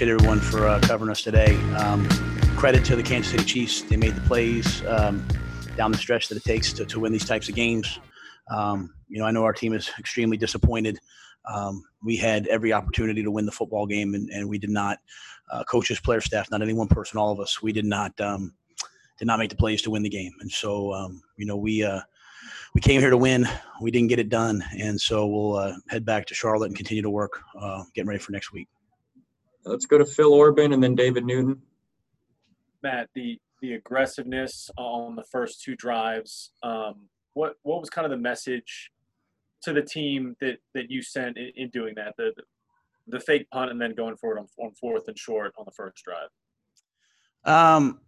appreciate 0.00 0.14
everyone 0.14 0.40
for 0.40 0.66
uh, 0.66 0.80
covering 0.80 1.10
us 1.10 1.20
today. 1.20 1.54
Um, 1.74 2.08
credit 2.56 2.86
to 2.86 2.96
the 2.96 3.02
Kansas 3.02 3.32
City 3.32 3.44
Chiefs. 3.44 3.82
They 3.82 3.98
made 3.98 4.14
the 4.14 4.22
plays 4.22 4.82
um, 4.86 5.22
down 5.76 5.92
the 5.92 5.98
stretch 5.98 6.28
that 6.28 6.36
it 6.38 6.44
takes 6.44 6.72
to, 6.72 6.86
to 6.86 7.00
win 7.00 7.12
these 7.12 7.26
types 7.26 7.50
of 7.50 7.54
games. 7.54 7.98
Um, 8.50 8.94
you 9.08 9.18
know, 9.18 9.26
I 9.26 9.30
know 9.30 9.44
our 9.44 9.52
team 9.52 9.74
is 9.74 9.90
extremely 9.98 10.38
disappointed. 10.38 10.98
Um, 11.52 11.84
we 12.02 12.16
had 12.16 12.46
every 12.46 12.72
opportunity 12.72 13.22
to 13.22 13.30
win 13.30 13.44
the 13.44 13.52
football 13.52 13.84
game, 13.84 14.14
and, 14.14 14.30
and 14.30 14.48
we 14.48 14.56
did 14.56 14.70
not. 14.70 15.00
Uh, 15.52 15.64
coaches, 15.64 16.00
player, 16.00 16.22
staff, 16.22 16.50
not 16.50 16.62
any 16.62 16.72
one 16.72 16.88
person, 16.88 17.18
all 17.18 17.30
of 17.30 17.38
us, 17.38 17.60
we 17.60 17.70
did 17.70 17.84
not 17.84 18.18
um, 18.22 18.54
did 19.18 19.26
not 19.26 19.38
make 19.38 19.50
the 19.50 19.56
plays 19.56 19.82
to 19.82 19.90
win 19.90 20.02
the 20.02 20.08
game. 20.08 20.32
And 20.40 20.50
so, 20.50 20.94
um, 20.94 21.20
you 21.36 21.44
know, 21.44 21.58
we 21.58 21.84
uh, 21.84 22.00
we 22.74 22.80
came 22.80 23.02
here 23.02 23.10
to 23.10 23.18
win. 23.18 23.46
We 23.82 23.90
didn't 23.90 24.08
get 24.08 24.18
it 24.18 24.30
done, 24.30 24.64
and 24.78 24.98
so 24.98 25.26
we'll 25.26 25.56
uh, 25.56 25.74
head 25.90 26.06
back 26.06 26.24
to 26.28 26.34
Charlotte 26.34 26.68
and 26.68 26.76
continue 26.76 27.02
to 27.02 27.10
work, 27.10 27.42
uh, 27.60 27.84
getting 27.94 28.08
ready 28.08 28.20
for 28.20 28.32
next 28.32 28.50
week. 28.50 28.66
Let's 29.64 29.86
go 29.86 29.98
to 29.98 30.06
Phil 30.06 30.32
Orban 30.32 30.72
and 30.72 30.82
then 30.82 30.94
David 30.94 31.24
Newton. 31.24 31.60
Matt, 32.82 33.08
the 33.14 33.38
the 33.60 33.74
aggressiveness 33.74 34.70
on 34.78 35.16
the 35.16 35.24
first 35.24 35.62
two 35.62 35.76
drives. 35.76 36.52
Um, 36.62 37.08
what 37.34 37.54
what 37.62 37.80
was 37.80 37.90
kind 37.90 38.04
of 38.04 38.10
the 38.10 38.16
message 38.16 38.90
to 39.62 39.72
the 39.72 39.82
team 39.82 40.34
that 40.40 40.58
that 40.74 40.90
you 40.90 41.02
sent 41.02 41.36
in, 41.36 41.52
in 41.56 41.68
doing 41.70 41.94
that? 41.96 42.14
The 42.16 42.32
the 43.06 43.20
fake 43.20 43.48
punt 43.50 43.70
and 43.70 43.80
then 43.80 43.94
going 43.94 44.16
forward 44.16 44.38
on, 44.38 44.46
on 44.58 44.72
fourth 44.72 45.08
and 45.08 45.18
short 45.18 45.52
on 45.58 45.64
the 45.64 45.72
first 45.72 46.02
drive. 46.04 46.28
Um, 47.44 48.00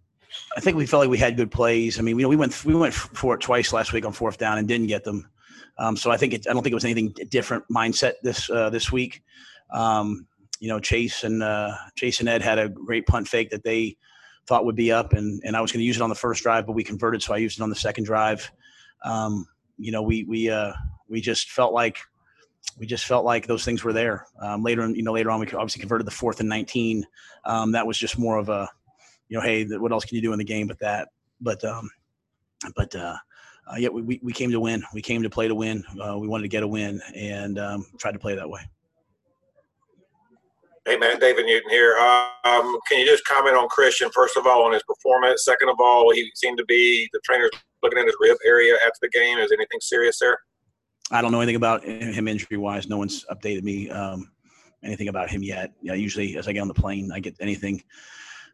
I 0.57 0.61
think 0.61 0.77
we 0.77 0.87
felt 0.87 1.01
like 1.01 1.11
we 1.11 1.19
had 1.19 1.37
good 1.37 1.51
plays. 1.51 1.99
I 1.99 2.03
mean, 2.03 2.19
you 2.19 2.23
know, 2.23 2.29
we 2.29 2.37
went 2.37 2.65
we 2.65 2.75
went 2.75 2.95
for 2.95 3.35
it 3.35 3.41
twice 3.41 3.73
last 3.73 3.93
week 3.93 4.07
on 4.07 4.13
fourth 4.13 4.39
down 4.39 4.59
and 4.59 4.67
didn't 4.67 4.87
get 4.87 5.05
them. 5.05 5.29
Um, 5.79 5.97
so 5.97 6.11
I 6.11 6.17
think 6.17 6.35
it, 6.35 6.47
I 6.49 6.53
don't 6.53 6.63
think 6.63 6.73
it 6.73 6.75
was 6.75 6.85
anything 6.85 7.15
different 7.29 7.65
mindset 7.69 8.15
this 8.23 8.49
uh, 8.51 8.71
this 8.71 8.91
week. 8.93 9.23
Um, 9.71 10.27
you 10.63 10.69
know, 10.69 10.79
Chase 10.79 11.25
and 11.25 11.43
uh, 11.43 11.75
Chase 11.97 12.21
and 12.21 12.29
Ed 12.29 12.41
had 12.41 12.61
a 12.61 12.69
great 12.69 13.05
punt 13.05 13.27
fake 13.27 13.51
that 13.51 13.65
they 13.65 13.97
thought 14.47 14.65
would 14.65 14.77
be 14.77 14.93
up, 14.93 15.13
and 15.13 15.43
and 15.45 15.57
I 15.57 15.61
was 15.61 15.73
going 15.73 15.81
to 15.81 15.85
use 15.85 15.97
it 15.97 16.03
on 16.03 16.09
the 16.09 16.15
first 16.15 16.45
drive, 16.45 16.67
but 16.67 16.75
we 16.75 16.85
converted, 16.85 17.21
so 17.21 17.35
I 17.35 17.39
used 17.39 17.59
it 17.59 17.63
on 17.65 17.69
the 17.69 17.75
second 17.75 18.05
drive. 18.05 18.49
Um, 19.05 19.49
you 19.77 19.91
know, 19.91 20.03
we 20.03 20.23
we 20.23 20.51
uh, 20.51 20.73
we 21.09 21.21
just 21.21 21.51
felt 21.51 21.73
like 21.73 21.99
we 22.79 22.87
just 22.87 23.07
felt 23.07 23.25
like 23.25 23.49
those 23.49 23.65
things 23.65 23.83
were 23.83 23.93
there. 23.93 24.25
Um, 24.41 24.63
later, 24.63 24.83
on, 24.83 24.95
you 24.95 25.03
know, 25.03 25.13
later 25.13 25.33
on, 25.33 25.41
we 25.41 25.47
obviously 25.49 25.81
converted 25.81 26.07
the 26.07 26.13
fourth 26.13 26.39
and 26.39 26.49
19. 26.49 27.05
Um, 27.45 27.73
that 27.73 27.85
was 27.85 27.99
just 27.99 28.17
more 28.17 28.39
of 28.39 28.49
a, 28.49 28.69
you 29.29 29.37
know, 29.37 29.43
hey, 29.43 29.65
what 29.65 29.91
else 29.91 30.05
can 30.05 30.15
you 30.15 30.23
do 30.23 30.33
in 30.33 30.39
the 30.39 30.45
game 30.45 30.69
but 30.69 30.79
that? 30.79 31.09
But, 31.41 31.65
um, 31.65 31.91
but, 32.77 32.95
uh, 32.95 33.17
uh, 33.67 33.77
yeah, 33.79 33.89
we, 33.89 34.21
we 34.23 34.33
came 34.33 34.53
to 34.53 34.61
win. 34.61 34.85
We 34.95 35.03
came 35.03 35.25
to 35.25 35.31
play 35.31 35.49
to 35.49 35.57
win. 35.57 35.83
Uh, 36.01 36.19
we 36.19 36.29
wanted 36.29 36.43
to 36.43 36.49
get 36.49 36.63
a 36.63 36.69
win 36.69 37.01
and 37.17 37.59
um, 37.59 37.87
tried 37.99 38.13
to 38.13 38.19
play 38.21 38.37
that 38.37 38.49
way. 38.49 38.61
Hey 40.85 40.97
man, 40.97 41.21
David 41.21 41.47
Newton 41.47 41.71
here. 41.71 41.97
Um, 41.97 42.77
can 42.89 42.99
you 42.99 43.07
just 43.07 43.25
comment 43.25 43.57
on 43.57 43.69
Christian 43.69 44.11
first 44.11 44.37
of 44.37 44.49
all 44.49 44.65
on 44.65 44.73
his 44.73 44.83
performance? 44.83 45.45
Second 45.45 45.69
of 45.69 45.77
all, 45.79 46.13
he 46.13 46.29
seemed 46.35 46.59
to 46.59 46.65
be 46.65 47.09
the 47.13 47.21
trainers 47.25 47.51
looking 47.85 48.01
at 48.01 48.07
his 48.07 48.17
rib 48.19 48.37
area 48.45 48.75
after 48.85 48.99
the 49.01 49.09
game. 49.11 49.39
Is 49.39 49.53
anything 49.53 49.79
serious 49.81 50.19
there? 50.19 50.39
I 51.13 51.23
don't 51.23 51.31
know 51.31 51.41
anything 51.41 51.55
about 51.55 51.85
him 51.85 52.27
injury 52.27 52.57
wise. 52.57 52.89
No 52.89 52.97
one's 52.97 53.25
updated 53.31 53.63
me 53.63 53.91
um, 53.91 54.33
anything 54.83 55.07
about 55.07 55.31
him 55.31 55.45
yet. 55.45 55.73
You 55.83 55.89
know, 55.89 55.95
usually, 55.95 56.37
as 56.37 56.49
I 56.49 56.53
get 56.53 56.61
on 56.61 56.69
the 56.69 56.75
plane, 56.75 57.13
I 57.13 57.21
get 57.21 57.37
anything. 57.39 57.81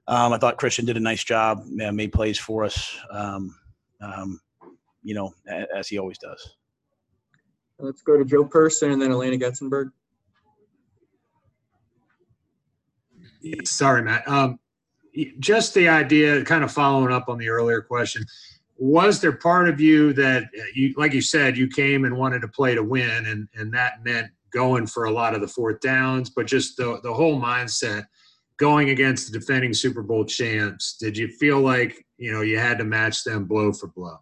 Um, 0.07 0.35
I 0.35 0.39
thought 0.39 0.59
Christian 0.59 0.85
did 0.85 0.99
a 0.99 1.01
nice 1.01 1.25
job, 1.25 1.65
made 1.67 2.13
plays 2.13 2.39
for 2.39 2.65
us. 2.65 2.95
Um, 3.11 3.55
um, 4.03 4.41
you 5.03 5.15
know, 5.15 5.33
as 5.75 5.89
he 5.89 5.99
always 5.99 6.19
does. 6.19 6.57
Let's 7.79 8.03
go 8.03 8.19
to 8.19 8.25
Joe 8.25 8.45
Person 8.45 8.91
and 8.91 9.01
then 9.01 9.13
Alaina 9.13 9.39
Getzenberg. 9.39 9.93
Sorry, 13.65 14.03
Matt. 14.03 14.27
Um, 14.29 14.59
just 15.39 15.75
the 15.75 15.89
idea, 15.89 16.45
kind 16.45 16.65
of 16.65 16.73
following 16.73 17.13
up 17.13 17.29
on 17.29 17.39
the 17.39 17.49
earlier 17.49 17.81
question, 17.81 18.25
was 18.77 19.21
there 19.21 19.33
part 19.33 19.69
of 19.69 19.81
you 19.81 20.13
that 20.13 20.45
you, 20.75 20.95
like 20.97 21.13
you 21.13 21.21
said, 21.21 21.57
you 21.57 21.69
came 21.69 22.05
and 22.05 22.17
wanted 22.17 22.41
to 22.43 22.49
play 22.49 22.75
to 22.75 22.83
win, 22.83 23.27
and 23.27 23.49
and 23.55 23.73
that 23.75 24.05
meant 24.05 24.29
going 24.53 24.87
for 24.87 25.05
a 25.05 25.11
lot 25.11 25.35
of 25.35 25.41
the 25.41 25.49
fourth 25.49 25.81
downs, 25.81 26.31
but 26.31 26.47
just 26.47 26.77
the 26.77 27.01
the 27.03 27.13
whole 27.13 27.41
mindset 27.41 28.07
going 28.59 28.91
against 28.91 29.31
the 29.31 29.39
defending 29.39 29.73
Super 29.73 30.03
Bowl 30.03 30.25
champs. 30.25 30.97
Did 30.97 31.17
you 31.17 31.29
feel 31.29 31.61
like 31.61 32.07
you 32.19 32.33
know 32.33 32.43
you 32.43 32.59
had 32.59 32.79
to 32.79 32.85
match 32.85 33.25
them 33.25 33.45
blow 33.47 33.73
for 33.73 33.89
blow? 33.89 34.19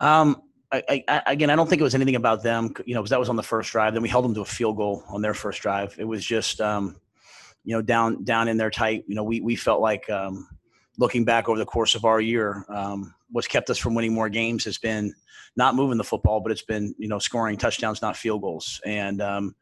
Um, 0.00 0.42
I, 0.72 1.04
I, 1.08 1.22
again, 1.28 1.50
I 1.50 1.56
don't 1.56 1.68
think 1.68 1.80
it 1.80 1.84
was 1.84 1.94
anything 1.94 2.16
about 2.16 2.42
them, 2.42 2.74
you 2.84 2.94
know, 2.94 3.00
because 3.00 3.10
that 3.10 3.20
was 3.20 3.28
on 3.28 3.36
the 3.36 3.42
first 3.42 3.70
drive. 3.70 3.92
Then 3.92 4.02
we 4.02 4.08
held 4.08 4.24
them 4.24 4.34
to 4.34 4.40
a 4.40 4.44
field 4.44 4.76
goal 4.76 5.04
on 5.08 5.22
their 5.22 5.34
first 5.34 5.62
drive. 5.62 5.94
It 5.98 6.04
was 6.04 6.24
just, 6.24 6.60
um, 6.60 6.96
you 7.64 7.74
know, 7.74 7.82
down 7.82 8.22
down 8.24 8.48
in 8.48 8.56
there 8.56 8.70
tight. 8.70 9.04
You 9.06 9.14
know, 9.14 9.24
we 9.24 9.40
we 9.40 9.56
felt 9.56 9.80
like 9.80 10.08
um, 10.10 10.48
looking 10.98 11.24
back 11.24 11.48
over 11.48 11.58
the 11.58 11.64
course 11.64 11.94
of 11.94 12.04
our 12.04 12.20
year, 12.20 12.64
um, 12.68 13.14
what's 13.30 13.48
kept 13.48 13.70
us 13.70 13.78
from 13.78 13.94
winning 13.94 14.14
more 14.14 14.28
games 14.28 14.64
has 14.64 14.78
been 14.78 15.14
not 15.56 15.74
moving 15.74 15.98
the 15.98 16.04
football, 16.04 16.40
but 16.40 16.52
it's 16.52 16.62
been 16.62 16.94
you 16.98 17.08
know 17.08 17.18
scoring 17.18 17.56
touchdowns, 17.56 18.02
not 18.02 18.16
field 18.16 18.42
goals. 18.42 18.80
And 18.84 19.20
um, 19.22 19.56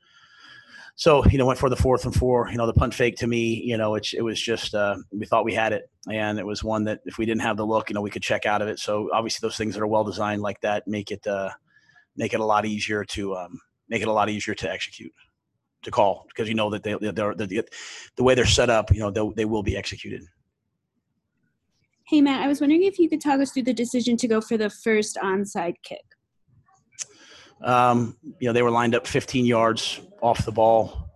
so 0.96 1.24
you 1.26 1.38
know 1.38 1.46
went 1.46 1.58
for 1.58 1.70
the 1.70 1.76
fourth 1.76 2.04
and 2.04 2.14
four. 2.14 2.48
You 2.50 2.58
know 2.58 2.66
the 2.66 2.74
punt 2.74 2.92
fake 2.92 3.16
to 3.18 3.26
me, 3.26 3.62
you 3.64 3.76
know 3.76 3.94
it, 3.94 4.12
it 4.12 4.22
was 4.22 4.40
just 4.40 4.74
uh, 4.74 4.96
we 5.12 5.26
thought 5.26 5.44
we 5.44 5.54
had 5.54 5.72
it, 5.72 5.88
and 6.10 6.38
it 6.38 6.46
was 6.46 6.64
one 6.64 6.84
that 6.84 7.00
if 7.06 7.18
we 7.18 7.26
didn't 7.26 7.42
have 7.42 7.56
the 7.56 7.66
look, 7.66 7.88
you 7.88 7.94
know 7.94 8.02
we 8.02 8.10
could 8.10 8.22
check 8.22 8.46
out 8.46 8.62
of 8.62 8.68
it. 8.68 8.78
So 8.78 9.08
obviously 9.12 9.46
those 9.46 9.56
things 9.56 9.74
that 9.74 9.82
are 9.82 9.86
well 9.86 10.04
designed 10.04 10.42
like 10.42 10.60
that 10.62 10.88
make 10.88 11.10
it 11.10 11.26
uh, 11.26 11.50
make 12.16 12.34
it 12.34 12.40
a 12.40 12.44
lot 12.44 12.66
easier 12.66 13.04
to 13.04 13.36
um, 13.36 13.60
make 13.88 14.02
it 14.02 14.08
a 14.08 14.12
lot 14.12 14.28
easier 14.28 14.54
to 14.56 14.70
execute 14.70 15.12
to 15.82 15.90
call 15.90 16.26
because 16.28 16.48
you 16.48 16.54
know 16.54 16.70
that 16.70 16.82
they 16.82 16.94
they're, 16.94 17.34
they're, 17.34 17.64
the 18.16 18.22
way 18.22 18.34
they're 18.34 18.46
set 18.46 18.70
up, 18.70 18.92
you 18.92 19.00
know 19.00 19.10
they, 19.10 19.28
they 19.36 19.44
will 19.44 19.62
be 19.62 19.76
executed. 19.76 20.22
Hey 22.06 22.20
Matt, 22.20 22.42
I 22.42 22.48
was 22.48 22.60
wondering 22.60 22.82
if 22.82 22.98
you 22.98 23.08
could 23.08 23.20
talk 23.20 23.40
us 23.40 23.52
through 23.52 23.64
the 23.64 23.72
decision 23.72 24.16
to 24.18 24.28
go 24.28 24.40
for 24.40 24.56
the 24.56 24.70
first 24.70 25.16
onside 25.22 25.76
kick. 25.82 26.04
Um, 27.62 28.16
you 28.40 28.48
know 28.48 28.52
they 28.52 28.62
were 28.62 28.70
lined 28.70 28.94
up 28.94 29.06
15 29.06 29.44
yards 29.44 30.00
off 30.20 30.44
the 30.44 30.52
ball. 30.52 31.10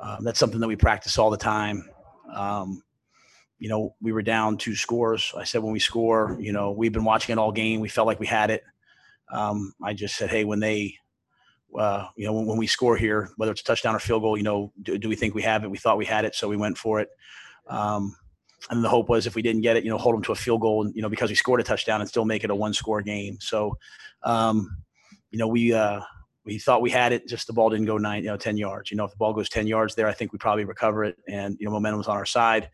Um, 0.00 0.22
that's 0.22 0.38
something 0.38 0.60
that 0.60 0.68
we 0.68 0.76
practice 0.76 1.18
all 1.18 1.30
the 1.30 1.36
time. 1.36 1.88
Um, 2.32 2.82
you 3.58 3.68
know, 3.68 3.94
we 4.00 4.12
were 4.12 4.22
down 4.22 4.56
two 4.56 4.76
scores. 4.76 5.32
I 5.36 5.44
said 5.44 5.62
when 5.62 5.72
we 5.72 5.80
score, 5.80 6.36
you 6.38 6.52
know, 6.52 6.70
we've 6.70 6.92
been 6.92 7.04
watching 7.04 7.32
it 7.32 7.38
all 7.38 7.50
game. 7.50 7.80
We 7.80 7.88
felt 7.88 8.06
like 8.06 8.20
we 8.20 8.26
had 8.26 8.50
it. 8.50 8.62
Um, 9.32 9.72
I 9.82 9.94
just 9.94 10.16
said, 10.16 10.30
hey, 10.30 10.44
when 10.44 10.60
they 10.60 10.94
uh, 11.76 12.08
you 12.16 12.26
know, 12.26 12.32
when, 12.32 12.46
when, 12.46 12.58
we 12.58 12.66
score 12.66 12.96
here, 12.96 13.30
whether 13.36 13.52
it's 13.52 13.60
a 13.60 13.64
touchdown 13.64 13.94
or 13.94 13.98
field 13.98 14.22
goal, 14.22 14.36
you 14.36 14.42
know, 14.42 14.72
do, 14.82 14.98
do, 14.98 15.08
we 15.08 15.16
think 15.16 15.34
we 15.34 15.42
have 15.42 15.64
it? 15.64 15.70
We 15.70 15.78
thought 15.78 15.98
we 15.98 16.06
had 16.06 16.24
it, 16.24 16.34
so 16.34 16.48
we 16.48 16.56
went 16.56 16.78
for 16.78 17.00
it. 17.00 17.08
Um, 17.66 18.16
and 18.70 18.82
the 18.82 18.88
hope 18.88 19.08
was 19.08 19.26
if 19.26 19.34
we 19.34 19.42
didn't 19.42 19.62
get 19.62 19.76
it, 19.76 19.84
you 19.84 19.90
know, 19.90 19.98
hold 19.98 20.14
them 20.14 20.22
to 20.24 20.32
a 20.32 20.36
field 20.36 20.60
goal, 20.60 20.84
and 20.84 20.94
you 20.94 21.02
know, 21.02 21.08
because 21.08 21.30
we 21.30 21.36
scored 21.36 21.60
a 21.60 21.64
touchdown 21.64 22.00
and 22.00 22.08
still 22.08 22.24
make 22.24 22.44
it 22.44 22.50
a 22.50 22.54
one-score 22.54 23.02
game. 23.02 23.38
So, 23.40 23.78
um, 24.22 24.78
you 25.30 25.38
know, 25.38 25.46
we 25.46 25.72
uh, 25.72 26.00
we 26.44 26.58
thought 26.58 26.82
we 26.82 26.90
had 26.90 27.12
it, 27.12 27.28
just 27.28 27.46
the 27.46 27.52
ball 27.52 27.70
didn't 27.70 27.86
go 27.86 27.98
nine, 27.98 28.24
you 28.24 28.30
know, 28.30 28.36
ten 28.36 28.56
yards. 28.56 28.90
You 28.90 28.96
know, 28.96 29.04
if 29.04 29.10
the 29.10 29.16
ball 29.16 29.32
goes 29.32 29.48
ten 29.48 29.66
yards 29.66 29.94
there, 29.94 30.08
I 30.08 30.12
think 30.12 30.32
we 30.32 30.38
probably 30.38 30.64
recover 30.64 31.04
it, 31.04 31.16
and 31.28 31.56
you 31.60 31.66
know, 31.66 31.72
momentum 31.72 31.98
was 31.98 32.08
on 32.08 32.16
our 32.16 32.26
side 32.26 32.70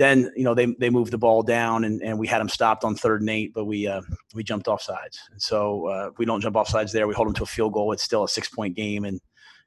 then 0.00 0.32
you 0.34 0.44
know 0.44 0.54
they 0.54 0.64
they 0.78 0.88
moved 0.88 1.12
the 1.12 1.18
ball 1.18 1.42
down 1.42 1.84
and, 1.84 2.00
and 2.00 2.18
we 2.18 2.26
had 2.26 2.40
them 2.40 2.48
stopped 2.48 2.84
on 2.84 2.94
third 2.94 3.20
and 3.20 3.28
eight, 3.28 3.52
but 3.52 3.66
we 3.66 3.86
uh, 3.86 4.00
we 4.34 4.42
jumped 4.42 4.66
off 4.66 4.80
sides. 4.80 5.20
And 5.30 5.40
so 5.40 5.88
uh, 5.88 6.08
if 6.10 6.18
we 6.18 6.24
don't 6.24 6.40
jump 6.40 6.56
off 6.56 6.68
sides 6.68 6.90
there, 6.90 7.06
we 7.06 7.12
hold 7.12 7.28
them 7.28 7.34
to 7.34 7.42
a 7.42 7.46
field 7.46 7.74
goal. 7.74 7.92
It's 7.92 8.02
still 8.02 8.24
a 8.24 8.28
six 8.28 8.48
point 8.48 8.74
game 8.74 9.04
and 9.04 9.20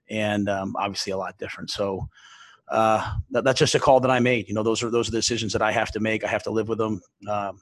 and 0.09 0.49
um, 0.49 0.75
obviously 0.75 1.13
a 1.13 1.17
lot 1.17 1.37
different. 1.37 1.69
So 1.69 2.09
uh, 2.69 3.13
that, 3.29 3.43
that's 3.43 3.59
just 3.59 3.75
a 3.75 3.79
call 3.79 3.99
that 3.99 4.09
I 4.09 4.19
made. 4.19 4.47
You 4.47 4.55
know, 4.55 4.63
those 4.63 4.81
are 4.81 4.89
those 4.89 5.07
are 5.07 5.11
the 5.11 5.19
decisions 5.19 5.53
that 5.53 5.61
I 5.61 5.71
have 5.71 5.91
to 5.91 5.99
make. 5.99 6.23
I 6.23 6.29
have 6.29 6.43
to 6.43 6.51
live 6.51 6.67
with 6.67 6.79
them. 6.79 6.99
Um, 7.29 7.59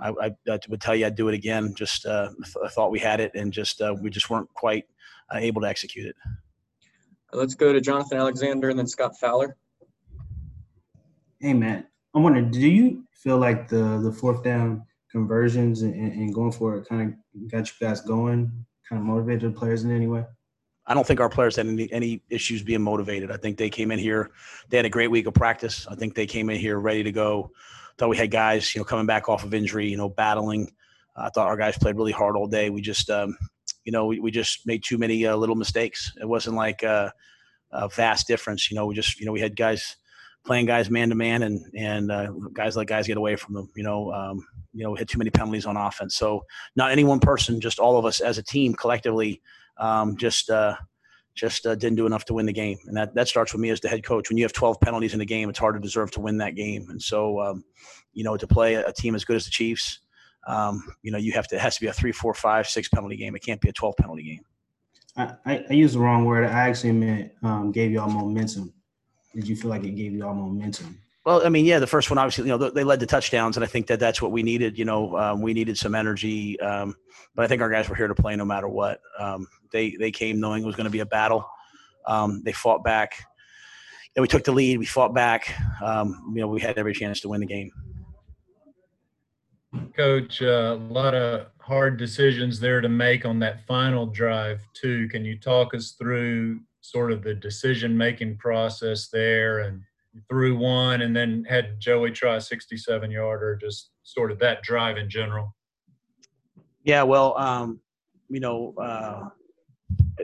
I, 0.00 0.08
I, 0.08 0.30
I, 0.50 0.58
would 0.70 0.80
tell 0.80 0.96
you 0.96 1.04
I'd 1.04 1.14
do 1.14 1.28
it 1.28 1.34
again. 1.34 1.74
Just 1.74 2.06
uh, 2.06 2.30
I 2.64 2.68
thought 2.68 2.90
we 2.90 3.00
had 3.00 3.20
it, 3.20 3.32
and 3.34 3.52
just 3.52 3.82
uh, 3.82 3.94
we 4.00 4.08
just 4.08 4.30
weren't 4.30 4.48
quite 4.54 4.86
uh, 5.30 5.36
able 5.36 5.60
to 5.60 5.68
execute 5.68 6.06
it. 6.06 6.16
Let's 7.34 7.54
go 7.54 7.70
to 7.74 7.82
Jonathan 7.82 8.16
Alexander 8.16 8.70
and 8.70 8.78
then 8.78 8.86
Scott 8.86 9.18
Fowler. 9.20 9.58
Hey 11.38 11.52
Matt, 11.52 11.86
I'm 12.18 12.24
wondering, 12.24 12.50
do 12.50 12.68
you 12.68 13.04
feel 13.12 13.38
like 13.38 13.68
the 13.68 14.00
the 14.02 14.10
fourth 14.10 14.42
down 14.42 14.84
conversions 15.08 15.82
and, 15.82 15.94
and 15.94 16.34
going 16.34 16.50
for 16.50 16.76
it 16.76 16.88
kind 16.88 17.14
of 17.14 17.48
got 17.48 17.68
you 17.68 17.86
guys 17.86 18.00
going, 18.00 18.50
kind 18.88 19.00
of 19.00 19.06
motivated 19.06 19.54
the 19.54 19.56
players 19.56 19.84
in 19.84 19.94
any 19.94 20.08
way? 20.08 20.24
I 20.84 20.94
don't 20.94 21.06
think 21.06 21.20
our 21.20 21.28
players 21.28 21.54
had 21.54 21.68
any, 21.68 21.88
any 21.92 22.22
issues 22.28 22.64
being 22.64 22.82
motivated. 22.82 23.30
I 23.30 23.36
think 23.36 23.56
they 23.56 23.70
came 23.70 23.92
in 23.92 24.00
here, 24.00 24.32
they 24.68 24.78
had 24.78 24.84
a 24.84 24.90
great 24.90 25.12
week 25.12 25.26
of 25.26 25.34
practice. 25.34 25.86
I 25.88 25.94
think 25.94 26.16
they 26.16 26.26
came 26.26 26.50
in 26.50 26.58
here 26.58 26.80
ready 26.80 27.04
to 27.04 27.12
go. 27.12 27.52
Thought 27.98 28.08
we 28.08 28.16
had 28.16 28.32
guys, 28.32 28.74
you 28.74 28.80
know, 28.80 28.84
coming 28.84 29.06
back 29.06 29.28
off 29.28 29.44
of 29.44 29.54
injury, 29.54 29.88
you 29.88 29.96
know, 29.96 30.08
battling. 30.08 30.72
I 31.14 31.28
thought 31.28 31.46
our 31.46 31.56
guys 31.56 31.78
played 31.78 31.94
really 31.94 32.10
hard 32.10 32.34
all 32.34 32.48
day. 32.48 32.68
We 32.68 32.80
just, 32.80 33.10
um, 33.10 33.38
you 33.84 33.92
know, 33.92 34.06
we, 34.06 34.18
we 34.18 34.32
just 34.32 34.66
made 34.66 34.82
too 34.82 34.98
many 34.98 35.24
uh, 35.24 35.36
little 35.36 35.54
mistakes. 35.54 36.12
It 36.20 36.26
wasn't 36.26 36.56
like 36.56 36.82
uh, 36.82 37.10
a 37.70 37.88
vast 37.88 38.26
difference. 38.26 38.72
You 38.72 38.76
know, 38.76 38.86
we 38.86 38.96
just, 38.96 39.20
you 39.20 39.26
know, 39.26 39.32
we 39.32 39.40
had 39.40 39.54
guys 39.54 39.96
playing 40.44 40.66
guys 40.66 40.90
man 40.90 41.08
to 41.10 41.14
man 41.14 41.42
and 41.42 41.64
and 41.76 42.10
uh, 42.10 42.30
guys 42.52 42.76
let 42.76 42.86
guys 42.86 43.06
get 43.06 43.16
away 43.16 43.36
from 43.36 43.54
them. 43.54 43.70
You 43.76 43.84
know, 43.84 44.12
um, 44.12 44.46
you 44.72 44.84
know, 44.84 44.94
hit 44.94 45.08
too 45.08 45.18
many 45.18 45.30
penalties 45.30 45.66
on 45.66 45.76
offense. 45.76 46.16
So 46.16 46.44
not 46.76 46.92
any 46.92 47.04
one 47.04 47.20
person, 47.20 47.60
just 47.60 47.78
all 47.78 47.98
of 47.98 48.04
us 48.04 48.20
as 48.20 48.38
a 48.38 48.42
team 48.42 48.74
collectively, 48.74 49.42
um, 49.78 50.16
just 50.16 50.50
uh, 50.50 50.76
just 51.38 51.64
uh, 51.66 51.74
didn't 51.74 51.96
do 51.96 52.06
enough 52.06 52.24
to 52.26 52.34
win 52.34 52.46
the 52.46 52.52
game. 52.52 52.78
And 52.86 52.96
that, 52.96 53.14
that 53.14 53.28
starts 53.28 53.52
with 53.52 53.60
me 53.60 53.70
as 53.70 53.80
the 53.80 53.88
head 53.88 54.04
coach. 54.04 54.28
When 54.28 54.36
you 54.36 54.44
have 54.44 54.52
12 54.52 54.80
penalties 54.80 55.12
in 55.12 55.20
the 55.20 55.24
game, 55.24 55.48
it's 55.48 55.58
hard 55.58 55.76
to 55.76 55.80
deserve 55.80 56.10
to 56.12 56.20
win 56.20 56.38
that 56.38 56.56
game. 56.56 56.88
And 56.90 57.00
so, 57.00 57.40
um, 57.40 57.64
you 58.12 58.24
know, 58.24 58.36
to 58.36 58.46
play 58.46 58.74
a, 58.74 58.86
a 58.86 58.92
team 58.92 59.14
as 59.14 59.24
good 59.24 59.36
as 59.36 59.44
the 59.44 59.50
Chiefs, 59.50 60.00
um, 60.48 60.82
you 61.02 61.12
know, 61.12 61.18
you 61.18 61.32
have 61.32 61.46
to, 61.48 61.56
it 61.56 61.60
has 61.60 61.76
to 61.76 61.80
be 61.80 61.86
a 61.86 61.92
three, 61.92 62.12
four, 62.12 62.34
five, 62.34 62.66
six 62.66 62.88
penalty 62.88 63.16
game. 63.16 63.36
It 63.36 63.42
can't 63.44 63.60
be 63.60 63.68
a 63.68 63.72
12 63.72 63.96
penalty 63.96 64.24
game. 64.24 64.40
I, 65.16 65.34
I, 65.46 65.64
I 65.70 65.72
used 65.74 65.94
the 65.94 66.00
wrong 66.00 66.24
word. 66.24 66.44
I 66.44 66.68
actually 66.68 66.92
meant 66.92 67.32
um, 67.42 67.70
gave 67.70 67.92
y'all 67.92 68.10
momentum. 68.10 68.72
Did 69.34 69.48
you 69.48 69.56
feel 69.56 69.70
like 69.70 69.84
it 69.84 69.92
gave 69.92 70.12
y'all 70.12 70.34
momentum? 70.34 70.98
Well, 71.24 71.44
I 71.44 71.50
mean, 71.50 71.66
yeah, 71.66 71.78
the 71.78 71.86
first 71.86 72.10
one 72.10 72.18
obviously, 72.18 72.44
you 72.48 72.56
know, 72.56 72.70
they 72.70 72.84
led 72.84 73.00
the 73.00 73.06
touchdowns, 73.06 73.56
and 73.56 73.64
I 73.64 73.66
think 73.68 73.86
that 73.88 74.00
that's 74.00 74.22
what 74.22 74.32
we 74.32 74.42
needed. 74.42 74.78
You 74.78 74.86
know, 74.86 75.16
um, 75.16 75.42
we 75.42 75.52
needed 75.52 75.76
some 75.76 75.94
energy, 75.94 76.58
um, 76.60 76.96
but 77.34 77.44
I 77.44 77.48
think 77.48 77.60
our 77.60 77.68
guys 77.68 77.88
were 77.88 77.94
here 77.94 78.08
to 78.08 78.14
play 78.14 78.34
no 78.34 78.46
matter 78.46 78.68
what. 78.68 79.00
Um, 79.18 79.46
they 79.70 79.90
they 79.98 80.10
came 80.10 80.40
knowing 80.40 80.62
it 80.62 80.66
was 80.66 80.76
going 80.76 80.86
to 80.86 80.90
be 80.90 81.00
a 81.00 81.06
battle. 81.06 81.48
Um, 82.06 82.42
they 82.44 82.52
fought 82.52 82.82
back. 82.82 83.22
And 84.16 84.22
we 84.22 84.28
took 84.28 84.42
the 84.42 84.52
lead. 84.52 84.78
We 84.78 84.86
fought 84.86 85.14
back. 85.14 85.54
Um, 85.82 86.32
you 86.34 86.40
know, 86.40 86.48
we 86.48 86.60
had 86.60 86.78
every 86.78 86.94
chance 86.94 87.20
to 87.20 87.28
win 87.28 87.40
the 87.40 87.46
game. 87.46 87.70
Coach, 89.94 90.40
uh, 90.40 90.76
a 90.80 90.92
lot 90.92 91.14
of 91.14 91.48
hard 91.60 91.98
decisions 91.98 92.58
there 92.58 92.80
to 92.80 92.88
make 92.88 93.26
on 93.26 93.38
that 93.40 93.66
final 93.66 94.06
drive 94.06 94.60
too. 94.72 95.08
Can 95.08 95.24
you 95.24 95.38
talk 95.38 95.74
us 95.74 95.92
through 95.92 96.60
sort 96.90 97.12
of 97.12 97.22
the 97.22 97.34
decision-making 97.34 98.36
process 98.38 99.08
there 99.08 99.60
and 99.60 99.82
through 100.28 100.56
one 100.56 101.02
and 101.02 101.14
then 101.14 101.44
had 101.48 101.78
Joey 101.78 102.10
try 102.10 102.36
a 102.36 102.40
67 102.40 103.10
yarder, 103.10 103.56
just 103.56 103.90
sort 104.02 104.30
of 104.32 104.38
that 104.38 104.62
drive 104.62 104.96
in 104.96 105.08
general? 105.08 105.54
Yeah, 106.84 107.02
well, 107.02 107.36
um, 107.38 107.80
you 108.30 108.40
know, 108.40 108.74
uh, 108.80 109.28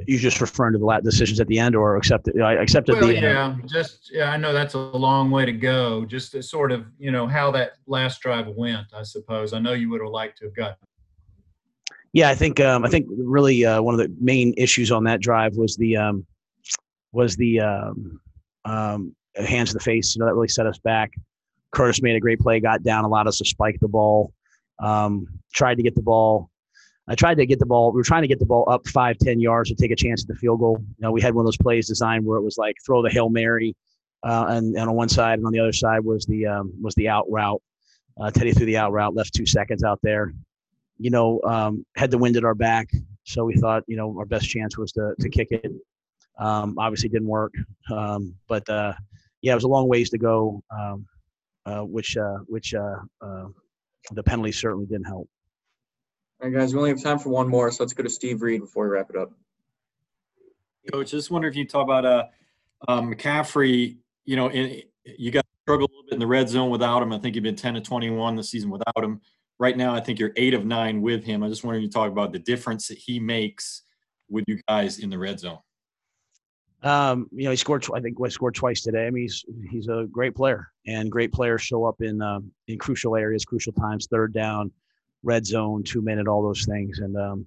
you 0.06 0.18
just 0.18 0.40
referring 0.40 0.72
to 0.72 0.78
the 0.78 0.84
last 0.84 1.04
decisions 1.04 1.40
at 1.40 1.46
the 1.46 1.58
end, 1.58 1.76
or 1.76 1.96
accepted? 1.96 2.40
I 2.40 2.54
accepted 2.54 2.94
Well, 2.94 3.08
the. 3.08 3.18
uh, 3.18 3.20
yeah, 3.20 3.56
just 3.66 4.10
yeah, 4.12 4.30
I 4.30 4.36
know 4.36 4.52
that's 4.52 4.74
a 4.74 4.78
long 4.78 5.30
way 5.30 5.44
to 5.44 5.52
go. 5.52 6.04
Just 6.04 6.42
sort 6.42 6.72
of 6.72 6.86
you 6.98 7.10
know 7.10 7.26
how 7.26 7.50
that 7.52 7.74
last 7.86 8.20
drive 8.20 8.48
went. 8.48 8.86
I 8.94 9.02
suppose 9.02 9.52
I 9.52 9.58
know 9.60 9.72
you 9.72 9.90
would 9.90 10.00
have 10.00 10.10
liked 10.10 10.38
to 10.38 10.46
have 10.46 10.56
gotten. 10.56 10.76
Yeah, 12.12 12.28
I 12.28 12.34
think 12.34 12.60
um, 12.60 12.84
I 12.84 12.88
think 12.88 13.06
really 13.10 13.64
uh, 13.64 13.82
one 13.82 13.94
of 13.94 13.98
the 13.98 14.14
main 14.20 14.54
issues 14.56 14.90
on 14.90 15.04
that 15.04 15.20
drive 15.20 15.56
was 15.56 15.76
the 15.76 15.96
um, 15.96 16.26
was 17.14 17.36
the 17.36 17.60
um, 17.60 18.20
um, 18.64 19.14
hands 19.36 19.70
to 19.70 19.74
the 19.74 19.80
face. 19.80 20.14
You 20.14 20.20
know, 20.20 20.26
that 20.26 20.34
really 20.34 20.48
set 20.48 20.66
us 20.66 20.78
back. 20.78 21.12
Curtis 21.72 22.02
made 22.02 22.16
a 22.16 22.20
great 22.20 22.40
play, 22.40 22.60
got 22.60 22.82
down, 22.82 23.04
allowed 23.04 23.26
us 23.26 23.38
to 23.38 23.44
spike 23.44 23.78
the 23.80 23.88
ball. 23.88 24.32
Um, 24.80 25.26
tried 25.52 25.76
to 25.76 25.82
get 25.82 25.94
the 25.94 26.02
ball. 26.02 26.50
I 27.06 27.14
tried 27.14 27.36
to 27.36 27.46
get 27.46 27.58
the 27.58 27.66
ball. 27.66 27.92
We 27.92 27.98
were 27.98 28.04
trying 28.04 28.22
to 28.22 28.28
get 28.28 28.38
the 28.38 28.46
ball 28.46 28.64
up 28.68 28.86
five, 28.88 29.18
ten 29.18 29.38
yards 29.40 29.68
to 29.68 29.74
take 29.74 29.90
a 29.90 29.96
chance 29.96 30.22
at 30.22 30.28
the 30.28 30.34
field 30.34 30.60
goal. 30.60 30.78
You 30.80 31.02
know, 31.02 31.12
we 31.12 31.20
had 31.20 31.34
one 31.34 31.42
of 31.42 31.46
those 31.46 31.58
plays 31.58 31.86
designed 31.86 32.24
where 32.24 32.38
it 32.38 32.42
was 32.42 32.56
like 32.56 32.76
throw 32.84 33.02
the 33.02 33.10
hail 33.10 33.28
mary, 33.28 33.76
uh, 34.22 34.46
and, 34.48 34.76
and 34.76 34.88
on 34.88 34.96
one 34.96 35.08
side 35.08 35.38
and 35.38 35.46
on 35.46 35.52
the 35.52 35.60
other 35.60 35.72
side 35.72 36.00
was 36.04 36.24
the 36.26 36.46
um, 36.46 36.72
was 36.80 36.94
the 36.94 37.08
out 37.08 37.26
route. 37.28 37.60
Uh, 38.18 38.30
Teddy 38.30 38.52
threw 38.52 38.66
the 38.66 38.78
out 38.78 38.92
route, 38.92 39.14
left 39.14 39.34
two 39.34 39.44
seconds 39.44 39.84
out 39.84 39.98
there. 40.02 40.32
You 40.98 41.10
know, 41.10 41.40
um, 41.42 41.84
had 41.96 42.10
the 42.10 42.18
wind 42.18 42.36
at 42.36 42.44
our 42.44 42.54
back, 42.54 42.90
so 43.24 43.44
we 43.44 43.56
thought 43.56 43.82
you 43.86 43.96
know 43.96 44.16
our 44.18 44.24
best 44.24 44.48
chance 44.48 44.78
was 44.78 44.92
to 44.92 45.14
to 45.20 45.28
kick 45.28 45.48
it. 45.50 45.70
Um, 46.36 46.76
obviously, 46.78 47.08
didn't 47.08 47.28
work, 47.28 47.52
um, 47.92 48.34
but 48.48 48.68
uh, 48.68 48.92
yeah, 49.40 49.52
it 49.52 49.54
was 49.54 49.64
a 49.64 49.68
long 49.68 49.86
ways 49.86 50.10
to 50.10 50.18
go, 50.18 50.62
um, 50.76 51.06
uh, 51.64 51.82
which 51.82 52.16
uh, 52.16 52.38
which 52.46 52.74
uh, 52.74 52.96
uh, 53.20 53.44
the 54.10 54.22
penalty 54.22 54.50
certainly 54.50 54.86
didn't 54.86 55.06
help. 55.06 55.28
All 56.42 56.50
right, 56.50 56.58
guys, 56.58 56.74
we 56.74 56.78
only 56.78 56.90
have 56.90 57.00
time 57.00 57.20
for 57.20 57.28
one 57.28 57.48
more, 57.48 57.70
so 57.70 57.84
let's 57.84 57.92
go 57.92 58.02
to 58.02 58.10
Steve 58.10 58.42
Reed 58.42 58.62
before 58.62 58.88
we 58.88 58.94
wrap 58.94 59.10
it 59.10 59.16
up. 59.16 59.30
Coach, 60.92 61.12
just 61.12 61.30
wonder 61.30 61.46
if 61.46 61.54
you 61.54 61.64
talk 61.64 61.84
about 61.84 62.04
uh, 62.04 62.24
um, 62.88 63.14
McCaffrey. 63.14 63.98
You 64.24 64.36
know, 64.36 64.50
in, 64.50 64.82
you 65.04 65.30
got 65.30 65.46
struggled 65.62 65.88
a 65.88 65.92
little 65.92 66.04
bit 66.04 66.14
in 66.14 66.18
the 66.18 66.26
red 66.26 66.48
zone 66.48 66.68
without 66.70 67.00
him. 67.00 67.12
I 67.12 67.18
think 67.18 67.36
you've 67.36 67.44
been 67.44 67.54
ten 67.54 67.74
to 67.74 67.80
twenty-one 67.80 68.34
the 68.34 68.42
season 68.42 68.70
without 68.70 69.04
him. 69.04 69.20
Right 69.60 69.76
now, 69.76 69.94
I 69.94 70.00
think 70.00 70.18
you're 70.18 70.32
eight 70.34 70.52
of 70.52 70.66
nine 70.66 71.00
with 71.00 71.22
him. 71.22 71.44
I 71.44 71.48
just 71.48 71.62
wanted 71.62 71.82
you 71.82 71.86
to 71.86 71.94
talk 71.94 72.10
about 72.10 72.32
the 72.32 72.40
difference 72.40 72.88
that 72.88 72.98
he 72.98 73.20
makes 73.20 73.82
with 74.28 74.44
you 74.48 74.58
guys 74.68 74.98
in 74.98 75.10
the 75.10 75.18
red 75.18 75.38
zone. 75.38 75.58
Um, 76.84 77.28
you 77.32 77.44
know, 77.44 77.50
he 77.50 77.56
scored. 77.56 77.86
I 77.94 78.00
think 78.00 78.16
scored 78.30 78.54
twice 78.54 78.82
today. 78.82 79.06
I 79.06 79.10
mean, 79.10 79.22
he's 79.22 79.44
he's 79.70 79.88
a 79.88 80.06
great 80.12 80.34
player, 80.34 80.68
and 80.86 81.10
great 81.10 81.32
players 81.32 81.62
show 81.62 81.86
up 81.86 82.02
in 82.02 82.20
um, 82.20 82.52
in 82.68 82.78
crucial 82.78 83.16
areas, 83.16 83.44
crucial 83.46 83.72
times, 83.72 84.06
third 84.10 84.34
down, 84.34 84.70
red 85.22 85.46
zone, 85.46 85.82
two 85.82 86.02
minute, 86.02 86.28
all 86.28 86.42
those 86.42 86.66
things. 86.66 86.98
And 86.98 87.16
um, 87.16 87.46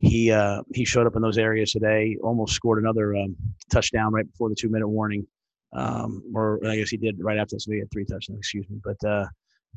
he 0.00 0.32
uh, 0.32 0.62
he 0.74 0.84
showed 0.84 1.06
up 1.06 1.14
in 1.14 1.22
those 1.22 1.38
areas 1.38 1.70
today. 1.70 2.18
Almost 2.24 2.54
scored 2.54 2.82
another 2.82 3.14
um, 3.14 3.36
touchdown 3.70 4.12
right 4.12 4.28
before 4.28 4.48
the 4.48 4.56
two 4.56 4.68
minute 4.68 4.88
warning, 4.88 5.28
um, 5.74 6.20
or 6.34 6.58
I 6.66 6.76
guess 6.76 6.90
he 6.90 6.96
did 6.96 7.22
right 7.22 7.38
after. 7.38 7.60
So 7.60 7.70
he 7.70 7.78
had 7.78 7.90
three 7.92 8.04
touchdowns. 8.04 8.40
Excuse 8.40 8.68
me, 8.68 8.80
but 8.82 9.08
uh, 9.08 9.26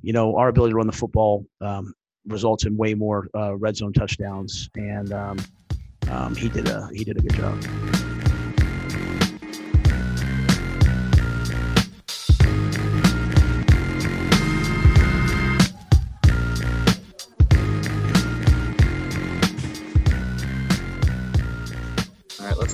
you 0.02 0.14
know, 0.14 0.36
our 0.36 0.48
ability 0.48 0.72
to 0.72 0.78
run 0.78 0.88
the 0.88 0.94
football 0.94 1.46
um, 1.62 1.94
results 2.26 2.66
in 2.66 2.76
way 2.76 2.96
more 2.96 3.28
uh, 3.36 3.56
red 3.56 3.78
zone 3.78 3.94
touchdowns, 3.94 4.68
and 4.74 5.14
he 6.36 6.50
did 6.50 6.68
a 6.70 6.90
he 6.92 7.04
did 7.04 7.20
a 7.20 7.22
good 7.22 7.36
job. 7.36 8.15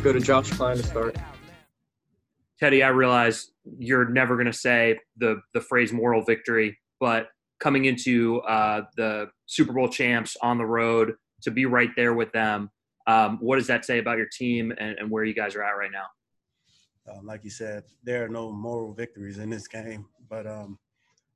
Go 0.01 0.12
to 0.12 0.19
Josh 0.19 0.50
Klein 0.51 0.77
to 0.77 0.83
start. 0.83 1.15
Teddy, 2.59 2.81
I 2.81 2.89
realize 2.89 3.51
you're 3.77 4.09
never 4.09 4.36
going 4.36 4.48
to 4.48 4.53
say 4.53 5.00
the 5.18 5.42
the 5.53 5.62
phrase 5.62 5.94
moral 5.94 6.24
victory, 6.24 6.77
but 7.00 7.27
coming 7.59 7.86
into 7.86 8.39
uh, 8.42 8.83
the 8.98 9.30
Super 9.45 9.74
Bowl 9.74 9.88
champs 9.88 10.36
on 10.42 10.57
the 10.57 10.65
road 10.65 11.13
to 11.44 11.51
be 11.51 11.65
right 11.65 11.89
there 11.95 12.13
with 12.15 12.31
them, 12.31 12.71
um, 13.06 13.38
what 13.42 13.57
does 13.57 13.68
that 13.68 13.86
say 13.86 14.00
about 14.00 14.18
your 14.18 14.27
team 14.27 14.74
and, 14.80 14.98
and 14.98 15.09
where 15.09 15.24
you 15.24 15.36
guys 15.36 15.56
are 15.56 15.63
at 15.63 15.77
right 15.77 15.92
now? 15.92 16.06
Um, 17.12 17.25
like 17.25 17.44
you 17.44 17.50
said, 17.51 17.83
there 18.03 18.25
are 18.25 18.30
no 18.30 18.51
moral 18.51 18.94
victories 18.94 19.38
in 19.38 19.50
this 19.50 19.68
game. 19.68 20.07
But 20.30 20.48
um, 20.48 20.80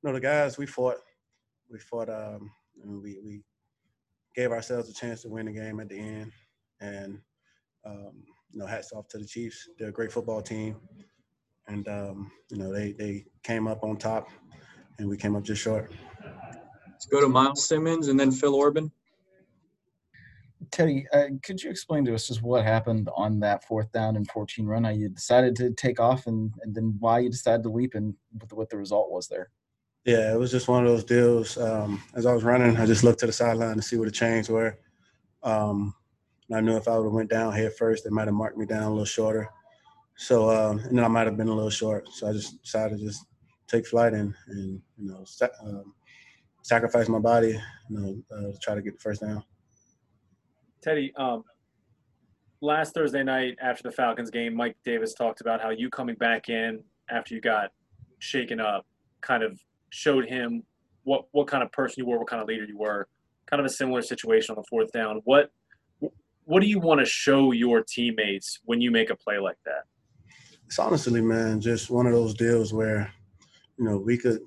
know 0.02 0.12
the 0.12 0.20
guys 0.20 0.58
we 0.58 0.66
fought, 0.66 0.96
we 1.70 1.78
fought, 1.78 2.08
um, 2.08 2.50
and 2.82 3.00
we 3.00 3.18
we 3.24 3.42
gave 4.34 4.50
ourselves 4.50 4.88
a 4.88 4.92
chance 4.92 5.22
to 5.22 5.28
win 5.28 5.46
the 5.46 5.52
game 5.52 5.78
at 5.78 5.88
the 5.88 5.98
end. 5.98 6.32
And 6.80 7.20
um, 7.84 8.24
you 8.50 8.58
know, 8.58 8.66
hats 8.66 8.92
off 8.92 9.08
to 9.08 9.18
the 9.18 9.26
Chiefs. 9.26 9.68
They're 9.78 9.88
a 9.88 9.92
great 9.92 10.12
football 10.12 10.42
team, 10.42 10.76
and 11.68 11.86
um, 11.88 12.30
you 12.50 12.58
know 12.58 12.72
they 12.72 12.92
they 12.92 13.24
came 13.42 13.66
up 13.66 13.84
on 13.84 13.96
top, 13.96 14.28
and 14.98 15.08
we 15.08 15.16
came 15.16 15.36
up 15.36 15.42
just 15.42 15.62
short. 15.62 15.92
Let's 16.86 17.06
go 17.06 17.20
to 17.20 17.28
Miles 17.28 17.68
Simmons 17.68 18.08
and 18.08 18.18
then 18.18 18.32
Phil 18.32 18.54
Orban. 18.54 18.90
Teddy, 20.70 21.06
uh, 21.12 21.26
could 21.42 21.62
you 21.62 21.70
explain 21.70 22.04
to 22.06 22.14
us 22.14 22.28
just 22.28 22.42
what 22.42 22.64
happened 22.64 23.08
on 23.14 23.40
that 23.40 23.64
fourth 23.64 23.92
down 23.92 24.16
and 24.16 24.28
14 24.30 24.66
run? 24.66 24.84
How 24.84 24.90
you 24.90 25.08
decided 25.08 25.54
to 25.56 25.72
take 25.72 26.00
off 26.00 26.26
and, 26.26 26.52
and 26.62 26.74
then 26.74 26.96
why 26.98 27.18
you 27.18 27.30
decided 27.30 27.62
to 27.64 27.68
leap 27.68 27.94
and 27.94 28.14
what 28.32 28.48
the, 28.48 28.54
what 28.54 28.70
the 28.70 28.76
result 28.76 29.10
was 29.10 29.28
there? 29.28 29.50
Yeah, 30.04 30.32
it 30.32 30.38
was 30.38 30.50
just 30.50 30.68
one 30.68 30.86
of 30.86 30.90
those 30.90 31.04
deals. 31.04 31.58
Um, 31.58 32.02
as 32.14 32.26
I 32.26 32.32
was 32.32 32.44
running, 32.44 32.76
I 32.76 32.86
just 32.86 33.04
looked 33.04 33.20
to 33.20 33.26
the 33.26 33.32
sideline 33.32 33.76
to 33.76 33.82
see 33.82 33.96
where 33.96 34.08
the 34.08 34.12
chains 34.12 34.48
were. 34.48 34.78
Um, 35.42 35.94
and 35.98 36.05
I 36.52 36.60
knew 36.60 36.76
if 36.76 36.88
I 36.88 36.96
would 36.96 37.04
have 37.04 37.12
went 37.12 37.30
down 37.30 37.52
head 37.52 37.74
first, 37.74 38.04
they 38.04 38.10
might 38.10 38.26
have 38.26 38.34
marked 38.34 38.56
me 38.56 38.66
down 38.66 38.84
a 38.84 38.90
little 38.90 39.04
shorter. 39.04 39.48
So, 40.16 40.50
um, 40.50 40.78
and 40.80 40.96
then 40.96 41.04
I 41.04 41.08
might 41.08 41.26
have 41.26 41.36
been 41.36 41.48
a 41.48 41.54
little 41.54 41.70
short. 41.70 42.08
So 42.12 42.28
I 42.28 42.32
just 42.32 42.62
decided 42.62 42.98
to 42.98 43.04
just 43.04 43.26
take 43.66 43.86
flight 43.86 44.14
and, 44.14 44.32
and 44.48 44.80
you 44.96 45.08
know, 45.10 45.22
sa- 45.24 45.48
um, 45.62 45.92
sacrifice 46.62 47.08
my 47.08 47.18
body, 47.18 47.60
you 47.90 47.98
know, 47.98 48.22
uh, 48.34 48.52
to 48.52 48.58
try 48.62 48.74
to 48.74 48.82
get 48.82 48.94
the 48.94 49.00
first 49.00 49.20
down. 49.20 49.42
Teddy, 50.82 51.12
um, 51.16 51.42
last 52.60 52.94
Thursday 52.94 53.24
night 53.24 53.56
after 53.60 53.82
the 53.82 53.90
Falcons 53.90 54.30
game, 54.30 54.54
Mike 54.54 54.76
Davis 54.84 55.14
talked 55.14 55.40
about 55.40 55.60
how 55.60 55.70
you 55.70 55.90
coming 55.90 56.14
back 56.16 56.48
in 56.48 56.82
after 57.10 57.34
you 57.34 57.40
got 57.40 57.70
shaken 58.18 58.60
up 58.60 58.86
kind 59.20 59.42
of 59.42 59.58
showed 59.90 60.26
him 60.28 60.62
what 61.04 61.24
what 61.32 61.46
kind 61.46 61.62
of 61.62 61.70
person 61.72 61.94
you 61.98 62.06
were, 62.06 62.18
what 62.18 62.28
kind 62.28 62.42
of 62.42 62.48
leader 62.48 62.64
you 62.64 62.78
were. 62.78 63.08
Kind 63.50 63.60
of 63.60 63.66
a 63.66 63.70
similar 63.70 64.02
situation 64.02 64.54
on 64.54 64.56
the 64.56 64.66
fourth 64.68 64.90
down. 64.92 65.20
What 65.24 65.50
what 66.46 66.62
do 66.62 66.68
you 66.68 66.78
want 66.78 67.00
to 67.00 67.04
show 67.04 67.52
your 67.52 67.82
teammates 67.82 68.60
when 68.64 68.80
you 68.80 68.90
make 68.92 69.10
a 69.10 69.16
play 69.16 69.38
like 69.38 69.58
that? 69.64 69.82
It's 70.66 70.78
honestly, 70.78 71.20
man, 71.20 71.60
just 71.60 71.90
one 71.90 72.06
of 72.06 72.12
those 72.12 72.34
deals 72.34 72.72
where, 72.72 73.12
you 73.76 73.84
know, 73.84 73.98
we 73.98 74.16
could 74.16 74.40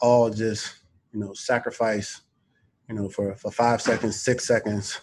all 0.00 0.30
just, 0.30 0.80
you 1.12 1.20
know, 1.20 1.34
sacrifice, 1.34 2.22
you 2.88 2.94
know, 2.94 3.08
for, 3.08 3.34
for 3.36 3.50
five 3.50 3.82
seconds, 3.82 4.20
six 4.20 4.46
seconds, 4.46 5.02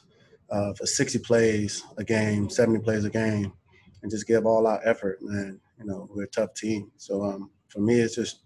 uh, 0.49 0.73
for 0.73 0.87
60 0.87 1.19
plays 1.19 1.83
a 1.97 2.03
game, 2.03 2.49
70 2.49 2.83
plays 2.83 3.05
a 3.05 3.11
game, 3.11 3.53
and 4.01 4.11
just 4.11 4.27
give 4.27 4.45
all 4.45 4.65
our 4.65 4.81
effort, 4.83 5.19
man. 5.21 5.59
You 5.77 5.85
know, 5.85 6.09
we're 6.11 6.23
a 6.23 6.27
tough 6.27 6.55
team. 6.55 6.91
So 6.97 7.23
um, 7.23 7.51
for 7.67 7.79
me, 7.79 7.99
it's 7.99 8.15
just 8.15 8.39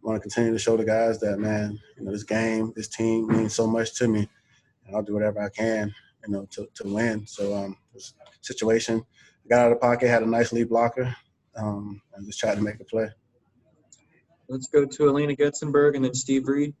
want 0.00 0.16
to 0.16 0.20
continue 0.20 0.52
to 0.52 0.58
show 0.58 0.78
the 0.78 0.84
guys 0.84 1.20
that, 1.20 1.38
man, 1.38 1.78
you 1.98 2.04
know, 2.04 2.12
this 2.12 2.22
game, 2.22 2.72
this 2.74 2.88
team 2.88 3.26
means 3.26 3.54
so 3.54 3.66
much 3.66 3.94
to 3.98 4.08
me, 4.08 4.28
and 4.86 4.96
I'll 4.96 5.02
do 5.02 5.12
whatever 5.12 5.40
I 5.42 5.50
can, 5.50 5.94
you 6.26 6.32
know, 6.32 6.46
to, 6.50 6.68
to 6.74 6.84
win. 6.84 7.26
So 7.26 7.54
um, 7.54 7.76
this 7.94 8.14
situation 8.40 9.04
got 9.48 9.66
out 9.66 9.72
of 9.72 9.80
pocket, 9.80 10.08
had 10.08 10.22
a 10.22 10.26
nice 10.26 10.52
lead 10.52 10.68
blocker, 10.68 11.14
um, 11.56 12.00
and 12.14 12.26
just 12.26 12.38
tried 12.38 12.56
to 12.56 12.62
make 12.62 12.80
a 12.80 12.84
play. 12.84 13.08
Let's 14.48 14.68
go 14.68 14.86
to 14.86 15.10
Alaina 15.10 15.34
Getzenberg 15.34 15.96
and 15.96 16.04
then 16.04 16.14
Steve 16.14 16.48
Reed. 16.48 16.74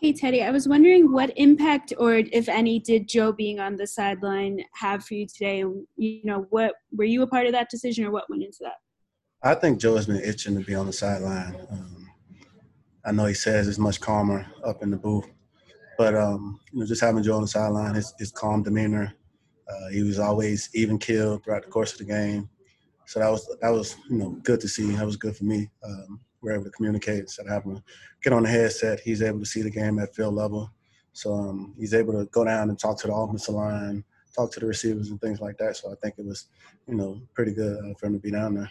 Hey 0.00 0.12
Teddy, 0.12 0.44
I 0.44 0.52
was 0.52 0.68
wondering 0.68 1.10
what 1.10 1.32
impact, 1.36 1.92
or 1.98 2.14
if 2.14 2.48
any, 2.48 2.78
did 2.78 3.08
Joe 3.08 3.32
being 3.32 3.58
on 3.58 3.74
the 3.74 3.86
sideline 3.86 4.62
have 4.74 5.04
for 5.04 5.14
you 5.14 5.26
today? 5.26 5.64
You 5.96 6.20
know, 6.22 6.46
what 6.50 6.74
were 6.96 7.04
you 7.04 7.22
a 7.22 7.26
part 7.26 7.46
of 7.46 7.52
that 7.52 7.68
decision, 7.68 8.04
or 8.04 8.12
what 8.12 8.30
went 8.30 8.44
into 8.44 8.58
that? 8.60 8.76
I 9.42 9.54
think 9.56 9.80
Joe 9.80 9.96
has 9.96 10.06
been 10.06 10.20
itching 10.22 10.56
to 10.56 10.64
be 10.64 10.76
on 10.76 10.86
the 10.86 10.92
sideline. 10.92 11.56
Um, 11.70 12.08
I 13.04 13.10
know 13.10 13.26
he 13.26 13.34
says 13.34 13.66
it's 13.66 13.78
much 13.78 14.00
calmer 14.00 14.46
up 14.64 14.84
in 14.84 14.92
the 14.92 14.96
booth, 14.96 15.28
but 15.98 16.14
um, 16.14 16.60
you 16.72 16.80
know, 16.80 16.86
just 16.86 17.02
having 17.02 17.22
Joe 17.24 17.34
on 17.34 17.42
the 17.42 17.48
sideline, 17.48 17.96
his, 17.96 18.14
his 18.18 18.30
calm 18.30 18.62
demeanor, 18.62 19.12
uh, 19.68 19.88
he 19.90 20.02
was 20.02 20.20
always 20.20 20.70
even 20.72 20.96
killed 20.96 21.44
throughout 21.44 21.64
the 21.64 21.70
course 21.70 21.92
of 21.92 21.98
the 21.98 22.04
game. 22.04 22.48
So 23.06 23.18
that 23.20 23.30
was 23.30 23.56
that 23.60 23.70
was 23.70 23.96
you 24.08 24.16
know 24.16 24.30
good 24.44 24.60
to 24.60 24.68
see. 24.68 24.92
That 24.92 25.04
was 25.04 25.16
good 25.16 25.36
for 25.36 25.44
me. 25.44 25.68
Um, 25.84 26.20
we're 26.40 26.54
able 26.54 26.64
to 26.64 26.70
communicate 26.70 27.20
instead 27.20 27.46
of 27.46 27.52
having 27.52 27.76
to 27.76 27.82
get 28.22 28.32
on 28.32 28.44
the 28.44 28.48
headset. 28.48 29.00
He's 29.00 29.22
able 29.22 29.40
to 29.40 29.46
see 29.46 29.60
the 29.60 29.70
game 29.70 29.98
at 29.98 30.14
field 30.14 30.34
level. 30.34 30.70
So 31.14 31.34
um, 31.34 31.74
he's 31.76 31.94
able 31.94 32.12
to 32.12 32.26
go 32.26 32.44
down 32.44 32.68
and 32.68 32.78
talk 32.78 33.00
to 33.00 33.08
the 33.08 33.12
offensive 33.14 33.54
line, 33.54 34.04
talk 34.36 34.52
to 34.52 34.60
the 34.60 34.66
receivers 34.66 35.10
and 35.10 35.20
things 35.20 35.40
like 35.40 35.56
that. 35.58 35.76
So 35.76 35.90
I 35.90 35.94
think 35.96 36.14
it 36.18 36.24
was, 36.24 36.46
you 36.86 36.94
know, 36.94 37.20
pretty 37.34 37.52
good 37.52 37.76
uh, 37.78 37.94
for 37.98 38.06
him 38.06 38.12
to 38.12 38.20
be 38.20 38.30
down 38.30 38.54
there. 38.54 38.70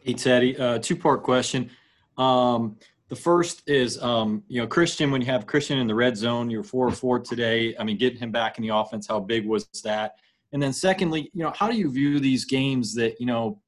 Hey, 0.00 0.12
Teddy, 0.12 0.58
uh, 0.58 0.78
two 0.78 0.96
part 0.96 1.22
question. 1.22 1.70
Um, 2.18 2.76
the 3.12 3.16
first 3.16 3.62
is, 3.66 4.02
um, 4.02 4.42
you 4.48 4.58
know, 4.58 4.66
Christian, 4.66 5.10
when 5.10 5.20
you 5.20 5.26
have 5.26 5.46
Christian 5.46 5.78
in 5.78 5.86
the 5.86 5.94
red 5.94 6.16
zone, 6.16 6.48
you're 6.48 6.62
four 6.64 6.88
or 6.88 6.92
four 6.92 7.18
today. 7.18 7.76
I 7.78 7.84
mean, 7.84 7.98
getting 7.98 8.18
him 8.18 8.32
back 8.32 8.56
in 8.56 8.66
the 8.66 8.74
offense, 8.74 9.06
how 9.06 9.20
big 9.20 9.46
was 9.46 9.68
that? 9.84 10.14
And 10.54 10.62
then 10.62 10.72
secondly, 10.72 11.30
you 11.34 11.42
know, 11.42 11.52
how 11.54 11.70
do 11.70 11.76
you 11.76 11.90
view 11.90 12.20
these 12.20 12.46
games 12.46 12.94
that, 12.94 13.20
you 13.20 13.26
know, 13.26 13.60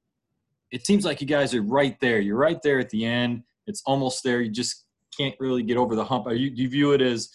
it 0.70 0.86
seems 0.86 1.04
like 1.04 1.20
you 1.20 1.26
guys 1.26 1.54
are 1.54 1.60
right 1.60 2.00
there. 2.00 2.20
You're 2.20 2.38
right 2.38 2.58
there 2.62 2.78
at 2.78 2.88
the 2.88 3.04
end. 3.04 3.42
It's 3.66 3.82
almost 3.84 4.24
there. 4.24 4.40
You 4.40 4.50
just 4.50 4.86
can't 5.14 5.34
really 5.38 5.62
get 5.62 5.76
over 5.76 5.94
the 5.94 6.06
hump. 6.06 6.26
You, 6.30 6.48
do 6.48 6.62
you 6.62 6.70
view 6.70 6.92
it 6.92 7.02
as, 7.02 7.28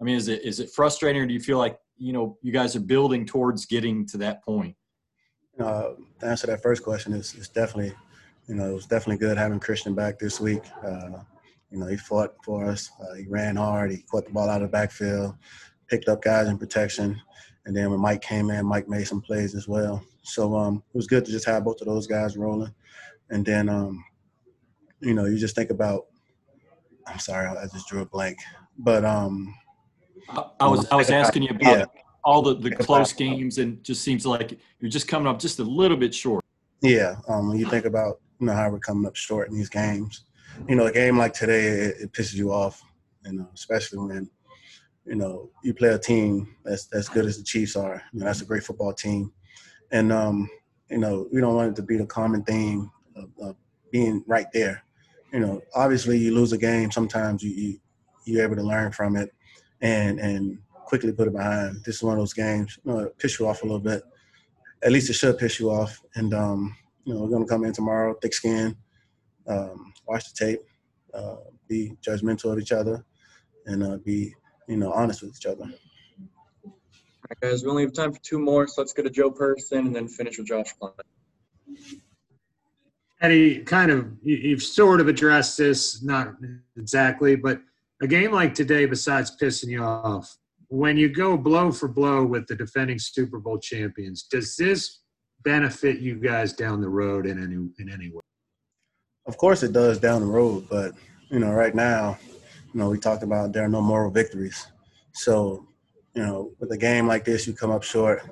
I 0.00 0.04
mean, 0.04 0.14
is 0.14 0.28
it 0.28 0.44
is 0.44 0.60
it 0.60 0.70
frustrating, 0.70 1.20
or 1.20 1.26
do 1.26 1.34
you 1.34 1.40
feel 1.40 1.58
like 1.58 1.80
you 1.96 2.12
know 2.12 2.38
you 2.42 2.52
guys 2.52 2.76
are 2.76 2.80
building 2.80 3.26
towards 3.26 3.66
getting 3.66 4.06
to 4.06 4.18
that 4.18 4.44
point? 4.44 4.76
Uh, 5.58 5.94
to 6.20 6.26
answer 6.26 6.46
that 6.46 6.62
first 6.62 6.84
question, 6.84 7.12
is 7.12 7.34
it's 7.34 7.48
definitely, 7.48 7.92
you 8.46 8.54
know, 8.54 8.70
it 8.70 8.74
was 8.74 8.86
definitely 8.86 9.16
good 9.16 9.36
having 9.36 9.58
Christian 9.58 9.96
back 9.96 10.20
this 10.20 10.38
week. 10.38 10.62
Uh, 10.86 11.22
you 11.70 11.78
know, 11.78 11.86
he 11.86 11.96
fought 11.96 12.34
for 12.44 12.66
us. 12.66 12.90
Uh, 13.00 13.14
he 13.14 13.26
ran 13.28 13.56
hard. 13.56 13.90
He 13.90 13.98
caught 14.10 14.26
the 14.26 14.32
ball 14.32 14.48
out 14.48 14.62
of 14.62 14.68
the 14.68 14.72
backfield, 14.72 15.34
picked 15.88 16.08
up 16.08 16.22
guys 16.22 16.48
in 16.48 16.58
protection, 16.58 17.20
and 17.64 17.76
then 17.76 17.90
when 17.90 18.00
Mike 18.00 18.22
came 18.22 18.50
in, 18.50 18.66
Mike 18.66 18.88
made 18.88 19.06
some 19.06 19.20
plays 19.20 19.54
as 19.54 19.66
well. 19.66 20.02
So 20.22 20.54
um, 20.56 20.82
it 20.94 20.96
was 20.96 21.06
good 21.06 21.24
to 21.24 21.30
just 21.30 21.46
have 21.46 21.64
both 21.64 21.80
of 21.80 21.86
those 21.86 22.06
guys 22.06 22.36
rolling. 22.36 22.72
And 23.30 23.44
then, 23.44 23.68
um, 23.68 24.04
you 25.00 25.14
know, 25.14 25.24
you 25.26 25.36
just 25.36 25.56
think 25.56 25.70
about. 25.70 26.06
I'm 27.08 27.18
sorry, 27.18 27.46
I 27.46 27.66
just 27.72 27.88
drew 27.88 28.00
a 28.02 28.06
blank. 28.06 28.38
But 28.78 29.04
um, 29.04 29.54
I, 30.60 30.66
was 30.66 30.86
I 30.90 30.96
was 30.96 31.10
asking 31.10 31.42
you 31.44 31.50
about 31.50 31.78
Yeah. 31.78 31.84
all 32.24 32.42
the, 32.42 32.54
the 32.54 32.70
close 32.74 33.12
games, 33.12 33.58
and 33.58 33.82
just 33.84 34.02
seems 34.02 34.26
like 34.26 34.58
you're 34.80 34.90
just 34.90 35.08
coming 35.08 35.26
up 35.28 35.38
just 35.38 35.58
a 35.58 35.64
little 35.64 35.96
bit 35.96 36.14
short. 36.14 36.44
Yeah, 36.82 37.16
um, 37.28 37.48
when 37.48 37.58
you 37.58 37.66
think 37.66 37.84
about 37.84 38.20
you 38.40 38.46
know 38.46 38.54
how 38.54 38.70
we're 38.70 38.78
coming 38.80 39.06
up 39.06 39.16
short 39.16 39.48
in 39.48 39.56
these 39.56 39.68
games, 39.68 40.24
you 40.68 40.76
know, 40.76 40.86
a 40.86 40.92
game 40.92 41.18
like 41.18 41.32
today 41.32 41.66
it, 41.66 41.96
it 42.00 42.12
pisses 42.12 42.34
you 42.34 42.52
off, 42.52 42.82
you 43.24 43.32
know, 43.32 43.48
especially 43.54 43.98
when 43.98 44.30
you 45.04 45.14
know 45.14 45.50
you 45.62 45.72
play 45.72 45.90
a 45.90 45.98
team 45.98 46.56
that's 46.64 46.92
as 46.92 47.08
good 47.08 47.24
as 47.24 47.38
the 47.38 47.44
Chiefs 47.44 47.76
are. 47.76 48.02
You 48.12 48.20
know, 48.20 48.26
that's 48.26 48.40
a 48.40 48.46
great 48.46 48.64
football 48.64 48.92
team, 48.92 49.32
and 49.92 50.12
um, 50.12 50.48
you 50.90 50.98
know 50.98 51.28
we 51.32 51.40
don't 51.40 51.54
want 51.54 51.70
it 51.70 51.76
to 51.76 51.82
be 51.82 51.96
the 51.96 52.06
common 52.06 52.42
theme 52.44 52.90
of, 53.14 53.30
of 53.40 53.56
being 53.90 54.24
right 54.26 54.46
there. 54.52 54.82
You 55.32 55.40
know, 55.40 55.62
obviously 55.74 56.18
you 56.18 56.34
lose 56.34 56.52
a 56.52 56.58
game, 56.58 56.90
sometimes 56.90 57.42
you, 57.42 57.50
you 57.50 57.80
you're 58.24 58.44
able 58.44 58.56
to 58.56 58.62
learn 58.62 58.92
from 58.92 59.16
it, 59.16 59.30
and 59.80 60.18
and 60.18 60.58
quickly 60.86 61.12
put 61.12 61.28
it 61.28 61.34
behind. 61.34 61.84
This 61.84 61.96
is 61.96 62.02
one 62.02 62.14
of 62.14 62.20
those 62.20 62.32
games, 62.32 62.78
you 62.84 62.92
know, 62.92 62.98
it 63.00 63.18
piss 63.18 63.38
you 63.38 63.46
off 63.46 63.62
a 63.62 63.66
little 63.66 63.80
bit. 63.80 64.02
At 64.82 64.92
least 64.92 65.10
it 65.10 65.14
should 65.14 65.38
piss 65.38 65.58
you 65.58 65.70
off, 65.70 66.00
and 66.14 66.32
um, 66.34 66.76
you 67.04 67.14
know, 67.14 67.20
we're 67.20 67.30
gonna 67.30 67.46
come 67.46 67.64
in 67.64 67.72
tomorrow, 67.72 68.14
thick 68.20 68.34
skin, 68.34 68.76
um, 69.48 69.92
watch 70.06 70.32
the 70.32 70.46
tape, 70.46 70.60
uh, 71.14 71.36
be 71.68 71.92
judgmental 72.06 72.52
of 72.52 72.58
each 72.58 72.72
other, 72.72 73.04
and 73.66 73.82
uh, 73.82 73.96
be 73.98 74.34
you 74.68 74.76
know 74.76 74.92
honest 74.92 75.22
with 75.22 75.36
each 75.36 75.46
other. 75.46 75.64
All 75.64 76.72
right, 77.30 77.40
guys, 77.40 77.64
we 77.64 77.70
only 77.70 77.82
have 77.82 77.92
time 77.92 78.12
for 78.12 78.20
two 78.22 78.38
more, 78.38 78.66
so 78.68 78.80
let's 78.80 78.92
go 78.92 79.02
to 79.02 79.10
Joe 79.10 79.30
Person 79.30 79.86
and 79.86 79.94
then 79.96 80.08
finish 80.08 80.38
with 80.38 80.46
Josh 80.46 80.72
Clement. 80.78 81.00
Eddie, 83.22 83.60
kind 83.64 83.90
of, 83.90 84.12
you- 84.22 84.36
you've 84.36 84.62
sort 84.62 85.00
of 85.00 85.08
addressed 85.08 85.56
this, 85.56 86.02
not 86.02 86.36
exactly, 86.76 87.34
but 87.34 87.62
a 88.02 88.06
game 88.06 88.30
like 88.30 88.54
today, 88.54 88.84
besides 88.84 89.34
pissing 89.40 89.68
you 89.70 89.82
off, 89.82 90.36
when 90.68 90.96
you 90.96 91.08
go 91.08 91.36
blow 91.36 91.72
for 91.72 91.88
blow 91.88 92.24
with 92.26 92.46
the 92.46 92.54
defending 92.54 92.98
Super 92.98 93.38
Bowl 93.38 93.58
champions, 93.58 94.24
does 94.24 94.54
this 94.56 95.00
benefit 95.42 96.00
you 96.00 96.16
guys 96.16 96.52
down 96.52 96.80
the 96.80 96.88
road 96.88 97.24
in 97.26 97.42
any 97.42 97.54
in 97.78 97.88
any 97.92 98.10
way? 98.10 98.20
Of 99.26 99.38
course, 99.38 99.62
it 99.62 99.72
does 99.72 99.98
down 99.98 100.20
the 100.20 100.26
road, 100.26 100.66
but 100.70 100.92
you 101.30 101.40
know, 101.40 101.50
right 101.52 101.74
now, 101.74 102.16
you 102.72 102.80
know, 102.80 102.90
we 102.90 102.98
talked 102.98 103.24
about 103.24 103.52
there 103.52 103.64
are 103.64 103.68
no 103.68 103.80
moral 103.80 104.10
victories. 104.10 104.68
So, 105.12 105.66
you 106.14 106.22
know, 106.22 106.52
with 106.60 106.70
a 106.70 106.78
game 106.78 107.08
like 107.08 107.24
this, 107.24 107.46
you 107.46 107.52
come 107.52 107.72
up 107.72 107.82
short. 107.82 108.22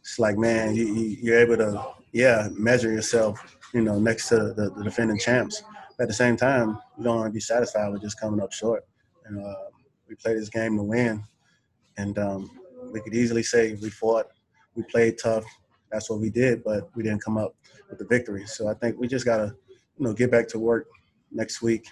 It's 0.00 0.18
like, 0.18 0.36
man, 0.36 0.74
you, 0.74 0.86
you 0.86 1.16
you're 1.22 1.38
able 1.38 1.56
to, 1.56 1.82
yeah, 2.12 2.48
measure 2.52 2.92
yourself, 2.92 3.56
you 3.72 3.80
know, 3.80 3.98
next 3.98 4.28
to 4.28 4.52
the, 4.52 4.70
the 4.76 4.84
defending 4.84 5.18
champs. 5.18 5.62
But 5.96 6.04
at 6.04 6.08
the 6.08 6.14
same 6.14 6.36
time, 6.36 6.78
you 6.98 7.04
don't 7.04 7.16
want 7.16 7.28
to 7.28 7.32
be 7.32 7.40
satisfied 7.40 7.90
with 7.92 8.02
just 8.02 8.20
coming 8.20 8.40
up 8.40 8.52
short. 8.52 8.84
And 9.24 9.42
uh, 9.42 9.54
we 10.08 10.14
played 10.16 10.36
this 10.36 10.50
game 10.50 10.76
to 10.76 10.82
win, 10.82 11.24
and 11.96 12.18
um, 12.18 12.50
we 12.92 13.00
could 13.00 13.14
easily 13.14 13.42
say 13.42 13.78
we 13.80 13.88
fought, 13.88 14.26
we 14.74 14.82
played 14.82 15.18
tough. 15.18 15.44
That's 15.90 16.10
what 16.10 16.20
we 16.20 16.28
did, 16.28 16.62
but 16.62 16.90
we 16.94 17.02
didn't 17.02 17.24
come 17.24 17.38
up 17.38 17.54
with 17.88 17.98
the 17.98 18.04
victory. 18.04 18.44
So 18.46 18.68
I 18.68 18.74
think 18.74 18.98
we 18.98 19.08
just 19.08 19.24
gotta 19.24 19.56
you 19.98 20.06
know, 20.06 20.12
get 20.12 20.30
back 20.30 20.48
to 20.48 20.58
work 20.58 20.88
next 21.30 21.62
week. 21.62 21.86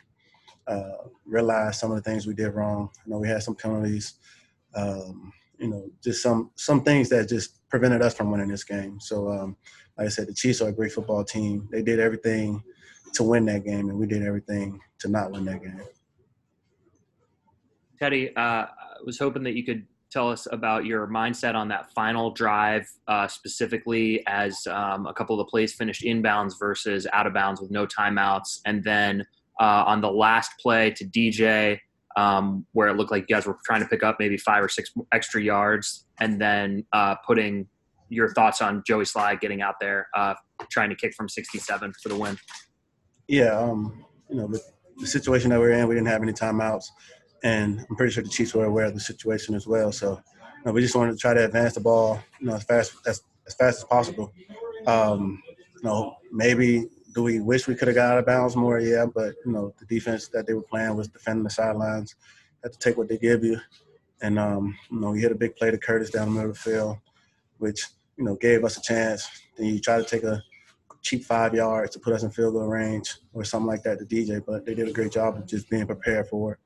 Uh, 0.67 1.09
realize 1.27 1.79
some 1.79 1.91
of 1.91 1.97
the 1.97 2.03
things 2.03 2.27
we 2.27 2.35
did 2.35 2.51
wrong. 2.51 2.89
You 3.05 3.13
know, 3.13 3.19
we 3.19 3.29
had 3.29 3.43
some 3.43 3.57
penalties. 3.57 4.15
Um, 4.75 5.33
you 5.59 5.69
know, 5.69 5.91
just 6.03 6.23
some 6.23 6.51
some 6.55 6.83
things 6.83 7.09
that 7.11 7.29
just 7.29 7.69
prevented 7.69 8.03
us 8.03 8.15
from 8.15 8.31
winning 8.31 8.49
this 8.49 8.65
game. 8.65 8.99
So, 9.01 9.31
um, 9.31 9.57
like 9.97 10.07
I 10.07 10.11
said, 10.11 10.29
the 10.29 10.35
Chiefs 10.35 10.61
are 10.61 10.69
a 10.69 10.73
great 10.73 10.93
football 10.93 11.25
team. 11.25 11.69
They 11.71 11.83
did 11.83 12.01
everything 12.01 12.63
to 13.15 13.23
win 13.23 13.45
that 13.47 13.65
game, 13.65 13.89
and 13.89 13.99
we 13.99 14.07
did 14.07 14.23
everything 14.23 14.81
to 15.01 15.09
not 15.09 15.31
win 15.31 15.45
that 15.45 15.63
game. 15.63 15.81
Teddy, 17.99 18.35
uh, 18.35 18.41
I 18.41 18.67
was 19.05 19.19
hoping 19.19 19.45
that 19.45 19.55
you 19.55 19.65
could 19.65 19.87
tell 20.13 20.29
us 20.29 20.47
about 20.53 20.85
your 20.85 21.07
mindset 21.07 21.55
on 21.55 21.69
that 21.69 21.91
final 21.93 22.31
drive, 22.31 22.87
uh, 23.09 23.27
specifically 23.27 24.23
as 24.27 24.67
um, 24.67 25.07
a 25.07 25.15
couple 25.15 25.39
of 25.41 25.47
the 25.47 25.51
plays 25.51 25.73
finished 25.73 26.03
inbounds 26.03 26.53
versus 26.59 27.07
out 27.13 27.27
of 27.27 27.33
bounds 27.33 27.61
with 27.61 27.71
no 27.71 27.87
timeouts, 27.87 28.61
and 28.67 28.85
then 28.85 29.25
uh, 29.61 29.85
on 29.87 30.01
the 30.01 30.11
last 30.11 30.53
play 30.61 30.91
to 30.91 31.05
DJ, 31.05 31.79
um, 32.17 32.67
where 32.73 32.89
it 32.89 32.97
looked 32.97 33.11
like 33.11 33.25
you 33.29 33.35
guys 33.35 33.47
were 33.47 33.57
trying 33.65 33.81
to 33.81 33.89
pick 33.89 34.03
up 34.03 34.17
maybe 34.19 34.37
five 34.37 34.63
or 34.63 34.69
six 34.69 34.93
extra 35.13 35.43
yards, 35.43 36.07
and 36.21 36.41
then 36.41 36.85
uh, 36.93 37.15
putting 37.27 37.67
your 38.11 38.33
thoughts 38.35 38.61
on 38.61 38.83
Joey 38.87 39.05
Slye 39.05 39.41
getting 39.41 39.63
out 39.63 39.77
there, 39.81 40.09
uh, 40.15 40.35
trying 40.71 40.91
to 40.91 40.97
kick 40.97 41.15
from 41.15 41.29
67 41.29 41.93
for 42.03 42.09
the 42.11 42.17
win. 42.17 42.37
Yeah, 43.29 43.59
um, 43.59 44.05
you 44.29 44.37
know, 44.37 44.47
with 44.47 44.63
the 44.99 45.07
situation 45.07 45.49
that 45.51 45.59
we're 45.59 45.73
in, 45.73 45.89
we 45.89 45.95
didn't 45.95 46.09
have 46.09 46.23
any 46.23 46.33
timeouts, 46.33 46.85
and 47.43 47.85
I'm 47.89 47.97
pretty 47.97 48.13
sure 48.13 48.23
the 48.23 48.29
Chiefs 48.29 48.55
were 48.55 48.65
aware 48.65 48.87
of 48.87 48.95
the 48.95 49.01
situation 49.01 49.55
as 49.55 49.67
well. 49.67 49.93
So, 49.93 50.13
you 50.13 50.63
know, 50.65 50.73
we 50.73 50.81
just 50.81 50.95
wanted 50.95 51.13
to 51.13 51.19
try 51.19 51.35
to 51.35 51.45
advance 51.45 51.75
the 51.75 51.81
ball, 51.81 52.21
you 52.41 52.47
know, 52.47 52.55
as 52.55 52.65
fast 52.65 52.95
as 53.07 53.23
as 53.47 53.55
fast 53.55 53.79
as 53.79 53.85
possible. 53.85 54.33
Um, 54.87 55.43
you 55.77 55.83
know, 55.83 56.17
maybe 56.31 56.87
do 57.15 57.23
we 57.23 57.41
wish 57.41 57.67
we 57.67 57.75
could 57.75 57.89
have 57.89 57.95
got 57.95 58.13
out 58.13 58.19
of 58.19 58.27
bounds 58.27 58.57
more? 58.57 58.81
Yeah, 58.81 59.07
but 59.13 59.35
you 59.45 59.53
know, 59.53 59.75
the 59.79 59.87
defense 59.87 60.29
that 60.29 60.47
they 60.47 60.55
were 60.55 60.63
playing 60.63 60.97
was 60.97 61.09
defending 61.09 61.45
the 61.45 61.51
sidelines. 61.51 62.15
Had 62.63 62.73
to 62.73 62.79
take 62.79 62.97
what 62.97 63.09
they 63.09 63.19
give 63.19 63.43
you, 63.43 63.59
and 64.21 64.39
um, 64.39 64.77
you 64.91 65.01
know, 65.01 65.11
we 65.11 65.21
hit 65.21 65.33
a 65.33 65.37
big 65.37 65.57
play 65.57 65.71
to 65.71 65.79
Curtis 65.79 66.11
down 66.11 66.29
the 66.29 66.35
middle 66.35 66.51
of 66.51 66.57
the 66.57 66.71
field, 66.71 66.99
which 67.59 67.87
you 68.17 68.25
know 68.25 68.37
gave 68.37 68.65
us 68.65 68.77
a 68.77 68.83
chance. 68.83 69.29
Then 69.57 69.67
you 69.67 69.81
try 69.81 69.99
to 69.99 70.05
take 70.05 70.23
a 70.23 70.43
cheap 71.03 71.25
five 71.25 71.55
yards 71.55 71.91
to 71.93 71.99
put 71.99 72.15
us 72.15 72.23
in 72.23 72.31
field 72.31 72.55
goal 72.55 72.69
range 72.69 73.17
or 73.33 73.45
something 73.45 73.67
like 73.67 73.83
that 73.83 73.99
to 73.99 74.05
DJ, 74.05 74.43
but 74.45 74.65
they 74.65 74.75
did 74.75 74.89
a 74.89 74.93
great 74.93 75.13
job 75.13 75.37
of 75.37 75.47
just 75.47 75.69
being 75.69 75.87
prepared 75.87 76.29
for 76.29 76.53
it. 76.53 76.59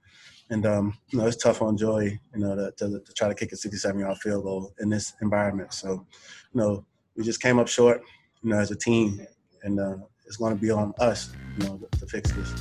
And 0.50 0.64
um, 0.64 0.96
you 1.10 1.18
know, 1.18 1.26
it's 1.26 1.36
tough 1.36 1.60
on 1.60 1.76
Joey, 1.76 2.20
you 2.34 2.40
know, 2.40 2.54
to, 2.54 2.72
to, 2.76 3.00
to 3.00 3.12
try 3.12 3.28
to 3.28 3.34
kick 3.34 3.52
a 3.52 3.56
67-yard 3.56 4.18
field 4.18 4.44
goal 4.44 4.72
in 4.80 4.88
this 4.88 5.14
environment. 5.20 5.72
So, 5.74 6.06
you 6.52 6.60
know, 6.60 6.84
we 7.16 7.24
just 7.24 7.42
came 7.42 7.58
up 7.58 7.68
short, 7.68 8.02
you 8.42 8.50
know, 8.50 8.58
as 8.58 8.70
a 8.70 8.76
team, 8.76 9.26
and 9.62 9.80
uh, 9.80 9.96
it's 10.26 10.36
going 10.36 10.54
to 10.54 10.60
be 10.60 10.70
on 10.70 10.94
us, 11.00 11.30
you 11.58 11.66
know, 11.66 11.78
to, 11.78 11.98
to 11.98 12.06
fix 12.06 12.30
this. 12.32 12.52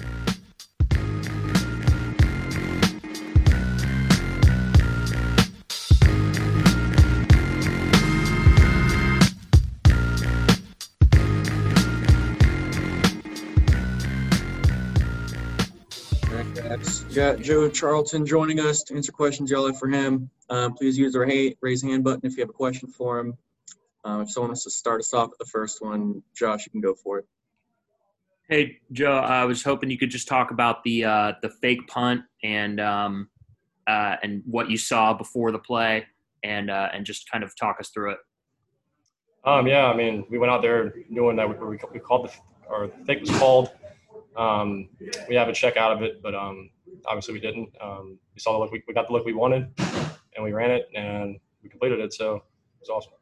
Got 17.15 17.39
Joe 17.39 17.69
Charlton 17.69 18.25
joining 18.25 18.59
us 18.59 18.83
to 18.83 18.93
answer 18.93 19.09
questions 19.09 19.49
y'all 19.49 19.65
have 19.67 19.79
for 19.79 19.87
him. 19.87 20.29
Um, 20.49 20.73
please 20.73 20.97
use 20.97 21.15
our 21.15 21.25
hey, 21.25 21.55
raise 21.61 21.81
hand 21.81 22.03
button 22.03 22.19
if 22.23 22.35
you 22.35 22.41
have 22.41 22.49
a 22.49 22.53
question 22.53 22.89
for 22.89 23.19
him. 23.19 23.37
Um, 24.03 24.21
if 24.23 24.31
someone 24.31 24.49
wants 24.49 24.65
to 24.65 24.69
start 24.69 24.99
us 24.99 25.13
off 25.13 25.29
with 25.29 25.39
the 25.39 25.45
first 25.45 25.81
one, 25.81 26.21
Josh, 26.35 26.65
you 26.65 26.71
can 26.71 26.81
go 26.81 26.93
for 26.93 27.19
it. 27.19 27.25
Hey 28.49 28.79
Joe, 28.91 29.13
I 29.13 29.45
was 29.45 29.63
hoping 29.63 29.89
you 29.89 29.97
could 29.97 30.09
just 30.09 30.27
talk 30.27 30.51
about 30.51 30.83
the 30.83 31.05
uh, 31.05 31.33
the 31.41 31.49
fake 31.49 31.87
punt 31.87 32.21
and 32.43 32.81
um, 32.81 33.29
uh, 33.87 34.17
and 34.21 34.43
what 34.45 34.69
you 34.69 34.77
saw 34.77 35.13
before 35.13 35.53
the 35.53 35.59
play, 35.59 36.05
and 36.43 36.69
uh, 36.69 36.89
and 36.93 37.05
just 37.05 37.31
kind 37.31 37.45
of 37.45 37.55
talk 37.55 37.77
us 37.79 37.91
through 37.91 38.11
it. 38.11 38.17
Um, 39.45 39.67
yeah, 39.67 39.85
I 39.85 39.95
mean, 39.95 40.25
we 40.29 40.37
went 40.37 40.51
out 40.51 40.61
there 40.61 40.93
knowing 41.09 41.37
that 41.37 41.47
we, 41.47 41.77
we 41.93 41.99
called 41.99 42.27
the 42.27 42.33
or 42.69 42.87
the 42.87 43.05
fake 43.05 43.21
was 43.21 43.29
called. 43.37 43.69
Um, 44.35 44.89
we 45.29 45.35
have 45.35 45.47
a 45.47 45.53
check 45.53 45.77
out 45.77 45.93
of 45.93 46.01
it, 46.01 46.21
but 46.21 46.35
um, 46.35 46.71
obviously 47.07 47.33
we 47.33 47.39
didn't. 47.39 47.69
Um, 47.81 48.17
we 48.33 48.39
saw 48.39 48.53
the 48.53 48.59
look, 48.59 48.71
we, 48.71 48.83
we 48.87 48.93
got 48.93 49.07
the 49.07 49.13
look 49.13 49.25
we 49.25 49.33
wanted, 49.33 49.67
and 50.35 50.43
we 50.43 50.51
ran 50.51 50.71
it, 50.71 50.87
and 50.95 51.37
we 51.63 51.69
completed 51.69 51.99
it. 51.99 52.13
So 52.13 52.35
it 52.35 52.41
was 52.79 52.89
awesome. 52.89 53.13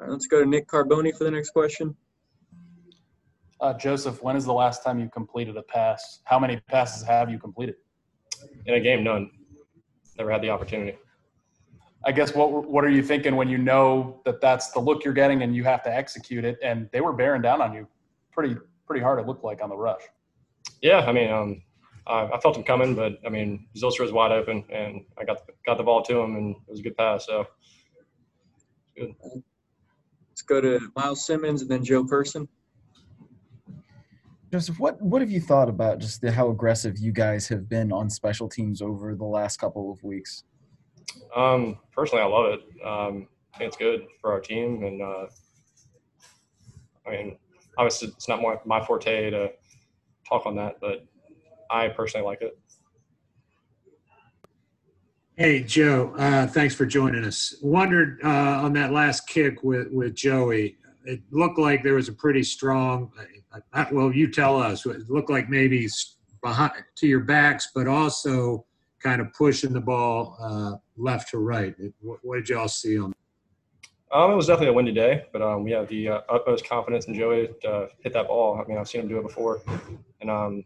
All 0.00 0.06
right, 0.06 0.10
let's 0.10 0.26
go 0.26 0.40
to 0.40 0.46
Nick 0.46 0.68
Carboni 0.68 1.16
for 1.16 1.24
the 1.24 1.30
next 1.30 1.50
question. 1.50 1.96
Uh, 3.60 3.72
Joseph, 3.74 4.20
when 4.22 4.34
is 4.34 4.44
the 4.44 4.52
last 4.52 4.82
time 4.82 4.98
you 4.98 5.08
completed 5.08 5.56
a 5.56 5.62
pass? 5.62 6.20
How 6.24 6.38
many 6.38 6.56
passes 6.68 7.06
have 7.06 7.30
you 7.30 7.38
completed? 7.38 7.76
In 8.66 8.74
a 8.74 8.80
game, 8.80 9.04
none. 9.04 9.30
Never 10.18 10.32
had 10.32 10.42
the 10.42 10.50
opportunity. 10.50 10.98
I 12.04 12.10
guess 12.10 12.34
what 12.34 12.68
what 12.68 12.84
are 12.84 12.90
you 12.90 13.02
thinking 13.02 13.36
when 13.36 13.48
you 13.48 13.58
know 13.58 14.20
that 14.24 14.40
that's 14.40 14.72
the 14.72 14.80
look 14.80 15.04
you're 15.04 15.14
getting 15.14 15.42
and 15.42 15.54
you 15.54 15.62
have 15.64 15.84
to 15.84 15.94
execute 15.94 16.44
it? 16.44 16.58
And 16.62 16.88
they 16.92 17.00
were 17.00 17.12
bearing 17.12 17.42
down 17.42 17.62
on 17.62 17.72
you, 17.72 17.86
pretty 18.32 18.56
pretty 18.86 19.02
hard. 19.02 19.20
It 19.20 19.26
looked 19.26 19.44
like 19.44 19.62
on 19.62 19.68
the 19.68 19.76
rush. 19.76 20.02
Yeah, 20.80 20.98
I 21.06 21.12
mean, 21.12 21.30
um, 21.30 21.62
I, 22.06 22.24
I, 22.34 22.40
felt 22.40 22.56
him 22.56 22.64
coming, 22.64 22.94
but 22.94 23.18
I 23.24 23.28
mean, 23.28 23.66
Zylstra 23.76 24.00
was 24.00 24.12
wide 24.12 24.32
open, 24.32 24.64
and 24.70 25.04
I 25.18 25.24
got 25.24 25.38
got 25.64 25.78
the 25.78 25.84
ball 25.84 26.02
to 26.02 26.18
him, 26.20 26.36
and 26.36 26.56
it 26.56 26.70
was 26.70 26.80
a 26.80 26.82
good 26.82 26.96
pass. 26.96 27.26
So 27.26 27.46
good. 28.96 29.14
Let's 29.22 30.42
go 30.42 30.60
to 30.60 30.80
Miles 30.96 31.24
Simmons 31.24 31.62
and 31.62 31.70
then 31.70 31.84
Joe 31.84 32.04
Person. 32.04 32.48
Joseph, 34.50 34.78
what 34.78 35.00
what 35.00 35.22
have 35.22 35.30
you 35.30 35.40
thought 35.40 35.68
about 35.68 35.98
just 35.98 36.20
the, 36.20 36.30
how 36.30 36.50
aggressive 36.50 36.98
you 36.98 37.12
guys 37.12 37.48
have 37.48 37.68
been 37.68 37.92
on 37.92 38.10
special 38.10 38.48
teams 38.48 38.82
over 38.82 39.14
the 39.14 39.24
last 39.24 39.58
couple 39.58 39.90
of 39.92 40.02
weeks? 40.02 40.44
Um, 41.34 41.78
personally, 41.94 42.22
I 42.22 42.26
love 42.26 42.54
it. 42.54 42.60
Um, 42.84 43.28
I 43.54 43.58
think 43.58 43.68
it's 43.68 43.76
good 43.76 44.06
for 44.20 44.32
our 44.32 44.40
team, 44.40 44.82
and 44.82 45.00
uh, 45.00 45.26
I 47.06 47.10
mean, 47.10 47.36
obviously, 47.78 48.08
it's 48.08 48.28
not 48.28 48.42
my, 48.42 48.56
my 48.64 48.84
forte 48.84 49.30
to 49.30 49.50
talk 50.28 50.46
on 50.46 50.56
that, 50.56 50.76
but 50.80 51.06
I 51.72 51.88
personally 51.88 52.26
like 52.26 52.42
it. 52.42 52.58
Hey 55.36 55.62
Joe, 55.62 56.14
uh, 56.18 56.46
thanks 56.46 56.74
for 56.74 56.84
joining 56.84 57.24
us. 57.24 57.54
Wondered 57.62 58.20
uh, 58.22 58.28
on 58.28 58.74
that 58.74 58.92
last 58.92 59.26
kick 59.26 59.62
with 59.64 59.88
with 59.90 60.14
Joey, 60.14 60.76
it 61.06 61.22
looked 61.30 61.58
like 61.58 61.82
there 61.82 61.94
was 61.94 62.08
a 62.08 62.12
pretty 62.12 62.42
strong. 62.42 63.10
Uh, 63.72 63.86
well, 63.90 64.12
you 64.12 64.30
tell 64.30 64.60
us. 64.60 64.84
It 64.84 65.08
looked 65.08 65.30
like 65.30 65.48
maybe 65.48 65.88
behind 66.42 66.72
to 66.96 67.06
your 67.06 67.20
backs, 67.20 67.70
but 67.74 67.88
also 67.88 68.66
kind 69.02 69.20
of 69.20 69.32
pushing 69.32 69.72
the 69.72 69.80
ball 69.80 70.36
uh, 70.40 70.76
left 70.96 71.30
to 71.30 71.38
right. 71.38 71.74
What, 72.00 72.18
what, 72.22 72.36
did 72.36 72.50
y'all 72.50 72.68
see 72.68 72.98
on? 72.98 73.12
Um, 74.12 74.30
it 74.30 74.36
was 74.36 74.46
definitely 74.46 74.68
a 74.68 74.72
windy 74.74 74.92
day, 74.92 75.24
but 75.32 75.40
um, 75.40 75.64
we 75.64 75.70
have 75.72 75.88
the 75.88 76.08
uh, 76.08 76.20
utmost 76.28 76.68
confidence 76.68 77.06
in 77.06 77.14
Joey 77.14 77.48
to 77.62 77.88
hit 78.00 78.12
that 78.12 78.28
ball. 78.28 78.60
I 78.60 78.68
mean, 78.68 78.78
I've 78.78 78.88
seen 78.88 79.00
him 79.00 79.08
do 79.08 79.18
it 79.18 79.22
before, 79.22 79.62
and 80.20 80.30
um, 80.30 80.64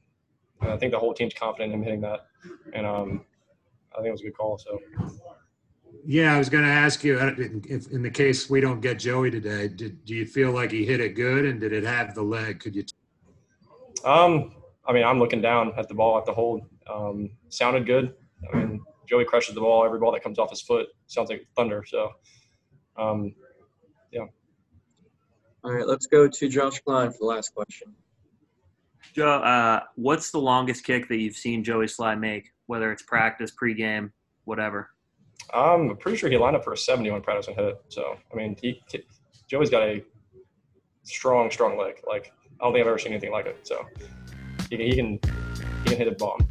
I 0.61 0.77
think 0.77 0.93
the 0.93 0.99
whole 0.99 1.15
team's 1.15 1.35
confident 1.35 1.73
in 1.73 1.79
him 1.79 1.85
hitting 1.85 2.01
that, 2.03 2.27
and 2.73 2.87
um, 2.87 3.25
I 3.93 3.97
think 3.97 4.09
it 4.09 4.13
was 4.13 4.21
a 4.23 4.25
good 4.25 4.37
call. 4.37 4.59
So. 4.59 4.81
Yeah, 6.05 6.35
I 6.35 6.39
was 6.39 6.49
going 6.49 6.65
to 6.65 6.71
ask 6.71 7.03
you 7.03 7.19
uh, 7.19 7.35
if, 7.37 7.91
in 7.91 8.03
the 8.03 8.11
case 8.11 8.49
we 8.49 8.61
don't 8.61 8.81
get 8.81 8.99
Joey 8.99 9.31
today, 9.31 9.69
did, 9.69 10.05
do 10.05 10.15
you 10.15 10.25
feel 10.25 10.53
like 10.53 10.71
he 10.71 10.85
hit 10.85 11.01
it 11.01 11.15
good, 11.15 11.45
and 11.45 11.61
did 11.61 11.73
it 11.73 11.85
have 11.85 12.15
the 12.15 12.23
leg? 12.23 12.61
Could 12.61 12.77
you? 12.77 12.85
T- 12.85 12.95
um, 14.05 14.55
I 14.87 14.93
mean, 14.93 15.05
I'm 15.05 15.19
looking 15.19 15.41
down 15.41 15.73
at 15.77 15.89
the 15.89 15.95
ball 15.95 16.17
at 16.19 16.25
the 16.25 16.33
hold. 16.33 16.63
Um, 16.93 17.31
sounded 17.49 17.87
good. 17.87 18.15
I 18.53 18.57
mean, 18.57 18.81
Joey 19.09 19.25
crushes 19.25 19.55
the 19.55 19.61
ball. 19.61 19.85
Every 19.85 19.99
ball 19.99 20.13
that 20.13 20.23
comes 20.23 20.39
off 20.39 20.51
his 20.51 20.63
foot 20.63 20.87
sounds 21.07 21.31
like 21.31 21.47
thunder. 21.57 21.85
So, 21.87 22.13
um, 22.97 23.35
yeah. 24.13 24.27
All 25.65 25.73
right, 25.73 25.87
let's 25.87 26.07
go 26.07 26.29
to 26.29 26.49
Josh 26.49 26.81
Klein 26.81 27.11
for 27.11 27.19
the 27.19 27.27
last 27.27 27.53
question. 27.53 27.95
Joe, 29.17 29.39
uh, 29.39 29.81
what's 29.95 30.31
the 30.31 30.39
longest 30.39 30.85
kick 30.85 31.09
that 31.09 31.17
you've 31.17 31.37
seen 31.37 31.65
Joey 31.65 31.87
Slye 31.87 32.21
make, 32.21 32.53
whether 32.67 32.93
it's 32.93 33.03
practice, 33.03 33.51
pregame, 33.51 34.11
whatever? 34.45 34.91
I'm 35.55 35.97
pretty 35.97 36.19
sure 36.19 36.29
he 36.29 36.37
lined 36.37 36.55
up 36.55 36.65
for 36.65 36.75
a 36.75 36.77
70 36.77 37.11
when 37.11 37.23
practice 37.23 37.47
and 37.47 37.57
hit 37.57 37.65
it. 37.65 37.83
So, 37.89 38.19
I 38.31 38.37
mean, 38.37 38.57
he, 38.61 38.83
Joey's 39.49 39.71
got 39.71 39.85
a 39.85 40.05
strong, 41.05 41.51
strong 41.51 41.79
leg. 41.79 42.03
Like, 42.07 42.31
I 42.61 42.65
don't 42.65 42.75
think 42.75 42.83
I've 42.83 42.89
ever 42.89 42.99
seen 42.99 43.13
anything 43.13 43.33
like 43.33 43.47
it. 43.47 43.59
So, 43.63 43.87
he, 44.69 44.77
he 44.77 44.95
can 44.95 45.19
he 45.85 45.91
can 45.91 45.97
hit 45.97 46.09
a 46.09 46.13
bomb. 46.13 46.47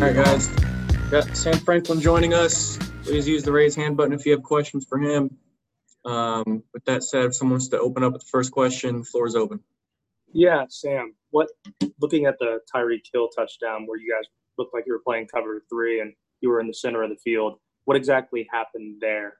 All 0.00 0.06
right, 0.06 0.16
guys. 0.16 0.46
Got 1.10 1.36
Sam 1.36 1.58
Franklin 1.58 2.00
joining 2.00 2.32
us. 2.32 2.78
Please 3.02 3.28
use 3.28 3.42
the 3.42 3.52
raise 3.52 3.74
hand 3.74 3.98
button 3.98 4.14
if 4.14 4.24
you 4.24 4.32
have 4.32 4.42
questions 4.42 4.86
for 4.88 4.96
him. 4.96 5.36
Um, 6.06 6.62
with 6.72 6.82
that 6.86 7.04
said, 7.04 7.26
if 7.26 7.34
someone 7.34 7.56
wants 7.56 7.68
to 7.68 7.78
open 7.78 8.02
up 8.02 8.14
with 8.14 8.22
the 8.22 8.28
first 8.28 8.50
question, 8.50 9.00
the 9.00 9.04
floor 9.04 9.26
is 9.26 9.36
open. 9.36 9.60
Yeah, 10.32 10.64
Sam. 10.70 11.12
What 11.32 11.48
looking 12.00 12.24
at 12.24 12.38
the 12.38 12.60
Tyreek 12.74 13.02
Hill 13.12 13.28
touchdown 13.28 13.86
where 13.86 13.98
you 13.98 14.10
guys 14.10 14.26
looked 14.56 14.72
like 14.72 14.84
you 14.86 14.94
were 14.94 15.02
playing 15.04 15.26
cover 15.26 15.62
three 15.68 16.00
and 16.00 16.14
you 16.40 16.48
were 16.48 16.60
in 16.60 16.66
the 16.66 16.72
center 16.72 17.02
of 17.02 17.10
the 17.10 17.16
field, 17.16 17.58
what 17.84 17.94
exactly 17.94 18.48
happened 18.50 19.02
there? 19.02 19.34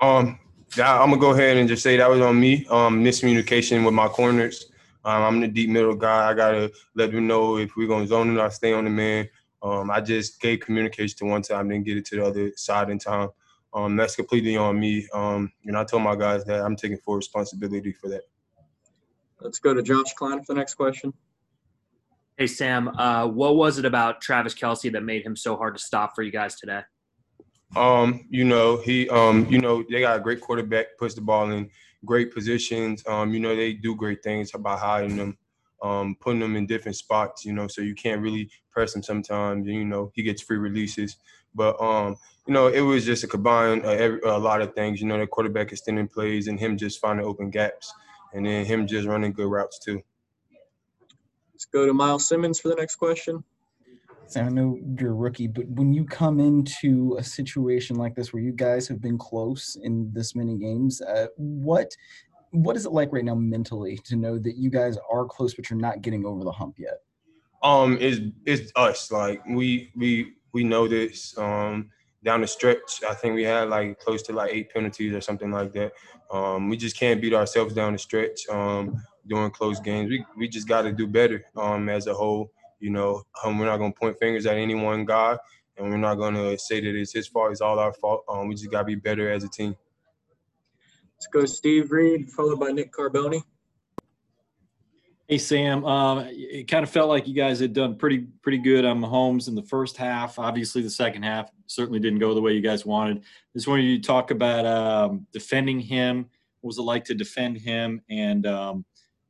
Um, 0.00 0.38
I'm 0.76 1.10
gonna 1.10 1.16
go 1.16 1.32
ahead 1.32 1.56
and 1.56 1.68
just 1.68 1.82
say 1.82 1.96
that 1.96 2.08
was 2.08 2.20
on 2.20 2.38
me. 2.38 2.66
Um, 2.70 3.02
miscommunication 3.02 3.84
with 3.84 3.94
my 3.94 4.06
corners. 4.06 4.66
Um, 5.04 5.22
I'm 5.24 5.40
the 5.40 5.48
deep 5.48 5.70
middle 5.70 5.96
guy. 5.96 6.30
I 6.30 6.34
gotta 6.34 6.72
let 6.94 7.10
them 7.10 7.26
know 7.26 7.56
if 7.56 7.74
we're 7.76 7.88
gonna 7.88 8.06
zone 8.06 8.38
it 8.38 8.40
I 8.40 8.48
stay 8.50 8.72
on 8.72 8.84
the 8.84 8.90
man. 8.90 9.28
Um, 9.62 9.90
I 9.90 10.00
just 10.00 10.40
gave 10.40 10.60
communication 10.60 11.16
to 11.18 11.24
one 11.26 11.42
time, 11.42 11.68
then 11.68 11.82
get 11.82 11.96
it 11.96 12.04
to 12.06 12.16
the 12.16 12.24
other 12.24 12.52
side 12.56 12.90
in 12.90 12.98
time. 12.98 13.28
Um, 13.74 13.96
that's 13.96 14.16
completely 14.16 14.56
on 14.56 14.78
me. 14.78 15.08
Um, 15.14 15.52
and 15.64 15.76
I 15.76 15.84
told 15.84 16.02
my 16.02 16.16
guys 16.16 16.44
that 16.44 16.60
I'm 16.60 16.76
taking 16.76 16.98
full 16.98 17.16
responsibility 17.16 17.92
for 17.92 18.08
that. 18.08 18.22
Let's 19.40 19.58
go 19.58 19.72
to 19.72 19.82
Josh 19.82 20.12
Klein 20.14 20.42
for 20.42 20.54
the 20.54 20.58
next 20.58 20.74
question. 20.74 21.12
Hey 22.36 22.46
Sam, 22.46 22.88
uh, 22.88 23.26
what 23.26 23.56
was 23.56 23.78
it 23.78 23.84
about 23.84 24.20
Travis 24.20 24.54
Kelce 24.54 24.90
that 24.92 25.02
made 25.02 25.24
him 25.24 25.36
so 25.36 25.56
hard 25.56 25.76
to 25.76 25.82
stop 25.82 26.14
for 26.14 26.22
you 26.22 26.32
guys 26.32 26.56
today? 26.56 26.80
Um, 27.76 28.26
you 28.30 28.44
know, 28.44 28.78
he, 28.78 29.08
um, 29.10 29.46
you 29.48 29.58
know, 29.58 29.84
they 29.90 30.00
got 30.00 30.16
a 30.16 30.20
great 30.20 30.40
quarterback, 30.40 30.98
puts 30.98 31.14
the 31.14 31.20
ball 31.20 31.50
in 31.50 31.70
great 32.04 32.34
positions. 32.34 33.02
Um, 33.06 33.32
you 33.32 33.40
know, 33.40 33.54
they 33.54 33.72
do 33.74 33.94
great 33.94 34.22
things 34.22 34.54
about 34.54 34.78
hiding 34.78 35.16
them 35.16 35.36
um, 35.82 36.16
putting 36.20 36.40
them 36.40 36.56
in 36.56 36.66
different 36.66 36.96
spots, 36.96 37.44
you 37.44 37.52
know, 37.52 37.66
so 37.66 37.82
you 37.82 37.94
can't 37.94 38.22
really 38.22 38.48
press 38.70 38.94
him 38.94 39.02
sometimes. 39.02 39.66
And, 39.66 39.76
you 39.76 39.84
know, 39.84 40.12
he 40.14 40.22
gets 40.22 40.40
free 40.40 40.58
releases. 40.58 41.16
But, 41.54 41.80
um, 41.80 42.16
you 42.46 42.54
know, 42.54 42.68
it 42.68 42.80
was 42.80 43.04
just 43.04 43.24
a 43.24 43.26
combine 43.26 43.84
uh, 43.84 44.16
a 44.24 44.38
lot 44.38 44.62
of 44.62 44.74
things. 44.74 45.00
You 45.00 45.08
know, 45.08 45.18
the 45.18 45.26
quarterback 45.26 45.72
extending 45.72 46.08
plays 46.08 46.48
and 46.48 46.58
him 46.58 46.76
just 46.76 47.00
finding 47.00 47.26
open 47.26 47.50
gaps 47.50 47.92
and 48.32 48.46
then 48.46 48.64
him 48.64 48.86
just 48.86 49.06
running 49.06 49.32
good 49.32 49.50
routes 49.50 49.78
too. 49.78 50.02
Let's 51.52 51.66
go 51.66 51.86
to 51.86 51.92
Miles 51.92 52.26
Simmons 52.26 52.58
for 52.58 52.68
the 52.68 52.74
next 52.76 52.96
question. 52.96 53.44
Sam, 54.26 54.46
I 54.46 54.50
know 54.50 54.78
you're 54.98 55.10
a 55.10 55.14
rookie, 55.14 55.46
but 55.46 55.68
when 55.68 55.92
you 55.92 56.06
come 56.06 56.40
into 56.40 57.16
a 57.18 57.22
situation 57.22 57.96
like 57.96 58.14
this 58.14 58.32
where 58.32 58.42
you 58.42 58.52
guys 58.52 58.88
have 58.88 59.00
been 59.00 59.18
close 59.18 59.76
in 59.82 60.10
this 60.14 60.34
many 60.34 60.56
games, 60.56 61.02
uh, 61.02 61.26
what 61.36 61.94
what 62.52 62.76
is 62.76 62.84
it 62.84 62.92
like 62.92 63.12
right 63.12 63.24
now 63.24 63.34
mentally 63.34 63.96
to 64.04 64.14
know 64.14 64.38
that 64.38 64.56
you 64.56 64.70
guys 64.70 64.96
are 65.10 65.24
close 65.24 65.54
but 65.54 65.68
you're 65.68 65.78
not 65.78 66.02
getting 66.02 66.24
over 66.24 66.44
the 66.44 66.52
hump 66.52 66.76
yet? 66.78 66.98
Um 67.62 67.96
it's 68.00 68.20
it's 68.44 68.72
us. 68.76 69.10
Like 69.10 69.42
we 69.46 69.90
we 69.96 70.34
we 70.52 70.62
know 70.62 70.86
this 70.86 71.36
um 71.38 71.90
down 72.22 72.42
the 72.42 72.46
stretch. 72.46 73.02
I 73.08 73.14
think 73.14 73.34
we 73.34 73.42
had 73.42 73.68
like 73.68 73.98
close 73.98 74.22
to 74.24 74.32
like 74.32 74.52
eight 74.52 74.70
penalties 74.70 75.14
or 75.14 75.20
something 75.20 75.50
like 75.50 75.72
that. 75.72 75.92
Um 76.30 76.68
we 76.68 76.76
just 76.76 76.96
can't 76.96 77.20
beat 77.20 77.34
ourselves 77.34 77.74
down 77.74 77.94
the 77.94 77.98
stretch 77.98 78.46
um 78.48 79.02
during 79.26 79.50
close 79.50 79.80
games. 79.80 80.10
We 80.10 80.24
we 80.36 80.48
just 80.48 80.68
got 80.68 80.82
to 80.82 80.92
do 80.92 81.06
better 81.06 81.44
um 81.56 81.88
as 81.88 82.06
a 82.06 82.14
whole 82.14 82.52
you 82.80 82.90
know. 82.90 83.22
Um, 83.44 83.58
we're 83.58 83.66
not 83.66 83.78
to 83.78 83.98
point 83.98 84.18
fingers 84.18 84.44
at 84.44 84.56
any 84.56 84.74
one 84.74 85.06
guy 85.06 85.38
and 85.78 85.88
we're 85.88 85.96
not 85.96 86.16
to 86.34 86.58
say 86.58 86.80
that 86.80 86.94
it's 86.94 87.14
his 87.14 87.28
fault 87.28 87.50
it's 87.50 87.62
all 87.62 87.78
our 87.78 87.94
fault. 87.94 88.24
Um 88.28 88.48
we 88.48 88.56
just 88.56 88.70
got 88.70 88.80
to 88.80 88.84
be 88.84 88.94
better 88.94 89.32
as 89.32 89.42
a 89.42 89.48
team 89.48 89.74
Let's 91.22 91.30
go 91.32 91.44
Steve 91.44 91.92
Reed, 91.92 92.28
followed 92.30 92.58
by 92.58 92.72
Nick 92.72 92.92
Carboni. 92.92 93.44
Hey 95.28 95.38
Sam, 95.38 95.84
um, 95.84 96.26
it 96.28 96.66
kind 96.66 96.82
of 96.82 96.90
felt 96.90 97.08
like 97.08 97.28
you 97.28 97.34
guys 97.34 97.60
had 97.60 97.72
done 97.72 97.94
pretty 97.94 98.26
pretty 98.42 98.58
good 98.58 98.84
on 98.84 99.00
Mahomes 99.00 99.46
in 99.46 99.54
the 99.54 99.62
first 99.62 99.96
half. 99.96 100.40
Obviously, 100.40 100.82
the 100.82 100.90
second 100.90 101.22
half 101.22 101.52
certainly 101.68 102.00
didn't 102.00 102.18
go 102.18 102.34
the 102.34 102.40
way 102.40 102.54
you 102.54 102.60
guys 102.60 102.84
wanted. 102.84 103.22
Just 103.54 103.68
wanted 103.68 103.84
you 103.84 103.98
to 103.98 104.02
talk 104.02 104.32
about 104.32 104.66
um, 104.66 105.24
defending 105.32 105.78
him. 105.78 106.28
What 106.60 106.70
was 106.70 106.78
it 106.78 106.82
like 106.82 107.04
to 107.04 107.14
defend 107.14 107.58
him, 107.58 108.02
and 108.10 108.44
um, 108.44 108.84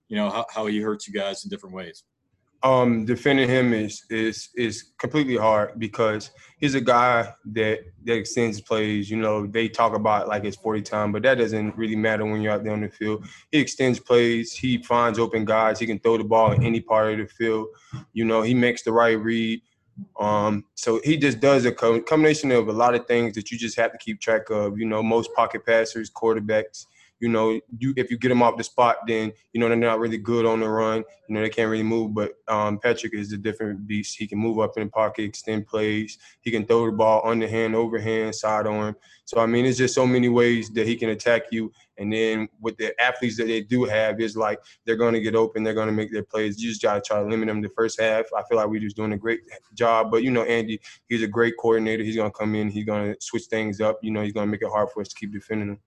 you 0.08 0.16
know 0.16 0.30
how, 0.30 0.46
how 0.48 0.64
he 0.64 0.80
hurts 0.80 1.06
you 1.06 1.12
guys 1.12 1.44
in 1.44 1.50
different 1.50 1.74
ways? 1.74 2.04
Um, 2.64 3.04
defending 3.04 3.48
him 3.48 3.72
is 3.72 4.04
is 4.08 4.50
is 4.56 4.92
completely 4.98 5.36
hard 5.36 5.78
because 5.78 6.30
he's 6.58 6.74
a 6.74 6.80
guy 6.80 7.32
that 7.46 7.80
that 8.04 8.14
extends 8.14 8.60
plays. 8.60 9.10
You 9.10 9.16
know, 9.16 9.46
they 9.46 9.68
talk 9.68 9.94
about 9.94 10.28
like 10.28 10.44
it's 10.44 10.56
40 10.56 10.82
time, 10.82 11.12
but 11.12 11.22
that 11.22 11.38
doesn't 11.38 11.76
really 11.76 11.96
matter 11.96 12.24
when 12.24 12.40
you're 12.40 12.52
out 12.52 12.62
there 12.62 12.72
on 12.72 12.82
the 12.82 12.88
field. 12.88 13.26
He 13.50 13.58
extends 13.58 13.98
plays. 13.98 14.52
He 14.52 14.78
finds 14.82 15.18
open 15.18 15.44
guys. 15.44 15.80
He 15.80 15.86
can 15.86 15.98
throw 15.98 16.18
the 16.18 16.24
ball 16.24 16.52
in 16.52 16.62
any 16.62 16.80
part 16.80 17.12
of 17.12 17.18
the 17.18 17.26
field. 17.26 17.68
You 18.12 18.24
know, 18.24 18.42
he 18.42 18.54
makes 18.54 18.82
the 18.82 18.92
right 18.92 19.18
read. 19.18 19.60
Um, 20.18 20.64
so 20.74 21.00
he 21.04 21.16
just 21.16 21.40
does 21.40 21.64
a 21.64 21.72
co- 21.72 22.00
combination 22.00 22.50
of 22.52 22.68
a 22.68 22.72
lot 22.72 22.94
of 22.94 23.06
things 23.06 23.34
that 23.34 23.50
you 23.50 23.58
just 23.58 23.76
have 23.76 23.92
to 23.92 23.98
keep 23.98 24.20
track 24.20 24.50
of. 24.50 24.78
You 24.78 24.86
know, 24.86 25.02
most 25.02 25.34
pocket 25.34 25.66
passers, 25.66 26.10
quarterbacks, 26.10 26.86
you 27.22 27.28
know, 27.28 27.60
you 27.78 27.94
if 27.96 28.10
you 28.10 28.18
get 28.18 28.30
them 28.30 28.42
off 28.42 28.56
the 28.56 28.64
spot, 28.64 28.96
then 29.06 29.32
you 29.52 29.60
know 29.60 29.68
they're 29.68 29.76
not 29.76 30.00
really 30.00 30.18
good 30.18 30.44
on 30.44 30.58
the 30.58 30.68
run. 30.68 31.04
You 31.28 31.36
know, 31.36 31.40
they 31.40 31.48
can't 31.48 31.70
really 31.70 31.84
move. 31.84 32.12
But 32.14 32.32
um, 32.48 32.80
Patrick 32.80 33.14
is 33.14 33.32
a 33.32 33.36
different 33.36 33.86
beast. 33.86 34.18
He 34.18 34.26
can 34.26 34.38
move 34.38 34.58
up 34.58 34.76
in 34.76 34.82
the 34.82 34.90
pocket, 34.90 35.22
extend 35.22 35.68
plays. 35.68 36.18
He 36.40 36.50
can 36.50 36.66
throw 36.66 36.86
the 36.86 36.92
ball 36.92 37.22
underhand, 37.24 37.76
overhand, 37.76 38.34
side 38.34 38.66
arm. 38.66 38.96
So 39.24 39.40
I 39.40 39.46
mean, 39.46 39.64
it's 39.64 39.78
just 39.78 39.94
so 39.94 40.04
many 40.04 40.28
ways 40.28 40.68
that 40.70 40.84
he 40.84 40.96
can 40.96 41.10
attack 41.10 41.42
you. 41.52 41.72
And 41.96 42.12
then 42.12 42.48
with 42.60 42.76
the 42.76 43.00
athletes 43.00 43.36
that 43.36 43.46
they 43.46 43.60
do 43.60 43.84
have, 43.84 44.20
is 44.20 44.36
like 44.36 44.58
they're 44.84 44.96
going 44.96 45.14
to 45.14 45.20
get 45.20 45.36
open, 45.36 45.62
they're 45.62 45.74
going 45.74 45.86
to 45.86 45.92
make 45.92 46.12
their 46.12 46.24
plays. 46.24 46.60
You 46.60 46.70
just 46.70 46.82
got 46.82 46.94
to 46.94 47.00
try 47.00 47.22
to 47.22 47.28
limit 47.28 47.46
them 47.46 47.62
the 47.62 47.68
first 47.68 48.00
half. 48.00 48.24
I 48.36 48.42
feel 48.48 48.58
like 48.58 48.66
we're 48.66 48.80
just 48.80 48.96
doing 48.96 49.12
a 49.12 49.16
great 49.16 49.42
job. 49.74 50.10
But 50.10 50.24
you 50.24 50.32
know, 50.32 50.42
Andy, 50.42 50.80
he's 51.08 51.22
a 51.22 51.28
great 51.28 51.54
coordinator. 51.56 52.02
He's 52.02 52.16
going 52.16 52.32
to 52.32 52.36
come 52.36 52.56
in. 52.56 52.68
He's 52.68 52.84
going 52.84 53.14
to 53.14 53.20
switch 53.20 53.44
things 53.44 53.80
up. 53.80 54.00
You 54.02 54.10
know, 54.10 54.22
he's 54.22 54.32
going 54.32 54.48
to 54.48 54.50
make 54.50 54.62
it 54.62 54.70
hard 54.70 54.90
for 54.90 55.02
us 55.02 55.08
to 55.08 55.14
keep 55.14 55.32
defending 55.32 55.68
him. 55.68 55.78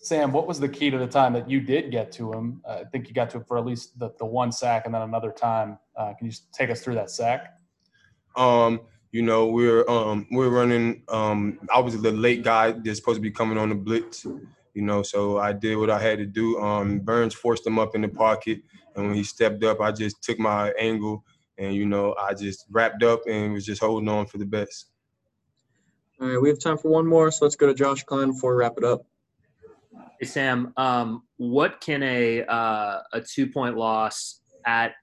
Sam, 0.00 0.32
what 0.32 0.46
was 0.46 0.60
the 0.60 0.68
key 0.68 0.90
to 0.90 0.98
the 0.98 1.08
time 1.08 1.32
that 1.32 1.50
you 1.50 1.60
did 1.60 1.90
get 1.90 2.12
to 2.12 2.32
him? 2.32 2.62
Uh, 2.64 2.78
I 2.80 2.84
think 2.84 3.08
you 3.08 3.14
got 3.14 3.30
to 3.30 3.38
him 3.38 3.44
for 3.44 3.58
at 3.58 3.66
least 3.66 3.98
the, 3.98 4.10
the 4.18 4.24
one 4.24 4.52
sack 4.52 4.86
and 4.86 4.94
then 4.94 5.02
another 5.02 5.32
time. 5.32 5.78
Uh, 5.96 6.14
can 6.14 6.26
you 6.26 6.30
just 6.30 6.52
take 6.52 6.70
us 6.70 6.82
through 6.82 6.94
that 6.94 7.10
sack? 7.10 7.58
Um, 8.36 8.80
you 9.10 9.22
know, 9.22 9.46
we're 9.46 9.88
um 9.88 10.26
we're 10.30 10.50
running 10.50 11.02
um 11.08 11.58
I 11.74 11.80
was 11.80 12.00
the 12.00 12.12
late 12.12 12.44
guy 12.44 12.72
that's 12.72 12.98
supposed 12.98 13.16
to 13.16 13.22
be 13.22 13.30
coming 13.30 13.58
on 13.58 13.70
the 13.70 13.74
blitz, 13.74 14.24
you 14.24 14.82
know, 14.82 15.02
so 15.02 15.38
I 15.38 15.52
did 15.52 15.76
what 15.76 15.90
I 15.90 15.98
had 15.98 16.18
to 16.18 16.26
do. 16.26 16.60
Um 16.60 17.00
Burns 17.00 17.34
forced 17.34 17.66
him 17.66 17.78
up 17.78 17.94
in 17.94 18.02
the 18.02 18.08
pocket 18.08 18.60
and 18.94 19.06
when 19.06 19.14
he 19.14 19.24
stepped 19.24 19.64
up, 19.64 19.80
I 19.80 19.92
just 19.92 20.22
took 20.22 20.38
my 20.38 20.70
angle 20.78 21.24
and 21.56 21.74
you 21.74 21.86
know, 21.86 22.14
I 22.20 22.34
just 22.34 22.66
wrapped 22.70 23.02
up 23.02 23.22
and 23.26 23.54
was 23.54 23.64
just 23.64 23.80
holding 23.80 24.08
on 24.08 24.26
for 24.26 24.38
the 24.38 24.46
best. 24.46 24.90
All 26.20 26.28
right, 26.28 26.40
we 26.40 26.48
have 26.50 26.58
time 26.58 26.76
for 26.76 26.88
one 26.88 27.06
more, 27.06 27.30
so 27.30 27.44
let's 27.44 27.56
go 27.56 27.66
to 27.66 27.74
Josh 27.74 28.04
Klein 28.04 28.32
before 28.32 28.54
we 28.54 28.60
wrap 28.60 28.74
it 28.76 28.84
up. 28.84 29.06
Hey 30.20 30.26
Sam, 30.26 30.72
um, 30.76 31.22
what 31.36 31.80
can 31.80 32.02
a 32.02 32.42
uh, 32.42 33.02
a 33.12 33.20
two 33.20 33.46
point 33.46 33.76
loss 33.76 34.40
at 34.66 34.94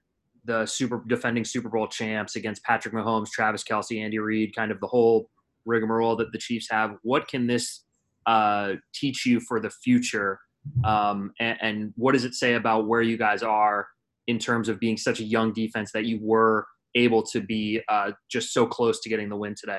the 0.44 0.66
super 0.66 1.02
defending 1.08 1.42
Super 1.42 1.70
Bowl 1.70 1.88
champs 1.88 2.36
against 2.36 2.62
Patrick 2.64 2.92
Mahomes, 2.92 3.30
Travis 3.30 3.64
Kelce, 3.64 3.98
Andy 3.98 4.18
Reid, 4.18 4.54
kind 4.54 4.70
of 4.70 4.78
the 4.80 4.86
whole 4.86 5.30
rigmarole 5.64 6.16
that 6.16 6.32
the 6.32 6.38
Chiefs 6.38 6.68
have? 6.70 6.96
What 7.02 7.28
can 7.28 7.46
this 7.46 7.84
uh, 8.26 8.74
teach 8.94 9.24
you 9.24 9.40
for 9.40 9.58
the 9.58 9.70
future? 9.70 10.38
Um, 10.84 11.32
and, 11.40 11.58
and 11.62 11.92
what 11.96 12.12
does 12.12 12.24
it 12.24 12.34
say 12.34 12.54
about 12.54 12.86
where 12.86 13.00
you 13.00 13.16
guys 13.16 13.42
are 13.42 13.86
in 14.26 14.38
terms 14.38 14.68
of 14.68 14.78
being 14.78 14.98
such 14.98 15.20
a 15.20 15.24
young 15.24 15.52
defense 15.54 15.92
that 15.92 16.04
you 16.04 16.18
were 16.20 16.66
able 16.94 17.22
to 17.22 17.40
be 17.40 17.80
uh, 17.88 18.12
just 18.28 18.52
so 18.52 18.66
close 18.66 19.00
to 19.00 19.08
getting 19.08 19.30
the 19.30 19.36
win 19.36 19.54
today? 19.58 19.78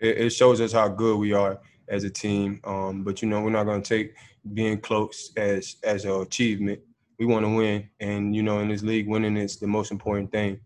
It, 0.00 0.18
it 0.18 0.30
shows 0.30 0.62
us 0.62 0.72
how 0.72 0.88
good 0.88 1.18
we 1.18 1.34
are 1.34 1.60
as 1.88 2.04
a 2.04 2.10
team. 2.10 2.60
Um, 2.64 3.04
but 3.04 3.20
you 3.20 3.28
know, 3.28 3.42
we're 3.42 3.50
not 3.50 3.64
going 3.64 3.82
to 3.82 3.88
take 3.88 4.14
being 4.52 4.78
close 4.80 5.32
as 5.36 5.76
as 5.84 6.04
an 6.04 6.20
achievement. 6.20 6.80
We 7.18 7.26
want 7.26 7.44
to 7.44 7.54
win, 7.54 7.88
and 8.00 8.34
you 8.34 8.42
know, 8.42 8.58
in 8.60 8.68
this 8.68 8.82
league, 8.82 9.08
winning 9.08 9.36
is 9.36 9.56
the 9.56 9.66
most 9.66 9.92
important 9.92 10.32
thing, 10.32 10.60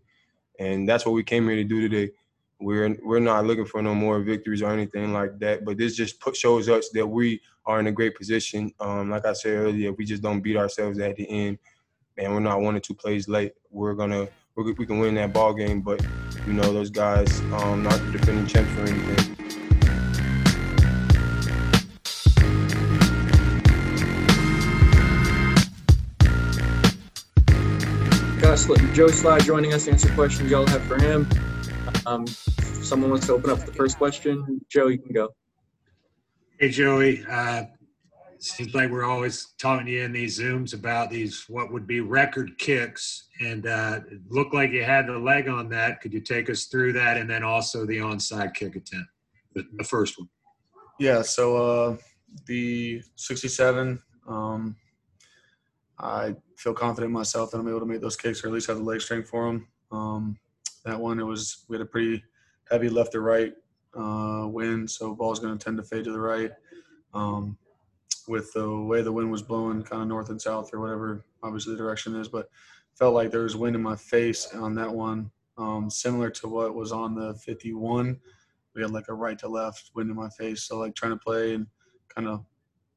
and 0.59 0.87
that's 0.87 1.05
what 1.05 1.13
we 1.13 1.23
came 1.23 1.47
here 1.47 1.55
to 1.55 1.63
do 1.63 1.87
today. 1.87 2.11
We're 2.59 2.97
we're 3.03 3.19
not 3.19 3.45
looking 3.45 3.65
for 3.65 3.81
no 3.81 3.95
more 3.95 4.19
victories 4.21 4.61
or 4.61 4.71
anything 4.71 5.13
like 5.13 5.39
that, 5.39 5.63
but 5.63 5.77
this 5.77 5.95
just 5.95 6.19
put, 6.19 6.35
shows 6.35 6.67
us 6.67 6.89
that 6.89 7.07
we 7.07 7.39
are 7.65 7.79
in 7.79 7.87
a 7.87 7.91
great 7.91 8.15
position. 8.15 8.73
Um, 8.79 9.09
like 9.11 9.25
I 9.25 9.33
said 9.33 9.53
earlier, 9.53 9.93
we 9.93 10.05
just 10.05 10.23
don't 10.23 10.41
beat 10.41 10.57
ourselves 10.57 10.99
at 10.99 11.15
the 11.15 11.29
end, 11.29 11.59
and 12.17 12.33
we're 12.33 12.39
not 12.39 12.61
one 12.61 12.75
or 12.75 12.79
two 12.79 12.95
plays 12.95 13.29
late. 13.29 13.53
We're 13.69 13.93
gonna 13.93 14.27
we 14.55 14.85
can 14.85 14.99
win 14.99 15.15
that 15.15 15.31
ball 15.31 15.53
game, 15.53 15.81
but 15.81 16.05
you 16.45 16.53
know 16.53 16.73
those 16.73 16.89
guys 16.89 17.39
um, 17.53 17.83
not 17.83 17.97
the 17.99 18.11
defending 18.11 18.47
champs 18.47 18.71
or 18.77 18.93
anything. 18.93 19.48
Got 28.67 28.77
Joe 28.93 29.07
Slye 29.07 29.41
joining 29.43 29.73
us 29.73 29.85
to 29.85 29.91
answer 29.91 30.13
questions 30.13 30.51
y'all 30.51 30.67
have 30.67 30.83
for 30.83 31.01
him. 31.01 31.27
Um, 32.05 32.25
if 32.25 32.85
someone 32.85 33.09
wants 33.09 33.25
to 33.27 33.33
open 33.33 33.49
up 33.49 33.65
the 33.65 33.71
first 33.71 33.97
question, 33.97 34.61
Joe, 34.69 34.87
you 34.87 34.99
can 34.99 35.13
go. 35.13 35.29
Hey, 36.59 36.69
Joey. 36.69 37.25
Uh, 37.27 37.63
seems 38.39 38.75
like 38.75 38.91
we're 38.91 39.05
always 39.05 39.53
talking 39.57 39.85
to 39.85 39.91
you 39.91 40.03
in 40.03 40.11
these 40.11 40.39
Zooms 40.39 40.73
about 40.73 41.09
these 41.09 41.45
what 41.47 41.71
would 41.71 41.87
be 41.87 42.01
record 42.01 42.57
kicks, 42.57 43.29
and 43.39 43.65
uh, 43.65 44.01
it 44.11 44.19
looked 44.29 44.53
like 44.53 44.71
you 44.71 44.83
had 44.83 45.07
the 45.07 45.17
leg 45.17 45.47
on 45.47 45.69
that. 45.69 46.01
Could 46.01 46.13
you 46.13 46.21
take 46.21 46.49
us 46.49 46.65
through 46.65 46.93
that, 46.93 47.17
and 47.17 47.29
then 47.29 47.43
also 47.43 47.85
the 47.85 47.97
onside 47.97 48.53
kick 48.53 48.75
attempt, 48.75 49.09
the, 49.53 49.65
the 49.77 49.83
first 49.83 50.19
one? 50.19 50.29
Yeah. 50.99 51.21
So 51.21 51.57
uh, 51.57 51.97
the 52.45 53.01
67. 53.15 54.01
Um, 54.27 54.75
I 55.99 56.35
feel 56.57 56.73
confident 56.73 57.09
in 57.09 57.13
myself 57.13 57.51
that 57.51 57.59
I'm 57.59 57.67
able 57.67 57.79
to 57.79 57.85
make 57.85 58.01
those 58.01 58.15
kicks, 58.15 58.43
or 58.43 58.47
at 58.47 58.53
least 58.53 58.67
have 58.67 58.77
the 58.77 58.83
leg 58.83 59.01
strength 59.01 59.29
for 59.29 59.45
them. 59.45 59.67
Um, 59.91 60.39
that 60.85 60.99
one, 60.99 61.19
it 61.19 61.23
was 61.23 61.65
we 61.67 61.75
had 61.75 61.81
a 61.81 61.89
pretty 61.89 62.23
heavy 62.69 62.89
left 62.89 63.11
to 63.13 63.21
right 63.21 63.53
uh, 63.95 64.47
wind, 64.47 64.89
so 64.89 65.15
ball's 65.15 65.39
going 65.39 65.57
to 65.57 65.63
tend 65.63 65.77
to 65.77 65.83
fade 65.83 66.05
to 66.05 66.11
the 66.11 66.19
right. 66.19 66.51
Um, 67.13 67.57
with 68.27 68.53
the 68.53 68.79
way 68.81 69.01
the 69.01 69.11
wind 69.11 69.31
was 69.31 69.41
blowing, 69.41 69.81
kind 69.81 70.03
of 70.03 70.07
north 70.07 70.29
and 70.29 70.41
south 70.41 70.73
or 70.73 70.79
whatever, 70.79 71.25
obviously 71.41 71.73
the 71.73 71.79
direction 71.79 72.15
is, 72.15 72.27
but 72.27 72.49
felt 72.93 73.15
like 73.15 73.31
there 73.31 73.41
was 73.41 73.55
wind 73.55 73.75
in 73.75 73.81
my 73.81 73.95
face 73.95 74.53
on 74.53 74.75
that 74.75 74.91
one, 74.91 75.31
um, 75.57 75.89
similar 75.89 76.29
to 76.29 76.47
what 76.47 76.75
was 76.75 76.91
on 76.91 77.15
the 77.15 77.33
51. 77.35 78.19
We 78.75 78.81
had 78.83 78.91
like 78.91 79.07
a 79.09 79.13
right 79.13 79.39
to 79.39 79.47
left 79.47 79.89
wind 79.95 80.11
in 80.11 80.15
my 80.15 80.29
face, 80.29 80.63
so 80.63 80.77
like 80.77 80.93
trying 80.95 81.13
to 81.13 81.17
play 81.17 81.55
and 81.55 81.65
kind 82.13 82.27
of 82.27 82.45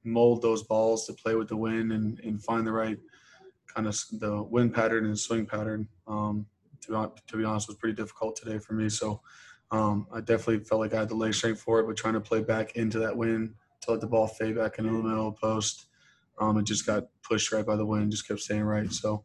mold 0.05 0.43
those 0.43 0.63
balls 0.63 1.07
to 1.07 1.13
play 1.13 1.35
with 1.35 1.49
the 1.49 1.57
wind 1.57 1.93
and, 1.93 2.19
and 2.21 2.43
find 2.43 2.67
the 2.67 2.73
right 2.73 2.99
kind 3.67 3.87
of 3.87 3.99
the 4.13 4.43
wind 4.43 4.75
pattern 4.75 5.07
and 5.07 5.19
swing 5.19 5.47
pattern. 5.47 5.89
Um, 6.07 6.47
to, 6.83 7.13
to 7.29 7.37
be 7.37 7.45
honest, 7.45 7.69
was 7.69 7.77
pretty 7.77 7.95
difficult 7.95 8.37
today 8.37 8.59
for 8.59 8.75
me. 8.75 8.89
So 8.89 9.21
um, 9.71 10.07
I 10.13 10.21
definitely 10.21 10.65
felt 10.65 10.81
like 10.81 10.95
I 10.95 10.99
had 10.99 11.09
the 11.09 11.15
leg 11.15 11.33
strength 11.33 11.61
for 11.61 11.81
it, 11.81 11.87
but 11.87 11.97
trying 11.97 12.15
to 12.15 12.21
play 12.21 12.41
back 12.43 12.77
into 12.77 12.99
that 12.99 13.17
wind 13.17 13.55
to 13.83 13.93
let 13.93 14.01
the 14.01 14.07
ball 14.07 14.27
fade 14.27 14.57
back 14.57 14.79
into 14.79 14.91
the 14.91 14.99
middle 14.99 15.29
of 15.29 15.35
the 15.35 15.41
post, 15.41 15.87
um, 16.39 16.59
it 16.59 16.65
just 16.65 16.87
got 16.87 17.05
pushed 17.23 17.53
right 17.53 17.65
by 17.65 17.77
the 17.77 17.87
wind, 17.87 18.11
just 18.11 18.27
kept 18.27 18.41
staying 18.41 18.65
right. 18.65 18.93
So 18.93 19.25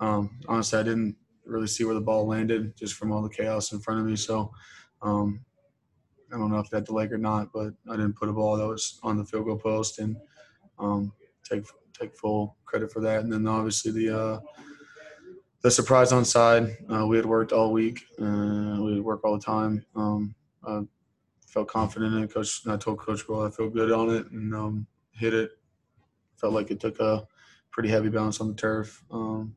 um, 0.00 0.38
honestly, 0.48 0.78
I 0.78 0.82
didn't 0.82 1.16
really 1.44 1.66
see 1.66 1.84
where 1.84 1.94
the 1.94 2.00
ball 2.00 2.26
landed 2.26 2.76
just 2.76 2.94
from 2.94 3.10
all 3.10 3.22
the 3.22 3.28
chaos 3.28 3.72
in 3.72 3.80
front 3.80 4.00
of 4.00 4.06
me. 4.06 4.16
So 4.16 4.52
um, 5.02 5.44
I 6.32 6.36
don't 6.36 6.50
know 6.50 6.58
if 6.58 6.70
that 6.70 6.86
the 6.86 6.92
leg 6.92 7.12
or 7.12 7.18
not, 7.18 7.52
but 7.52 7.72
I 7.88 7.96
didn't 7.96 8.16
put 8.16 8.28
a 8.28 8.32
ball 8.32 8.56
that 8.56 8.66
was 8.66 8.98
on 9.02 9.16
the 9.16 9.24
field 9.24 9.46
goal 9.46 9.58
post 9.58 9.98
and 9.98 10.16
um, 10.78 11.12
take 11.48 11.64
take 11.98 12.14
full 12.14 12.56
credit 12.64 12.92
for 12.92 13.00
that. 13.00 13.20
And 13.20 13.32
then 13.32 13.46
obviously 13.46 13.92
the 13.92 14.18
uh, 14.18 14.40
the 15.62 15.70
surprise 15.70 16.12
on 16.12 16.24
side, 16.24 16.76
uh, 16.92 17.06
we 17.06 17.16
had 17.16 17.26
worked 17.26 17.52
all 17.52 17.72
week. 17.72 18.04
Uh, 18.20 18.78
we 18.80 19.00
work 19.00 19.24
all 19.24 19.38
the 19.38 19.44
time. 19.44 19.84
Um, 19.96 20.34
I 20.64 20.82
felt 21.46 21.68
confident 21.68 22.14
in 22.14 22.24
it. 22.24 22.32
Coach, 22.32 22.60
I 22.68 22.76
told 22.76 22.98
Coach 22.98 23.28
Rhule 23.28 23.42
I 23.42 23.50
feel 23.50 23.70
good 23.70 23.90
on 23.90 24.10
it 24.10 24.30
and 24.30 24.54
um, 24.54 24.86
hit 25.12 25.34
it. 25.34 25.50
Felt 26.36 26.52
like 26.52 26.70
it 26.70 26.78
took 26.78 27.00
a 27.00 27.26
pretty 27.70 27.88
heavy 27.88 28.08
bounce 28.08 28.40
on 28.40 28.48
the 28.48 28.54
turf. 28.54 29.02
Um, 29.10 29.54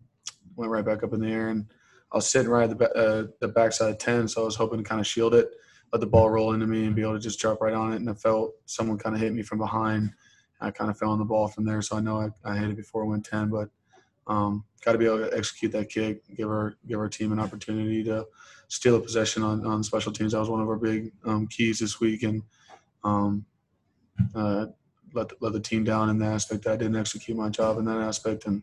went 0.55 0.71
right 0.71 0.85
back 0.85 1.03
up 1.03 1.13
in 1.13 1.21
the 1.21 1.27
air 1.27 1.49
and 1.49 1.65
I 2.11 2.17
was 2.17 2.27
sitting 2.27 2.49
right 2.49 2.69
at 2.69 2.77
the, 2.77 2.91
uh, 2.93 3.27
the 3.39 3.47
backside 3.47 3.91
of 3.91 3.97
10, 3.99 4.27
so 4.27 4.41
I 4.41 4.45
was 4.45 4.55
hoping 4.55 4.79
to 4.79 4.83
kind 4.83 4.99
of 4.99 5.07
shield 5.07 5.33
it 5.33 5.49
let 5.91 5.99
the 5.99 6.07
ball 6.07 6.29
roll 6.29 6.53
into 6.53 6.67
me 6.67 6.85
and 6.85 6.95
be 6.95 7.01
able 7.01 7.13
to 7.13 7.19
just 7.19 7.39
drop 7.39 7.61
right 7.61 7.73
on 7.73 7.93
it. 7.93 7.97
And 7.97 8.09
I 8.09 8.13
felt 8.13 8.53
someone 8.65 8.97
kind 8.97 9.15
of 9.15 9.21
hit 9.21 9.33
me 9.33 9.43
from 9.43 9.57
behind. 9.57 10.13
I 10.61 10.71
kind 10.71 10.89
of 10.89 10.97
fell 10.97 11.09
on 11.09 11.19
the 11.19 11.25
ball 11.25 11.47
from 11.47 11.65
there, 11.65 11.81
so 11.81 11.97
I 11.97 12.01
know 12.01 12.21
I, 12.21 12.29
I 12.49 12.55
hit 12.57 12.69
it 12.69 12.77
before 12.77 13.03
it 13.03 13.07
went 13.07 13.25
ten. 13.25 13.49
But 13.49 13.69
um, 14.27 14.63
got 14.85 14.93
to 14.93 14.97
be 14.97 15.05
able 15.05 15.17
to 15.17 15.35
execute 15.35 15.71
that 15.71 15.89
kick, 15.89 16.21
give 16.35 16.47
our 16.47 16.75
give 16.87 16.99
our 16.99 17.09
team 17.09 17.31
an 17.31 17.39
opportunity 17.39 18.03
to 18.03 18.27
steal 18.67 18.95
a 18.95 19.01
possession 19.01 19.43
on, 19.43 19.65
on 19.65 19.83
special 19.83 20.13
teams. 20.13 20.31
That 20.31 20.39
was 20.39 20.49
one 20.49 20.61
of 20.61 20.69
our 20.69 20.77
big 20.77 21.11
um, 21.25 21.47
keys 21.47 21.79
this 21.79 21.99
week, 21.99 22.23
and 22.23 22.43
um, 23.03 23.43
uh, 24.35 24.67
let 25.13 25.29
the, 25.29 25.35
let 25.41 25.53
the 25.53 25.59
team 25.59 25.83
down 25.83 26.09
in 26.09 26.19
that 26.19 26.33
aspect 26.33 26.67
I 26.67 26.77
didn't 26.77 26.95
execute 26.95 27.35
my 27.35 27.49
job 27.49 27.79
in 27.79 27.85
that 27.85 27.99
aspect. 27.99 28.45
And 28.45 28.61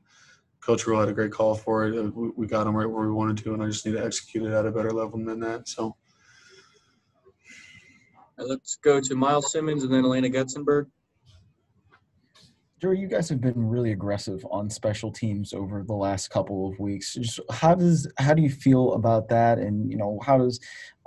Coach 0.61 0.87
Rhule 0.87 1.01
had 1.01 1.09
a 1.09 1.13
great 1.13 1.33
call 1.33 1.57
for 1.57 1.87
it. 1.87 2.15
We, 2.15 2.31
we 2.37 2.47
got 2.47 2.65
them 2.65 2.77
right 2.77 2.89
where 2.89 3.07
we 3.07 3.13
wanted 3.13 3.39
to, 3.39 3.55
and 3.55 3.63
I 3.63 3.67
just 3.67 3.85
need 3.85 3.93
to 3.93 4.05
execute 4.05 4.45
it 4.45 4.53
at 4.53 4.67
a 4.67 4.71
better 4.71 4.93
level 4.93 5.19
than 5.23 5.41
that. 5.41 5.69
So. 5.69 5.97
Right, 8.39 8.49
let's 8.49 8.77
go 8.77 9.01
to 9.01 9.15
Miles 9.15 9.53
Simmons 9.53 9.85
and 9.85 9.93
then 9.93 10.05
Alaina 10.05 10.29
Getzenberg. 10.29 10.87
Joey, 12.81 13.01
you 13.01 13.09
guys 13.09 13.29
have 13.29 13.41
been 13.41 13.69
really 13.69 13.91
aggressive 13.91 14.47
on 14.53 14.71
special 14.71 15.11
teams 15.11 15.53
over 15.53 15.83
the 15.83 15.95
last 15.95 16.29
couple 16.29 16.71
of 16.71 16.79
weeks. 16.79 17.15
Just 17.15 17.41
how 17.51 17.75
does 17.75 18.11
how 18.19 18.35
do 18.35 18.43
you 18.43 18.51
feel 18.51 18.93
about 18.93 19.29
that? 19.31 19.59
And 19.59 19.91
you 19.91 19.97
know, 19.97 20.21
how 20.25 20.39
does 20.39 20.61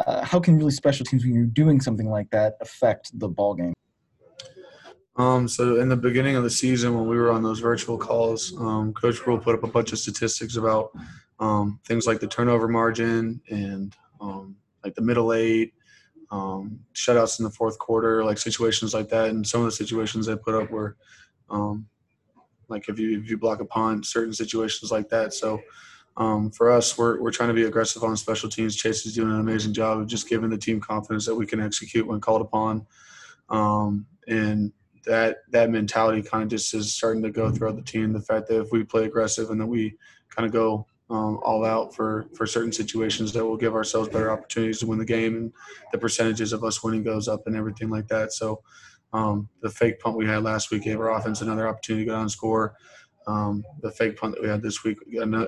uh, 0.05 0.25
how 0.25 0.39
can 0.41 0.57
really 0.57 0.71
special 0.71 1.05
teams 1.05 1.23
when 1.23 1.33
you're 1.33 1.45
doing 1.45 1.79
something 1.79 2.09
like 2.09 2.29
that 2.31 2.55
affect 2.59 3.17
the 3.17 3.29
ball 3.29 3.53
game? 3.53 3.73
Um, 5.15 5.47
so 5.47 5.77
in 5.79 5.87
the 5.87 5.95
beginning 5.95 6.35
of 6.35 6.43
the 6.43 6.49
season, 6.49 6.93
when 6.93 7.07
we 7.07 7.15
were 7.15 7.31
on 7.31 7.43
those 7.43 7.59
virtual 7.59 7.97
calls, 7.97 8.53
um, 8.57 8.91
Coach 8.93 9.25
Rhule 9.25 9.37
put 9.37 9.55
up 9.55 9.63
a 9.63 9.67
bunch 9.67 9.93
of 9.93 9.99
statistics 9.99 10.57
about 10.57 10.91
um, 11.39 11.79
things 11.85 12.05
like 12.05 12.19
the 12.19 12.27
turnover 12.27 12.67
margin 12.67 13.39
and 13.49 13.95
um, 14.19 14.57
like 14.83 14.95
the 14.95 15.01
middle 15.01 15.31
eight, 15.31 15.73
um, 16.31 16.79
shutouts 16.95 17.39
in 17.39 17.43
the 17.43 17.51
fourth 17.51 17.77
quarter, 17.77 18.23
like 18.23 18.37
situations 18.37 18.93
like 18.93 19.09
that. 19.09 19.29
And 19.29 19.45
some 19.45 19.61
of 19.61 19.65
the 19.65 19.71
situations 19.71 20.25
they 20.25 20.35
put 20.35 20.55
up 20.55 20.71
were 20.71 20.95
um, 21.49 21.85
like 22.69 22.87
if 22.87 22.97
you 22.97 23.19
if 23.19 23.29
you 23.29 23.37
block 23.37 23.59
a 23.59 23.65
punt, 23.65 24.05
certain 24.05 24.33
situations 24.33 24.91
like 24.91 25.09
that. 25.09 25.33
So 25.33 25.61
um, 26.17 26.49
for 26.51 26.71
us, 26.71 26.97
we're 26.97 27.21
we're 27.21 27.31
trying 27.31 27.49
to 27.49 27.55
be 27.55 27.63
aggressive 27.63 28.03
on 28.03 28.15
special 28.17 28.49
teams. 28.49 28.75
Chase 28.75 29.05
is 29.05 29.13
doing 29.13 29.31
an 29.31 29.39
amazing 29.39 29.73
job 29.73 29.99
of 29.99 30.07
just 30.07 30.29
giving 30.29 30.49
the 30.49 30.57
team 30.57 30.79
confidence 30.79 31.25
that 31.25 31.35
we 31.35 31.45
can 31.45 31.61
execute 31.61 32.07
when 32.07 32.21
called 32.21 32.41
upon, 32.41 32.85
um, 33.49 34.05
and 34.27 34.71
that 35.05 35.37
that 35.49 35.69
mentality 35.69 36.21
kind 36.21 36.43
of 36.43 36.49
just 36.49 36.73
is 36.73 36.93
starting 36.93 37.23
to 37.23 37.29
go 37.29 37.51
throughout 37.51 37.75
the 37.75 37.81
team. 37.81 38.13
The 38.13 38.21
fact 38.21 38.47
that 38.47 38.61
if 38.61 38.71
we 38.71 38.83
play 38.83 39.05
aggressive 39.05 39.49
and 39.49 39.59
that 39.59 39.67
we 39.67 39.95
kind 40.29 40.45
of 40.45 40.53
go 40.53 40.85
um, 41.11 41.39
all 41.43 41.65
out 41.65 41.93
for 41.93 42.25
for 42.35 42.47
certain 42.47 42.71
situations, 42.71 43.33
that 43.33 43.45
will 43.45 43.57
give 43.57 43.75
ourselves 43.75 44.07
better 44.07 44.31
opportunities 44.31 44.79
to 44.79 44.87
win 44.87 44.97
the 44.97 45.05
game, 45.05 45.35
and 45.35 45.53
the 45.91 45.97
percentages 45.97 46.53
of 46.53 46.63
us 46.63 46.83
winning 46.83 47.03
goes 47.03 47.27
up 47.27 47.45
and 47.47 47.55
everything 47.55 47.89
like 47.89 48.07
that. 48.07 48.31
So 48.31 48.63
um, 49.13 49.49
the 49.61 49.69
fake 49.69 49.99
punt 49.99 50.17
we 50.17 50.25
had 50.25 50.43
last 50.43 50.71
week 50.71 50.83
gave 50.83 50.99
our 50.99 51.11
offense 51.11 51.41
another 51.41 51.67
opportunity 51.67 52.05
to 52.05 52.09
go 52.09 52.15
down 52.15 52.21
and 52.21 52.31
score. 52.31 52.75
Um, 53.27 53.63
the 53.81 53.91
fake 53.91 54.17
punt 54.17 54.35
that 54.35 54.41
we 54.41 54.47
had 54.47 54.61
this 54.63 54.83
week 54.83 54.97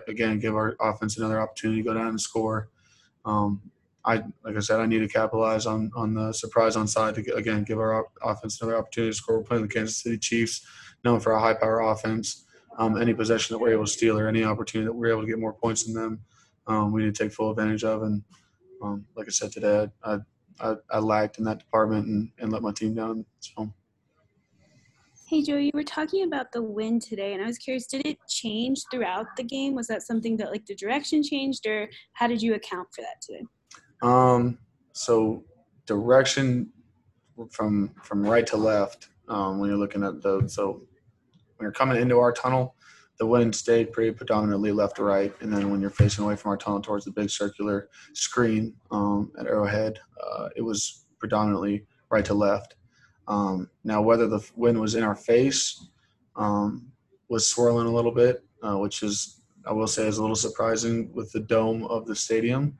again 0.07 0.39
gave 0.39 0.53
our 0.53 0.75
offense 0.81 1.17
another 1.17 1.39
opportunity 1.39 1.81
to 1.81 1.87
go 1.87 1.93
down 1.93 2.07
and 2.07 2.21
score. 2.21 2.69
Um, 3.25 3.61
I 4.05 4.15
like 4.43 4.57
I 4.57 4.59
said, 4.59 4.81
I 4.81 4.85
need 4.85 4.99
to 4.99 5.07
capitalize 5.07 5.65
on 5.65 5.91
on 5.95 6.13
the 6.13 6.33
surprise 6.33 6.75
on 6.75 6.87
side 6.87 7.15
to 7.15 7.35
again 7.35 7.63
give 7.63 7.79
our 7.79 8.05
offense 8.21 8.61
another 8.61 8.77
opportunity 8.77 9.11
to 9.11 9.17
score. 9.17 9.37
We're 9.37 9.45
playing 9.45 9.63
the 9.63 9.73
Kansas 9.73 10.03
City 10.03 10.17
Chiefs, 10.17 10.65
known 11.05 11.21
for 11.21 11.31
a 11.31 11.39
high 11.39 11.53
power 11.53 11.79
offense. 11.79 12.45
Um, 12.77 12.99
any 12.99 13.13
possession 13.13 13.53
that 13.53 13.59
we're 13.59 13.73
able 13.73 13.85
to 13.85 13.91
steal 13.91 14.17
or 14.17 14.27
any 14.27 14.43
opportunity 14.43 14.87
that 14.87 14.93
we're 14.93 15.11
able 15.11 15.21
to 15.21 15.27
get 15.27 15.39
more 15.39 15.53
points 15.53 15.83
than 15.83 15.93
them, 15.93 16.19
um, 16.67 16.91
we 16.91 17.03
need 17.03 17.13
to 17.13 17.23
take 17.23 17.31
full 17.31 17.51
advantage 17.51 17.83
of. 17.83 18.03
And 18.03 18.23
um, 18.81 19.05
like 19.15 19.27
I 19.27 19.31
said 19.31 19.51
today, 19.51 19.87
I, 20.03 20.17
I, 20.59 20.75
I 20.89 20.99
lacked 20.99 21.37
in 21.37 21.43
that 21.45 21.59
department 21.59 22.07
and, 22.07 22.29
and 22.39 22.51
let 22.51 22.61
my 22.61 22.71
team 22.71 22.95
down. 22.95 23.25
So. 23.39 23.71
Hey, 25.27 25.41
Joe, 25.41 25.57
you 25.57 25.71
were 25.73 25.83
talking 25.83 26.25
about 26.25 26.51
the 26.51 26.61
win 26.61 26.99
today, 26.99 27.33
and 27.33 27.41
I 27.41 27.47
was 27.47 27.57
curious, 27.57 27.87
did 27.87 28.05
it 28.05 28.17
change 28.27 28.83
throughout 28.91 29.25
the 29.35 29.43
game? 29.43 29.73
Was 29.73 29.87
that 29.87 30.03
something 30.03 30.37
that 30.37 30.51
like 30.51 30.65
the 30.65 30.75
direction 30.75 31.23
changed, 31.23 31.65
or 31.65 31.89
how 32.13 32.27
did 32.27 32.41
you 32.41 32.53
account 32.53 32.89
for 32.93 33.01
that 33.01 33.21
today? 33.21 33.43
Um, 34.03 34.59
so 34.91 35.43
direction 35.85 36.71
from 37.49 37.95
from 38.03 38.23
right 38.23 38.45
to 38.47 38.57
left 38.57 39.09
um, 39.27 39.59
when 39.59 39.69
you're 39.69 39.79
looking 39.79 40.03
at 40.03 40.21
the 40.21 40.47
so 40.47 40.83
when 41.63 41.67
you're 41.69 41.71
coming 41.71 42.01
into 42.01 42.19
our 42.19 42.33
tunnel, 42.33 42.75
the 43.19 43.25
wind 43.25 43.55
stayed 43.55 43.93
pretty 43.93 44.11
predominantly 44.11 44.73
left 44.73 44.97
to 44.97 45.03
right. 45.03 45.33
And 45.39 45.53
then 45.53 45.71
when 45.71 45.79
you're 45.79 45.89
facing 45.89 46.25
away 46.25 46.35
from 46.35 46.51
our 46.51 46.57
tunnel 46.57 46.81
towards 46.81 47.05
the 47.05 47.11
big 47.11 47.29
circular 47.29 47.87
screen 48.11 48.73
um, 48.91 49.31
at 49.39 49.47
Arrowhead, 49.47 49.97
uh, 50.21 50.49
it 50.57 50.61
was 50.61 51.05
predominantly 51.19 51.85
right 52.09 52.25
to 52.25 52.33
left. 52.33 52.75
Um, 53.29 53.69
now, 53.85 54.01
whether 54.01 54.27
the 54.27 54.45
wind 54.57 54.77
was 54.77 54.95
in 54.95 55.03
our 55.03 55.15
face, 55.15 55.87
um, 56.35 56.91
was 57.29 57.47
swirling 57.47 57.87
a 57.87 57.95
little 57.95 58.11
bit, 58.11 58.43
uh, 58.61 58.77
which 58.77 59.01
is, 59.01 59.39
I 59.65 59.71
will 59.71 59.87
say, 59.87 60.05
is 60.05 60.17
a 60.17 60.21
little 60.21 60.35
surprising 60.35 61.13
with 61.13 61.31
the 61.31 61.39
dome 61.39 61.85
of 61.85 62.05
the 62.05 62.15
stadium. 62.15 62.77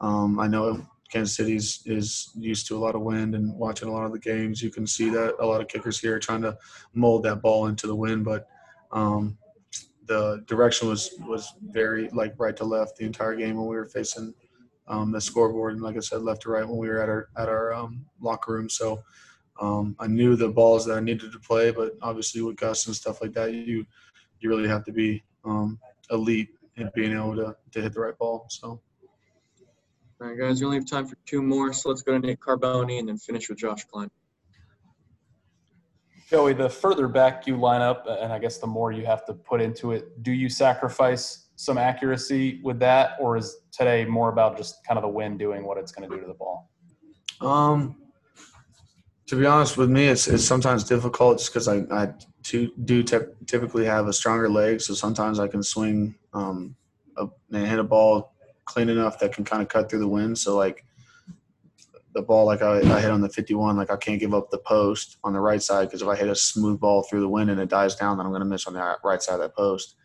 Um, 0.00 0.40
I 0.40 0.46
know 0.46 0.86
Kansas 1.12 1.36
City 1.36 1.56
is 1.56 2.30
used 2.34 2.66
to 2.66 2.76
a 2.76 2.80
lot 2.80 2.94
of 2.94 3.02
wind 3.02 3.34
and 3.34 3.54
watching 3.54 3.88
a 3.88 3.92
lot 3.92 4.06
of 4.06 4.12
the 4.12 4.18
games. 4.18 4.62
You 4.62 4.70
can 4.70 4.86
see 4.86 5.10
that 5.10 5.36
a 5.40 5.46
lot 5.46 5.60
of 5.60 5.68
kickers 5.68 6.00
here 6.00 6.16
are 6.16 6.20
trying 6.20 6.40
to 6.42 6.56
mold 6.94 7.22
that 7.24 7.42
ball 7.42 7.66
into 7.66 7.86
the 7.86 7.94
wind, 7.94 8.24
but 8.24 8.48
um, 8.92 9.36
the 10.06 10.42
direction 10.46 10.88
was 10.88 11.14
was 11.20 11.52
very 11.64 12.08
like 12.10 12.32
right 12.38 12.56
to 12.56 12.64
left 12.64 12.96
the 12.96 13.04
entire 13.04 13.36
game 13.36 13.56
when 13.56 13.66
we 13.66 13.76
were 13.76 13.86
facing 13.86 14.32
um, 14.88 15.12
the 15.12 15.20
scoreboard, 15.20 15.74
and 15.74 15.82
like 15.82 15.96
I 15.96 16.00
said, 16.00 16.22
left 16.22 16.42
to 16.42 16.50
right 16.50 16.66
when 16.66 16.78
we 16.78 16.88
were 16.88 17.02
at 17.02 17.10
our 17.10 17.28
at 17.36 17.48
our 17.48 17.74
um, 17.74 18.06
locker 18.20 18.54
room. 18.54 18.70
So 18.70 19.02
um, 19.60 19.94
I 19.98 20.06
knew 20.06 20.34
the 20.34 20.48
balls 20.48 20.86
that 20.86 20.96
I 20.96 21.00
needed 21.00 21.30
to 21.32 21.38
play, 21.38 21.72
but 21.72 21.92
obviously 22.00 22.40
with 22.40 22.56
Gus 22.56 22.86
and 22.86 22.96
stuff 22.96 23.20
like 23.20 23.34
that, 23.34 23.52
you 23.52 23.84
you 24.40 24.48
really 24.48 24.68
have 24.68 24.84
to 24.84 24.92
be 24.92 25.22
um, 25.44 25.78
elite 26.10 26.48
in 26.76 26.90
being 26.94 27.12
able 27.12 27.36
to 27.36 27.54
to 27.72 27.82
hit 27.82 27.92
the 27.92 28.00
right 28.00 28.16
ball. 28.16 28.46
So. 28.48 28.80
All 30.22 30.28
right, 30.28 30.38
guys, 30.38 30.60
we 30.60 30.66
only 30.66 30.76
have 30.78 30.86
time 30.86 31.04
for 31.04 31.16
two 31.26 31.42
more, 31.42 31.72
so 31.72 31.88
let's 31.88 32.02
go 32.02 32.12
to 32.12 32.18
Nate 32.24 32.38
Carboni 32.38 33.00
and 33.00 33.08
then 33.08 33.18
finish 33.18 33.48
with 33.48 33.58
Josh 33.58 33.82
Klein. 33.90 34.08
Joey, 36.30 36.52
the 36.52 36.70
further 36.70 37.08
back 37.08 37.44
you 37.48 37.56
line 37.56 37.80
up, 37.80 38.06
and 38.08 38.32
I 38.32 38.38
guess 38.38 38.58
the 38.58 38.68
more 38.68 38.92
you 38.92 39.04
have 39.04 39.26
to 39.26 39.34
put 39.34 39.60
into 39.60 39.90
it, 39.90 40.22
do 40.22 40.30
you 40.30 40.48
sacrifice 40.48 41.48
some 41.56 41.76
accuracy 41.76 42.60
with 42.62 42.78
that, 42.78 43.16
or 43.18 43.36
is 43.36 43.56
today 43.72 44.04
more 44.04 44.28
about 44.28 44.56
just 44.56 44.86
kind 44.86 44.96
of 44.96 45.02
the 45.02 45.08
wind 45.08 45.40
doing 45.40 45.64
what 45.64 45.76
it's 45.76 45.90
going 45.90 46.08
to 46.08 46.14
do 46.14 46.20
to 46.20 46.28
the 46.28 46.34
ball? 46.34 46.70
Um, 47.40 47.96
to 49.26 49.34
be 49.34 49.44
honest 49.44 49.76
with 49.76 49.90
me, 49.90 50.06
it's 50.06 50.28
it's 50.28 50.44
sometimes 50.44 50.84
difficult 50.84 51.38
just 51.38 51.52
because 51.52 51.66
I 51.66 51.78
I 51.90 52.12
do 52.84 53.02
typically 53.02 53.86
have 53.86 54.06
a 54.06 54.12
stronger 54.12 54.48
leg, 54.48 54.80
so 54.82 54.94
sometimes 54.94 55.40
I 55.40 55.48
can 55.48 55.64
swing 55.64 56.14
um, 56.32 56.76
a, 57.16 57.26
and 57.52 57.66
hit 57.66 57.80
a 57.80 57.84
ball 57.84 58.31
clean 58.64 58.88
enough 58.88 59.18
that 59.18 59.34
can 59.34 59.44
kind 59.44 59.62
of 59.62 59.68
cut 59.68 59.90
through 59.90 60.00
the 60.00 60.08
wind. 60.08 60.38
So 60.38 60.56
like 60.56 60.84
the 62.14 62.22
ball 62.22 62.44
like 62.44 62.62
I, 62.62 62.78
I, 62.78 63.00
hit 63.00 63.10
on 63.10 63.20
the 63.20 63.28
51, 63.28 63.76
like 63.76 63.90
I 63.90 63.96
can't 63.96 64.20
give 64.20 64.34
up 64.34 64.50
the 64.50 64.58
post 64.58 65.18
on 65.24 65.32
the 65.32 65.40
right 65.40 65.62
side 65.62 65.86
because 65.86 66.02
if 66.02 66.08
I 66.08 66.16
hit 66.16 66.28
a 66.28 66.34
smooth 66.34 66.78
ball 66.78 67.02
through 67.02 67.20
the 67.20 67.28
wind 67.28 67.50
and 67.50 67.60
it 67.60 67.68
dies 67.70 67.96
down, 67.96 68.18
then 68.18 68.26
I'm 68.26 68.32
going 68.32 68.42
to 68.42 68.48
miss 68.48 68.66
on 68.66 68.74
the 68.74 68.96
right 69.02 69.22
side 69.22 69.34
of 69.34 69.40
that 69.40 69.56
post. 69.56 69.96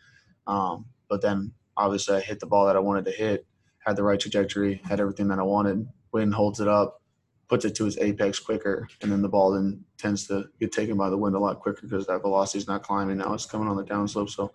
Um, 0.46 0.86
but 1.08 1.20
then 1.20 1.52
obviously 1.76 2.16
I 2.16 2.20
hit 2.20 2.40
the 2.40 2.46
ball 2.46 2.66
that 2.66 2.76
I 2.76 2.80
wanted 2.80 3.04
to 3.06 3.10
hit, 3.10 3.46
had 3.78 3.96
the 3.96 4.02
right 4.02 4.18
trajectory, 4.18 4.80
had 4.84 5.00
everything 5.00 5.28
that 5.28 5.38
I 5.38 5.42
wanted. 5.42 5.86
Wind 6.12 6.34
holds 6.34 6.60
it 6.60 6.68
up, 6.68 7.02
puts 7.48 7.64
it 7.64 7.74
to 7.76 7.86
its 7.86 7.98
apex 7.98 8.38
quicker, 8.38 8.88
and 9.02 9.12
then 9.12 9.22
the 9.22 9.28
ball 9.28 9.52
then 9.52 9.84
tends 9.98 10.26
to 10.28 10.46
get 10.60 10.72
taken 10.72 10.96
by 10.96 11.10
the 11.10 11.16
wind 11.16 11.36
a 11.36 11.38
lot 11.38 11.60
quicker 11.60 11.82
because 11.82 12.06
that 12.06 12.22
velocity 12.22 12.58
is 12.58 12.66
not 12.66 12.82
climbing 12.82 13.18
now; 13.18 13.34
it's 13.34 13.46
coming 13.46 13.68
on 13.68 13.76
the 13.76 13.84
downslope. 13.84 14.30
So 14.30 14.52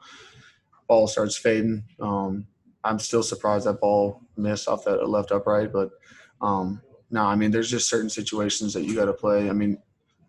ball 0.88 1.08
starts 1.08 1.38
fading. 1.38 1.84
Um, 2.00 2.48
I'm 2.84 3.00
still 3.00 3.24
surprised 3.24 3.66
that 3.66 3.80
ball 3.80 4.22
missed 4.36 4.68
off 4.68 4.86
that 4.86 5.08
left 5.08 5.32
upright, 5.32 5.72
but 5.72 5.92
um, 6.42 6.82
no, 7.12 7.24
I 7.24 7.36
mean, 7.36 7.52
there's 7.52 7.70
just 7.70 7.90
certain 7.90 8.10
situations 8.10 8.74
that 8.74 8.84
you 8.84 8.96
got 8.96 9.06
to 9.06 9.14
play. 9.14 9.50
I 9.50 9.54
mean, 9.54 9.78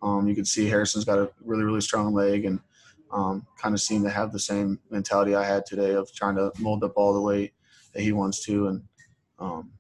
um, 0.03 0.29
you 0.29 0.35
can 0.35 0.45
see 0.45 0.69
Harrison's 0.69 1.05
got 1.05 1.19
a 1.19 1.31
really, 1.43 1.65
really 1.65 1.81
strong 1.81 2.13
leg 2.13 2.45
and 2.45 2.61
um, 3.11 3.47
kind 3.61 3.75
of 3.75 3.81
seem 3.81 4.03
to 4.03 4.11
have 4.11 4.33
the 4.33 4.39
same 4.39 4.79
mentality 4.91 5.35
I 5.35 5.45
had 5.45 5.65
today 5.65 5.93
of 5.93 6.13
trying 6.13 6.37
to 6.37 6.53
mold 6.59 6.81
the 6.81 6.89
ball 6.89 7.15
the 7.15 7.23
way 7.23 7.53
that 7.95 8.03
he 8.03 8.13
wants 8.13 8.45
to. 8.45 8.69
And 8.69 8.83
um, 9.39 9.73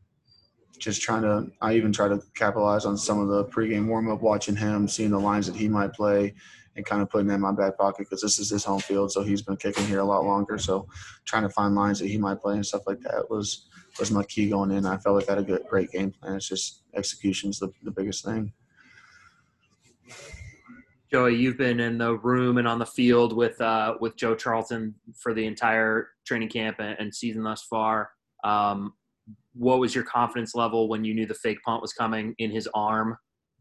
just 0.78 1.02
trying 1.02 1.22
to, 1.22 1.50
I 1.60 1.74
even 1.74 1.92
try 1.92 2.08
to 2.08 2.22
capitalize 2.34 2.87
on 2.87 2.96
some 2.96 3.20
of 3.20 3.28
the 3.28 3.44
pregame 3.44 3.87
warm 3.87 4.10
up, 4.10 4.22
watching 4.22 4.56
him, 4.56 4.88
seeing 4.88 5.10
the 5.10 5.20
lines 5.20 5.46
that 5.46 5.56
he 5.56 5.68
might 5.68 5.92
play 5.92 6.34
and 6.76 6.84
kind 6.84 7.02
of 7.02 7.10
putting 7.10 7.28
that 7.28 7.34
in 7.34 7.40
my 7.40 7.52
back 7.52 7.78
pocket 7.78 8.06
because 8.08 8.20
this 8.20 8.38
is 8.38 8.50
his 8.50 8.64
home 8.64 8.80
field. 8.80 9.12
So 9.12 9.22
he's 9.22 9.42
been 9.42 9.56
kicking 9.56 9.87
here 9.87 10.00
a 10.00 10.04
lot 10.04 10.24
longer. 10.24 10.58
So 10.58 10.87
trying 11.24 11.42
to 11.42 11.48
find 11.48 11.74
lines 11.74 11.98
that 12.00 12.08
he 12.08 12.18
might 12.18 12.40
play 12.40 12.54
and 12.54 12.66
stuff 12.66 12.87
like 12.87 13.00
that 13.00 13.30
was 13.30 13.68
was 13.98 14.10
my 14.10 14.24
key 14.24 14.50
going 14.50 14.72
in. 14.72 14.87
I 14.87 14.96
felt 14.96 15.16
like 15.16 15.28
I 15.28 15.32
had 15.32 15.38
a 15.38 15.46
good, 15.46 15.62
great 15.68 15.90
game 15.92 16.10
plan. 16.10 16.34
It's 16.34 16.48
just 16.48 16.82
execution's 16.94 17.60
the, 17.60 17.70
the 17.84 17.92
biggest 17.92 18.24
thing. 18.24 18.52
Joey, 21.12 21.37
you've 21.37 21.56
been 21.56 21.78
in 21.78 21.96
the 21.98 22.16
room 22.16 22.58
and 22.58 22.66
on 22.66 22.80
the 22.80 22.87
field 22.87 23.37
with 23.37 23.60
uh, 23.60 23.94
with 24.00 24.16
Joe 24.16 24.34
Charlton 24.34 24.96
for 25.16 25.32
the 25.32 25.46
entire 25.46 26.08
training 26.26 26.48
camp 26.48 26.78
and, 26.80 27.14
season 27.14 27.44
thus 27.44 27.62
far. 27.62 28.10
Um, 28.42 28.94
what 29.52 29.78
was 29.78 29.94
your 29.94 30.02
confidence 30.02 30.56
level 30.56 30.88
when 30.88 31.04
you 31.04 31.14
knew 31.14 31.24
the 31.24 31.34
fake 31.34 31.58
punt 31.64 31.80
was 31.80 31.92
coming 31.92 32.34
in 32.38 32.50
his 32.50 32.68
arm? 32.74 33.16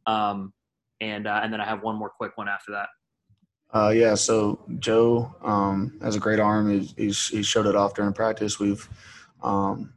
Um, 0.07 0.51
and 0.99 1.27
uh, 1.27 1.41
and 1.43 1.53
then 1.53 1.61
I 1.61 1.65
have 1.65 1.83
one 1.83 1.95
more 1.95 2.09
quick 2.09 2.31
one 2.37 2.47
after 2.47 2.71
that. 2.71 2.87
Uh, 3.73 3.89
yeah, 3.89 4.13
so 4.13 4.59
Joe 4.77 5.33
um, 5.41 5.97
has 6.01 6.15
a 6.15 6.19
great 6.19 6.39
arm. 6.39 6.69
He's, 6.69 6.93
he's, 6.95 7.27
he 7.27 7.41
showed 7.41 7.65
it 7.65 7.75
off 7.75 7.95
during 7.95 8.13
practice. 8.13 8.59
We've 8.59 8.87
um, 9.41 9.93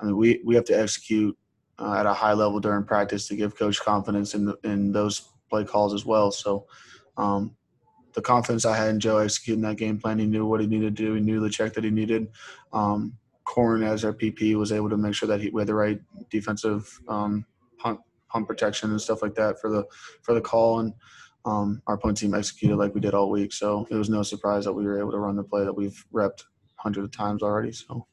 I 0.00 0.04
mean, 0.04 0.16
we, 0.16 0.40
we 0.44 0.54
have 0.54 0.64
to 0.66 0.78
execute 0.78 1.36
uh, 1.78 1.94
at 1.94 2.06
a 2.06 2.12
high 2.12 2.32
level 2.32 2.60
during 2.60 2.84
practice 2.84 3.28
to 3.28 3.36
give 3.36 3.56
coach 3.56 3.80
confidence 3.80 4.34
in, 4.34 4.44
the, 4.46 4.56
in 4.64 4.92
those 4.92 5.28
play 5.50 5.64
calls 5.64 5.92
as 5.92 6.04
well. 6.04 6.30
So 6.30 6.66
um, 7.16 7.56
the 8.14 8.22
confidence 8.22 8.64
I 8.64 8.76
had 8.76 8.90
in 8.90 9.00
Joe 9.00 9.18
executing 9.18 9.62
that 9.62 9.76
game 9.76 9.98
plan. 9.98 10.18
He 10.18 10.26
knew 10.26 10.46
what 10.46 10.60
he 10.60 10.66
needed 10.66 10.96
to 10.96 11.02
do. 11.02 11.14
He 11.14 11.20
knew 11.20 11.40
the 11.40 11.50
check 11.50 11.74
that 11.74 11.84
he 11.84 11.90
needed. 11.90 12.28
Um, 12.72 13.16
Corn 13.44 13.82
as 13.82 14.04
our 14.04 14.12
PP 14.12 14.56
was 14.56 14.72
able 14.72 14.90
to 14.90 14.96
make 14.96 15.14
sure 15.14 15.28
that 15.28 15.40
he 15.40 15.50
had 15.56 15.66
the 15.66 15.74
right 15.74 16.00
defensive 16.30 17.00
um, 17.08 17.44
protection 18.46 18.90
and 18.90 19.00
stuff 19.00 19.22
like 19.22 19.34
that 19.34 19.58
for 19.60 19.70
the 19.70 19.84
for 20.22 20.34
the 20.34 20.40
call 20.40 20.80
and 20.80 20.92
um, 21.46 21.80
our 21.86 21.96
punt 21.96 22.18
team 22.18 22.34
executed 22.34 22.76
like 22.76 22.94
we 22.94 23.00
did 23.00 23.14
all 23.14 23.30
week. 23.30 23.52
So 23.52 23.86
it 23.90 23.94
was 23.94 24.10
no 24.10 24.22
surprise 24.22 24.64
that 24.64 24.72
we 24.72 24.84
were 24.84 24.98
able 24.98 25.12
to 25.12 25.18
run 25.18 25.36
the 25.36 25.44
play 25.44 25.64
that 25.64 25.72
we've 25.72 26.04
repped 26.12 26.42
hundreds 26.76 27.04
of 27.04 27.12
times 27.12 27.42
already. 27.42 27.72
So 27.72 28.06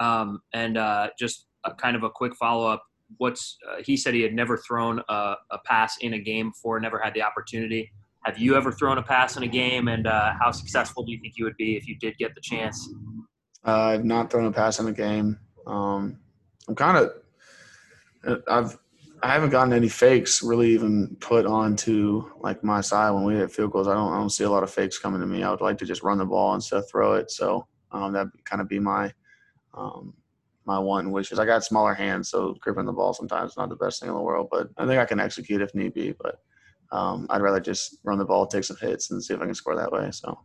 Um, 0.00 0.40
and 0.52 0.76
uh, 0.76 1.10
just 1.18 1.46
a, 1.64 1.72
kind 1.74 1.96
of 1.96 2.02
a 2.02 2.10
quick 2.10 2.34
follow 2.36 2.66
up. 2.66 2.82
What's 3.18 3.56
uh, 3.68 3.82
he 3.84 3.96
said 3.96 4.14
he 4.14 4.22
had 4.22 4.34
never 4.34 4.56
thrown 4.56 5.00
a, 5.08 5.34
a 5.50 5.58
pass 5.64 5.96
in 6.00 6.14
a 6.14 6.18
game 6.18 6.50
before, 6.50 6.78
never 6.80 6.98
had 6.98 7.14
the 7.14 7.22
opportunity. 7.22 7.90
Have 8.24 8.38
you 8.38 8.54
ever 8.54 8.70
thrown 8.70 8.98
a 8.98 9.02
pass 9.02 9.36
in 9.36 9.42
a 9.42 9.48
game, 9.48 9.88
and 9.88 10.06
uh, 10.06 10.32
how 10.38 10.50
successful 10.50 11.04
do 11.04 11.10
you 11.10 11.18
think 11.20 11.34
you 11.36 11.44
would 11.44 11.56
be 11.56 11.76
if 11.76 11.88
you 11.88 11.96
did 11.98 12.16
get 12.18 12.34
the 12.34 12.40
chance? 12.40 12.88
uh, 13.66 13.72
I've 13.72 14.04
not 14.04 14.30
thrown 14.30 14.46
a 14.46 14.52
pass 14.52 14.78
in 14.78 14.86
a 14.88 14.92
game. 14.92 15.38
Um, 15.66 16.18
I'm 16.68 16.74
kind 16.74 16.96
of 16.98 18.42
I've 18.48 18.78
I 19.22 19.32
haven't 19.32 19.50
gotten 19.50 19.72
any 19.72 19.88
fakes 19.88 20.42
really 20.42 20.70
even 20.70 21.16
put 21.20 21.46
onto 21.46 22.30
like 22.40 22.64
my 22.64 22.80
side 22.80 23.10
when 23.10 23.24
we 23.24 23.34
hit 23.34 23.52
field 23.52 23.72
goals. 23.72 23.88
I 23.88 23.94
don't 23.94 24.12
I 24.12 24.16
don't 24.16 24.30
see 24.30 24.44
a 24.44 24.50
lot 24.50 24.62
of 24.62 24.70
fakes 24.70 24.98
coming 24.98 25.20
to 25.20 25.26
me. 25.26 25.42
I 25.42 25.50
would 25.50 25.60
like 25.60 25.78
to 25.78 25.84
just 25.84 26.02
run 26.02 26.18
the 26.18 26.24
ball 26.24 26.54
instead 26.54 26.78
of 26.78 26.88
throw 26.88 27.14
it. 27.14 27.30
So 27.30 27.66
um, 27.92 28.12
that 28.12 28.28
kind 28.44 28.62
of 28.62 28.68
be 28.68 28.78
my 28.78 29.12
um, 29.74 30.14
my 30.64 30.78
one 30.78 31.10
wish 31.10 31.32
is 31.32 31.38
I 31.38 31.44
got 31.46 31.64
smaller 31.64 31.94
hands, 31.94 32.30
so 32.30 32.54
gripping 32.60 32.86
the 32.86 32.92
ball 32.92 33.12
sometimes 33.12 33.52
is 33.52 33.56
not 33.56 33.68
the 33.68 33.76
best 33.76 34.00
thing 34.00 34.08
in 34.08 34.14
the 34.14 34.22
world. 34.22 34.48
But 34.50 34.68
I 34.78 34.86
think 34.86 34.98
I 34.98 35.04
can 35.04 35.20
execute 35.20 35.60
if 35.60 35.74
need 35.74 35.94
be. 35.94 36.12
But 36.12 36.40
um, 36.92 37.26
I'd 37.30 37.42
rather 37.42 37.60
just 37.60 37.98
run 38.04 38.18
the 38.18 38.24
ball, 38.24 38.46
take 38.46 38.64
some 38.64 38.76
hits, 38.80 39.10
and 39.10 39.22
see 39.22 39.34
if 39.34 39.40
I 39.40 39.46
can 39.46 39.54
score 39.54 39.76
that 39.76 39.92
way. 39.92 40.10
So 40.12 40.38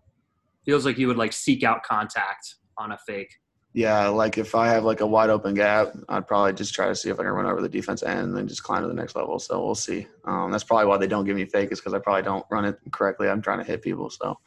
Feels 0.66 0.86
like 0.86 0.98
you 0.98 1.08
would 1.08 1.18
like 1.18 1.32
seek 1.32 1.64
out 1.64 1.84
contact 1.84 2.56
on 2.78 2.92
a 2.92 2.98
fake. 2.98 3.36
Yeah, 3.76 4.08
like 4.08 4.38
if 4.38 4.56
I 4.56 4.70
have 4.70 4.86
like 4.86 5.02
a 5.02 5.06
wide 5.06 5.30
open 5.30 5.54
gap, 5.54 5.92
I'd 6.08 6.26
probably 6.26 6.54
just 6.54 6.74
try 6.74 6.88
to 6.88 6.96
see 6.96 7.10
if 7.10 7.20
I 7.20 7.24
can 7.24 7.34
run 7.34 7.46
over 7.46 7.62
the 7.62 7.68
defense 7.68 8.04
end 8.04 8.22
and 8.22 8.38
then 8.38 8.48
just 8.48 8.64
climb 8.64 8.84
to 8.84 8.88
the 8.88 8.94
next 8.94 9.18
level. 9.18 9.38
So 9.38 9.62
we'll 9.66 9.76
see. 9.76 10.08
Um, 10.24 10.50
that's 10.50 10.64
probably 10.64 10.86
why 10.86 10.96
they 10.96 11.08
don't 11.08 11.26
give 11.26 11.36
me 11.36 11.44
fake 11.44 11.74
is 11.74 11.82
because 11.82 11.94
I 11.94 12.00
probably 12.00 12.22
don't 12.22 12.46
run 12.50 12.64
it 12.64 12.80
correctly. 12.92 13.28
I'm 13.28 13.42
trying 13.42 13.58
to 13.58 13.66
hit 13.66 13.82
people, 13.82 14.10
so 14.10 14.40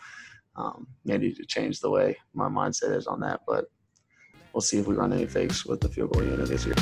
um, 0.57 0.87
maybe 1.05 1.35
to 1.35 1.45
change 1.45 1.81
the 1.81 1.91
way 1.91 2.17
my 2.33 2.49
mindset 2.49 2.97
is 2.97 3.07
on 3.07 3.21
that. 3.21 3.41
But 3.47 3.67
we'll 4.55 4.63
see 4.63 4.79
if 4.79 4.87
we 4.87 4.95
run 4.95 5.13
any 5.13 5.27
fakes 5.27 5.67
with 5.67 5.83
the 5.83 5.91
field 5.91 6.15
goal 6.15 6.25
unit 6.25 6.49
this 6.49 6.65
year. 6.65 6.77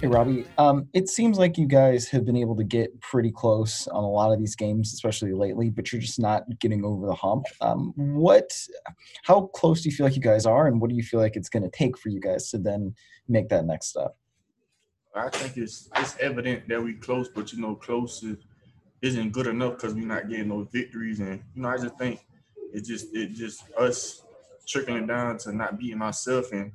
Hey, 0.00 0.06
Robbie. 0.06 0.46
Um, 0.56 0.88
it 0.94 1.10
seems 1.10 1.38
like 1.38 1.58
you 1.58 1.66
guys 1.66 2.08
have 2.08 2.24
been 2.24 2.36
able 2.36 2.56
to 2.56 2.64
get 2.64 2.98
pretty 3.02 3.30
close 3.30 3.86
on 3.86 4.02
a 4.02 4.10
lot 4.10 4.32
of 4.32 4.38
these 4.38 4.56
games, 4.56 4.94
especially 4.94 5.34
lately, 5.34 5.68
but 5.68 5.92
you're 5.92 6.00
just 6.00 6.18
not 6.18 6.44
getting 6.58 6.86
over 6.86 7.06
the 7.06 7.14
hump. 7.14 7.44
Um, 7.60 7.92
what, 7.94 8.50
how 9.24 9.48
close 9.48 9.82
do 9.82 9.90
you 9.90 9.94
feel 9.94 10.06
like 10.06 10.16
you 10.16 10.22
guys 10.22 10.46
are, 10.46 10.66
and 10.66 10.80
what 10.80 10.88
do 10.88 10.96
you 10.96 11.02
feel 11.02 11.20
like 11.20 11.36
it's 11.36 11.50
going 11.50 11.64
to 11.64 11.68
take 11.68 11.98
for 11.98 12.08
you 12.08 12.18
guys 12.18 12.48
to 12.48 12.56
then 12.56 12.94
make 13.28 13.50
that 13.50 13.66
next 13.66 13.88
step? 13.88 14.16
I 15.14 15.28
think 15.28 15.58
it's 15.58 15.90
it's 15.94 16.16
evident 16.18 16.66
that 16.68 16.82
we're 16.82 16.98
close, 16.98 17.28
but 17.28 17.52
you 17.52 17.60
know, 17.60 17.74
close 17.74 18.22
is, 18.22 18.38
isn't 19.02 19.32
good 19.32 19.48
enough 19.48 19.72
because 19.72 19.92
we're 19.92 20.06
not 20.06 20.30
getting 20.30 20.48
those 20.48 20.68
victories. 20.72 21.20
And 21.20 21.42
you 21.54 21.60
know, 21.60 21.68
I 21.68 21.76
just 21.76 21.98
think 21.98 22.20
it 22.72 22.86
just 22.86 23.14
it 23.14 23.34
just 23.34 23.64
us 23.78 24.24
trickling 24.66 25.08
down 25.08 25.36
to 25.38 25.52
not 25.52 25.78
beating 25.78 25.98
myself 25.98 26.52
and 26.52 26.72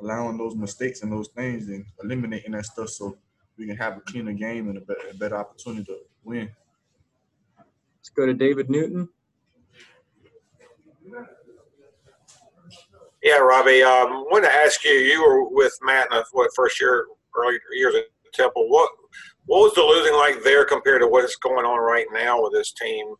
allowing 0.00 0.36
those 0.36 0.56
mistakes 0.56 1.02
and 1.02 1.12
those 1.12 1.28
things 1.28 1.68
and 1.68 1.84
eliminating 2.02 2.52
that 2.52 2.66
stuff 2.66 2.88
so 2.88 3.16
we 3.56 3.66
can 3.66 3.76
have 3.76 3.96
a 3.96 4.00
cleaner 4.00 4.32
game 4.32 4.68
and 4.68 4.78
a 4.78 4.80
better, 4.80 5.08
a 5.10 5.14
better 5.14 5.36
opportunity 5.36 5.84
to 5.84 5.98
win. 6.24 6.50
Let's 7.56 8.08
go 8.10 8.26
to 8.26 8.34
David 8.34 8.68
Newton. 8.68 9.08
Yeah, 13.22 13.38
Robbie. 13.38 13.82
Um, 13.82 14.24
want 14.30 14.44
to 14.44 14.52
ask 14.52 14.84
you. 14.84 14.90
You 14.90 15.22
were 15.22 15.48
with 15.48 15.72
Matt 15.82 16.08
in 16.10 16.18
the 16.18 16.24
what 16.32 16.50
first 16.54 16.78
year, 16.78 17.06
early 17.34 17.58
years 17.74 17.94
at 17.94 18.04
Temple. 18.34 18.68
What 18.68 18.90
what 19.46 19.60
was 19.60 19.74
the 19.74 19.82
losing 19.82 20.14
like 20.14 20.42
there 20.42 20.64
compared 20.64 21.00
to 21.00 21.08
what's 21.08 21.36
going 21.36 21.64
on 21.64 21.78
right 21.78 22.06
now 22.12 22.42
with 22.42 22.52
this 22.52 22.72
team? 22.72 23.14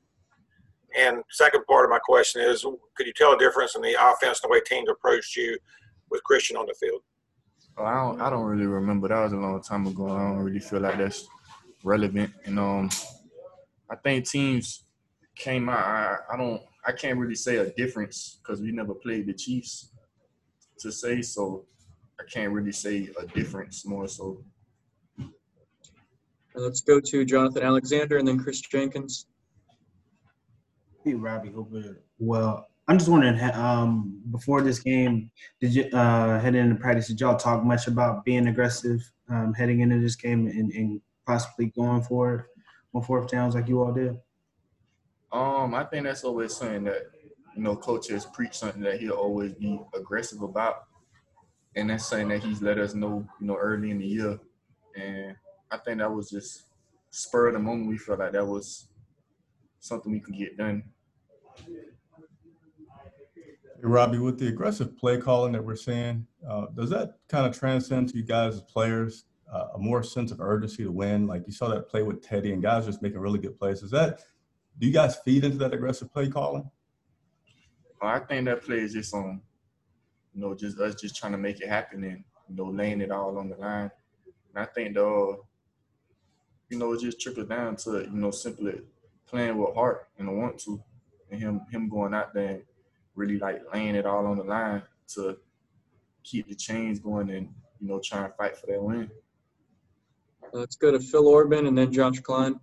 And 0.99 1.23
second 1.31 1.65
part 1.67 1.85
of 1.85 1.91
my 1.91 1.99
question 1.99 2.43
is, 2.43 2.67
could 2.95 3.07
you 3.07 3.13
tell 3.15 3.33
a 3.33 3.39
difference 3.39 3.77
in 3.77 3.83
the 3.83 3.97
offense 3.99 4.41
the 4.41 4.49
way 4.49 4.61
teams 4.61 4.89
approached 4.91 5.37
you 5.37 5.57
with 6.15 6.23
Christian 6.23 6.57
on 6.57 6.67
the 6.67 6.75
field? 6.75 7.03
Well, 7.77 7.87
I 7.87 7.95
don't 7.95 8.21
I 8.21 8.31
don't 8.31 8.45
really 8.45 8.67
remember. 8.67 9.09
That 9.09 9.25
was 9.25 9.33
a 9.33 9.37
long 9.37 9.61
time 9.61 9.87
ago. 9.87 10.09
I 10.09 10.19
don't 10.19 10.39
really 10.39 10.61
feel 10.61 10.81
like 10.81 10.97
that's 10.97 11.27
relevant. 11.83 12.31
And 12.45 12.59
um, 12.59 12.89
I 13.91 13.97
think 13.97 14.29
teams 14.29 14.85
came 15.35 15.69
out. 15.69 15.79
I, 15.79 16.17
I 16.33 16.37
don't. 16.37 16.63
I 16.87 16.93
can't 16.93 17.19
really 17.19 17.35
say 17.35 17.57
a 17.57 17.71
difference 17.73 18.39
because 18.41 18.61
we 18.61 18.71
never 18.71 18.95
played 18.95 19.27
the 19.27 19.35
Chiefs 19.35 19.91
to 20.79 20.93
say 20.93 21.21
so. 21.21 21.65
I 22.21 22.25
can't 22.31 22.53
really 22.53 22.73
say 22.73 23.09
a 23.21 23.27
difference 23.27 23.85
more 23.85 24.07
so. 24.07 24.45
Uh, 25.21 25.25
Let's 26.55 26.83
go 26.83 27.01
to 27.01 27.25
Jonathan 27.25 27.63
Alexander 27.63 28.19
and 28.19 28.29
then 28.29 28.39
Chris 28.39 28.61
Jenkins. 28.61 29.27
Hey, 31.03 31.15
Robbie, 31.15 31.51
hope 31.51 31.71
you're 31.73 31.99
well. 32.19 32.69
I'm 32.87 32.99
just 32.99 33.11
wondering, 33.11 33.41
um, 33.55 34.21
before 34.31 34.61
this 34.61 34.79
game, 34.79 35.31
did 35.61 35.75
you 35.75 35.85
uh, 35.85 36.39
head 36.39 36.55
into 36.55 36.75
practice? 36.75 37.09
Did 37.09 37.21
y'all 37.21 37.37
talk 37.37 37.65
much 37.65 37.87
about 37.87 38.25
being 38.25 38.47
aggressive 38.47 39.01
um, 39.31 39.55
heading 39.55 39.81
into 39.81 40.01
this 40.01 40.17
game 40.17 40.47
and, 40.47 40.71
and 40.73 41.01
possibly 41.27 41.67
going 41.77 42.03
for 42.03 42.35
it 42.35 42.47
on 42.95 43.03
fourth 43.03 43.31
downs 43.31 43.55
like 43.55 43.69
you 43.69 43.83
all 43.83 43.93
did? 43.93 44.19
Um, 45.33 45.75
I 45.75 45.85
think 45.85 46.05
that's 46.05 46.25
always 46.25 46.55
something 46.55 46.85
that 46.85 47.05
you 47.57 47.63
know, 47.63 47.77
coach 47.77 48.09
has 48.09 48.27
preached 48.27 48.57
something 48.57 48.83
that 48.83 49.01
he'll 49.01 49.13
always 49.13 49.55
be 49.55 49.81
aggressive 49.95 50.43
about, 50.43 50.85
and 51.77 51.91
that's 51.91 52.07
something 52.07 52.29
that 52.29 52.43
he's 52.43 52.63
let 52.63 52.79
us 52.79 52.95
know, 52.95 53.27
you 53.41 53.47
know, 53.47 53.57
early 53.57 53.91
in 53.91 53.99
the 53.99 54.07
year. 54.07 54.39
And 54.97 55.37
I 55.71 55.79
think 55.79 55.99
that 55.99 56.13
was 56.13 56.31
just 56.31 56.65
spur 57.11 57.49
of 57.49 57.55
the 57.55 57.61
moment. 57.61 57.89
We 57.89 57.99
felt 57.99 58.19
like 58.19 58.33
that 58.33 58.47
was 58.47 58.89
something 59.81 60.11
we 60.11 60.21
could 60.21 60.37
get 60.37 60.57
done. 60.57 60.83
Hey, 63.77 63.81
Robbie, 63.83 64.19
with 64.19 64.39
the 64.39 64.49
aggressive 64.49 64.97
play 64.97 65.19
calling 65.19 65.53
that 65.53 65.65
we're 65.65 65.77
seeing, 65.77 66.27
uh, 66.49 66.67
does 66.77 66.91
that 66.91 67.19
kind 67.29 67.47
of 67.47 67.59
transcend 67.59 68.09
to 68.11 68.17
you 68.17 68.23
guys 68.23 68.55
as 68.55 68.61
players 68.63 69.25
uh, 69.53 69.69
a 69.75 69.79
more 69.79 70.03
sense 70.03 70.31
of 70.31 70.41
urgency 70.41 70.85
to 70.85 70.93
win? 70.93 71.27
Like 71.27 71.43
you 71.47 71.53
saw 71.53 71.69
that 71.69 71.89
play 71.89 72.03
with 72.03 72.23
Teddy 72.23 72.53
and 72.53 72.63
guys 72.63 72.87
just 72.87 73.03
making 73.03 73.19
really 73.19 73.39
good 73.39 73.59
plays. 73.59 73.83
Is 73.83 73.91
that 73.91 74.21
do 74.79 74.87
you 74.87 74.93
guys 74.93 75.17
feed 75.17 75.45
into 75.45 75.59
that 75.59 75.75
aggressive 75.75 76.13
play 76.13 76.29
calling? 76.29 76.71
I 78.01 78.19
think 78.19 78.45
that 78.47 78.63
play 78.63 78.79
is 78.79 78.93
just 78.93 79.15
on, 79.15 79.41
you 80.35 80.41
know, 80.41 80.55
just 80.55 80.79
us 80.79 80.95
just 80.95 81.17
trying 81.17 81.33
to 81.33 81.39
make 81.39 81.61
it 81.61 81.69
happen 81.69 82.05
and 82.05 82.25
you 82.49 82.57
know 82.57 82.67
laying 82.67 83.01
it 83.01 83.11
all 83.11 83.39
on 83.39 83.49
the 83.49 83.57
line. 83.57 83.91
And 84.55 84.63
I 84.63 84.67
think 84.67 84.95
the, 84.95 85.39
you 86.69 86.79
know, 86.79 86.93
it 86.93 87.01
just 87.01 87.21
trickles 87.21 87.49
down 87.49 87.77
to 87.77 88.03
you 88.03 88.11
know 88.11 88.31
simply 88.31 88.83
playing 89.27 89.57
with 89.57 89.75
heart 89.75 90.09
and 90.19 90.39
want 90.39 90.59
to, 90.61 90.83
and 91.31 91.41
him 91.41 91.61
him 91.71 91.89
going 91.89 92.15
out 92.15 92.35
there 92.35 92.63
really 93.15 93.39
like 93.39 93.63
laying 93.73 93.95
it 93.95 94.07
all 94.07 94.27
on 94.27 94.39
the 94.39 94.45
line 94.45 94.83
to 95.15 95.37
keep 96.23 96.49
the 96.49 96.55
chains 96.55 96.99
going 96.99 97.31
and 97.31 97.49
you 97.81 97.89
know 97.89 98.01
try 98.03 98.25
and 98.25 98.35
fight 98.35 98.57
for 98.57 98.67
that 98.67 98.83
win. 98.83 99.11
Let's 100.53 100.77
go 100.77 100.93
to 100.93 101.01
Phil 101.01 101.27
Orban 101.27 101.67
and 101.67 101.77
then 101.77 101.93
Josh 101.93 102.21
Klein. 102.21 102.61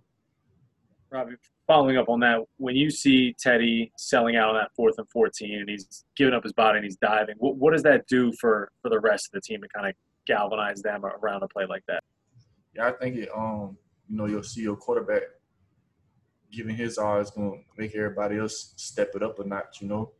Robbie, 1.10 1.34
following 1.66 1.98
up 1.98 2.08
on 2.08 2.20
that, 2.20 2.40
when 2.56 2.74
you 2.74 2.90
see 2.90 3.34
Teddy 3.38 3.92
selling 3.98 4.36
out 4.36 4.50
on 4.50 4.54
that 4.54 4.70
fourth 4.74 4.94
and 4.96 5.06
14 5.10 5.60
and 5.60 5.68
he's 5.68 6.04
giving 6.16 6.32
up 6.32 6.42
his 6.42 6.54
body 6.54 6.78
and 6.78 6.84
he's 6.84 6.96
diving, 6.96 7.34
what, 7.38 7.56
what 7.56 7.72
does 7.72 7.82
that 7.82 8.06
do 8.08 8.32
for, 8.40 8.70
for 8.80 8.88
the 8.88 8.98
rest 8.98 9.28
of 9.28 9.32
the 9.32 9.40
team 9.42 9.60
to 9.60 9.68
kind 9.74 9.88
of 9.88 9.94
galvanize 10.26 10.80
them 10.80 11.04
around 11.04 11.42
a 11.42 11.48
play 11.48 11.66
like 11.68 11.82
that? 11.86 12.02
Yeah, 12.74 12.88
I 12.88 12.92
think 12.92 13.16
it. 13.16 13.28
Um, 13.34 13.76
you 14.08 14.16
know, 14.16 14.26
you'll 14.26 14.42
see 14.42 14.62
your 14.62 14.76
quarterback 14.76 15.22
giving 16.50 16.76
his 16.76 16.98
all 16.98 17.18
is 17.18 17.30
going 17.30 17.52
to 17.52 17.80
make 17.82 17.94
everybody 17.94 18.38
else 18.38 18.74
step 18.76 19.12
it 19.14 19.22
up 19.22 19.38
a 19.38 19.44
notch. 19.46 19.80
You 19.80 19.88
know, 19.88 20.12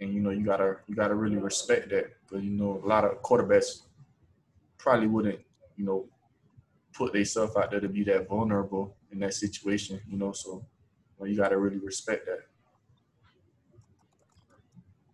and 0.00 0.12
you 0.12 0.20
know 0.20 0.30
you 0.30 0.44
gotta 0.44 0.76
you 0.86 0.94
gotta 0.94 1.14
really 1.14 1.36
respect 1.36 1.88
that 1.90 2.06
because 2.22 2.44
you 2.44 2.50
know 2.50 2.80
a 2.84 2.86
lot 2.86 3.04
of 3.04 3.22
quarterbacks 3.22 3.82
probably 4.78 5.06
wouldn't 5.06 5.38
you 5.76 5.84
know 5.84 6.06
put 6.92 7.12
themselves 7.12 7.56
out 7.56 7.70
there 7.70 7.80
to 7.80 7.88
be 7.88 8.02
that 8.04 8.28
vulnerable 8.28 8.96
in 9.12 9.18
that 9.20 9.34
situation. 9.34 10.00
You 10.08 10.18
know, 10.18 10.32
so 10.32 10.64
well, 11.18 11.28
you 11.28 11.36
gotta 11.36 11.58
really 11.58 11.78
respect 11.78 12.26
that. 12.26 12.40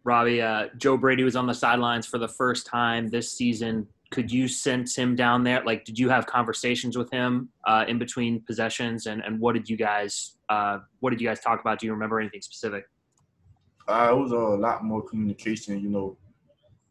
Robbie, 0.04 0.42
uh, 0.42 0.68
Joe 0.78 0.96
Brady 0.96 1.22
was 1.22 1.36
on 1.36 1.46
the 1.46 1.54
sidelines 1.54 2.06
for 2.06 2.18
the 2.18 2.26
first 2.26 2.66
time 2.66 3.08
this 3.08 3.32
season 3.32 3.86
could 4.12 4.30
you 4.30 4.46
sense 4.46 4.94
him 4.94 5.16
down 5.16 5.42
there? 5.42 5.64
Like, 5.64 5.84
did 5.84 5.98
you 5.98 6.10
have 6.10 6.26
conversations 6.26 6.98
with 6.98 7.10
him 7.10 7.48
uh, 7.66 7.86
in 7.88 7.98
between 7.98 8.42
possessions, 8.42 9.06
and 9.06 9.24
and 9.24 9.40
what 9.40 9.54
did 9.54 9.68
you 9.68 9.76
guys 9.76 10.36
uh, 10.50 10.78
what 11.00 11.10
did 11.10 11.20
you 11.20 11.26
guys 11.26 11.40
talk 11.40 11.60
about? 11.60 11.80
Do 11.80 11.86
you 11.86 11.92
remember 11.92 12.20
anything 12.20 12.42
specific? 12.42 12.84
Uh, 13.92 14.10
it 14.10 14.16
was 14.16 14.32
a 14.32 14.36
lot 14.36 14.84
more 14.84 15.02
communication. 15.02 15.78
You 15.80 15.90
know, 15.90 16.16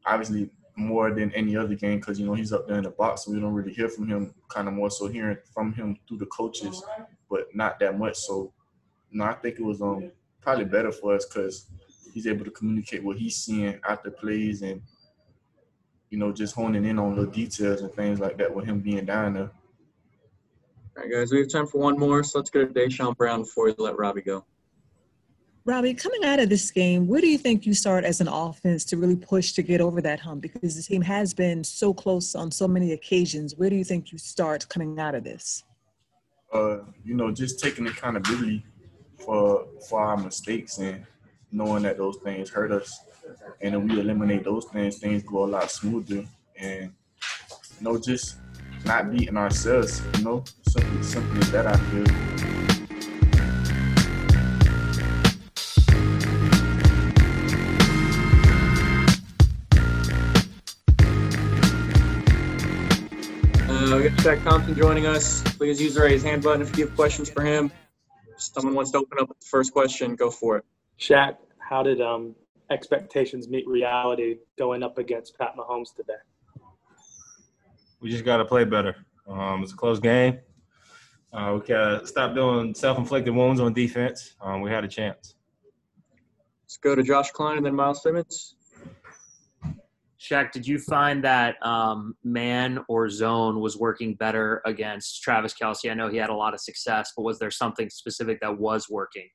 obviously 0.05 0.49
more 0.75 1.11
than 1.11 1.33
any 1.33 1.57
other 1.57 1.75
game 1.75 1.99
because 1.99 2.19
you 2.19 2.25
know 2.25 2.33
he's 2.33 2.53
up 2.53 2.67
there 2.67 2.77
in 2.77 2.83
the 2.83 2.91
box, 2.91 3.25
so 3.25 3.31
we 3.31 3.39
don't 3.39 3.53
really 3.53 3.73
hear 3.73 3.89
from 3.89 4.07
him. 4.07 4.33
Kind 4.49 4.67
of 4.67 4.73
more 4.73 4.91
so 4.91 5.07
hearing 5.07 5.37
from 5.53 5.73
him 5.73 5.97
through 6.07 6.19
the 6.19 6.25
coaches, 6.27 6.83
but 7.29 7.53
not 7.55 7.79
that 7.79 7.97
much. 7.97 8.17
So, 8.17 8.53
you 9.09 9.19
know, 9.19 9.25
I 9.25 9.33
think 9.33 9.59
it 9.59 9.63
was 9.63 9.81
um 9.81 10.11
probably 10.41 10.65
better 10.65 10.91
for 10.91 11.15
us 11.15 11.25
because 11.25 11.67
he's 12.13 12.27
able 12.27 12.45
to 12.45 12.51
communicate 12.51 13.03
what 13.03 13.17
he's 13.17 13.37
seeing 13.37 13.79
after 13.87 14.11
plays 14.11 14.61
and 14.61 14.81
you 16.09 16.17
know 16.17 16.31
just 16.31 16.55
honing 16.55 16.85
in 16.85 16.99
on 16.99 17.15
the 17.15 17.27
details 17.27 17.81
and 17.81 17.93
things 17.93 18.19
like 18.19 18.37
that 18.37 18.53
with 18.53 18.65
him 18.65 18.79
being 18.79 19.05
down 19.05 19.33
there. 19.33 19.51
All 20.97 21.03
right, 21.03 21.11
guys, 21.11 21.31
we 21.31 21.39
have 21.39 21.49
time 21.49 21.67
for 21.67 21.79
one 21.79 21.97
more, 21.97 22.21
so 22.21 22.39
let's 22.39 22.49
go 22.49 22.65
to 22.65 22.73
Deshaun 22.73 23.15
Brown 23.15 23.41
before 23.41 23.65
we 23.65 23.75
let 23.77 23.97
Robbie 23.97 24.21
go. 24.21 24.45
Robbie, 25.71 25.93
coming 25.93 26.25
out 26.25 26.39
of 26.39 26.49
this 26.49 26.69
game, 26.69 27.07
where 27.07 27.21
do 27.21 27.27
you 27.27 27.37
think 27.37 27.65
you 27.65 27.73
start 27.73 28.03
as 28.03 28.19
an 28.19 28.27
offense 28.27 28.83
to 28.83 28.97
really 28.97 29.15
push 29.15 29.53
to 29.53 29.61
get 29.61 29.79
over 29.79 30.01
that 30.01 30.19
hump? 30.19 30.41
Because 30.41 30.75
the 30.75 30.83
team 30.83 31.01
has 31.01 31.33
been 31.33 31.63
so 31.63 31.93
close 31.93 32.35
on 32.35 32.51
so 32.51 32.67
many 32.67 32.91
occasions. 32.91 33.55
Where 33.55 33.69
do 33.69 33.77
you 33.77 33.85
think 33.85 34.11
you 34.11 34.17
start 34.17 34.67
coming 34.67 34.99
out 34.99 35.15
of 35.15 35.23
this? 35.23 35.63
Uh, 36.51 36.79
you 37.05 37.15
know, 37.15 37.31
just 37.31 37.57
taking 37.57 37.87
accountability 37.87 38.65
for 39.23 39.65
for 39.87 40.01
our 40.01 40.17
mistakes 40.17 40.77
and 40.79 41.05
knowing 41.53 41.83
that 41.83 41.97
those 41.97 42.17
things 42.17 42.49
hurt 42.49 42.73
us. 42.73 42.99
And 43.61 43.73
if 43.73 43.81
we 43.81 43.97
eliminate 43.97 44.43
those 44.43 44.65
things, 44.65 44.97
things 44.97 45.23
go 45.23 45.45
a 45.45 45.49
lot 45.55 45.71
smoother. 45.71 46.25
And 46.57 46.91
you 47.79 47.81
know, 47.81 47.97
just 47.97 48.35
not 48.83 49.09
beating 49.09 49.37
ourselves, 49.37 50.01
you 50.17 50.25
know, 50.25 50.43
simply 50.67 51.01
simply 51.01 51.39
that 51.51 51.65
I 51.65 51.77
feel. 51.77 52.80
We 63.97 64.03
got 64.03 64.17
Shaq 64.19 64.43
Thompson 64.43 64.73
joining 64.73 65.05
us. 65.05 65.41
Please 65.57 65.81
use 65.81 65.95
the 65.95 66.01
raise 66.01 66.23
hand 66.23 66.43
button 66.43 66.61
if 66.61 66.77
you 66.77 66.85
have 66.85 66.95
questions 66.95 67.29
for 67.29 67.43
him. 67.43 67.71
If 68.29 68.41
someone 68.41 68.73
wants 68.73 68.91
to 68.91 68.99
open 68.99 69.17
up 69.19 69.27
the 69.27 69.45
first 69.45 69.73
question, 69.73 70.15
go 70.15 70.29
for 70.29 70.57
it. 70.57 70.65
Shaq, 70.99 71.35
how 71.57 71.83
did 71.83 71.99
um, 71.99 72.33
expectations 72.69 73.49
meet 73.49 73.67
reality 73.67 74.37
going 74.57 74.81
up 74.81 74.97
against 74.97 75.37
Pat 75.37 75.55
Mahomes 75.57 75.93
today? 75.93 76.13
We 77.99 78.09
just 78.09 78.23
got 78.23 78.37
to 78.37 78.45
play 78.45 78.63
better. 78.63 78.95
Um, 79.27 79.63
it's 79.63 79.73
a 79.73 79.75
close 79.75 79.99
game. 79.99 80.39
Uh, 81.33 81.59
we 81.59 81.67
got 81.67 82.01
to 82.01 82.07
stop 82.07 82.33
doing 82.33 82.73
self-inflicted 82.73 83.33
wounds 83.33 83.59
on 83.59 83.73
defense. 83.73 84.35
Um, 84.41 84.61
we 84.61 84.69
had 84.69 84.85
a 84.85 84.87
chance. 84.87 85.35
Let's 86.63 86.77
go 86.77 86.95
to 86.95 87.03
Josh 87.03 87.31
Klein 87.31 87.57
and 87.57 87.65
then 87.65 87.75
Miles 87.75 88.01
Simmons. 88.01 88.55
Shaq, 90.21 90.51
did 90.51 90.67
you 90.67 90.77
find 90.77 91.23
that 91.23 91.55
um, 91.65 92.15
man 92.23 92.79
or 92.87 93.09
zone 93.09 93.59
was 93.59 93.77
working 93.77 94.13
better 94.13 94.61
against 94.65 95.23
Travis 95.23 95.53
Kelce? 95.53 95.89
I 95.89 95.95
know 95.95 96.09
he 96.09 96.17
had 96.17 96.29
a 96.29 96.35
lot 96.35 96.53
of 96.53 96.59
success, 96.59 97.13
but 97.17 97.23
was 97.23 97.39
there 97.39 97.49
something 97.49 97.89
specific 97.89 98.39
that 98.41 98.59
was 98.59 98.87
working? 98.87 99.27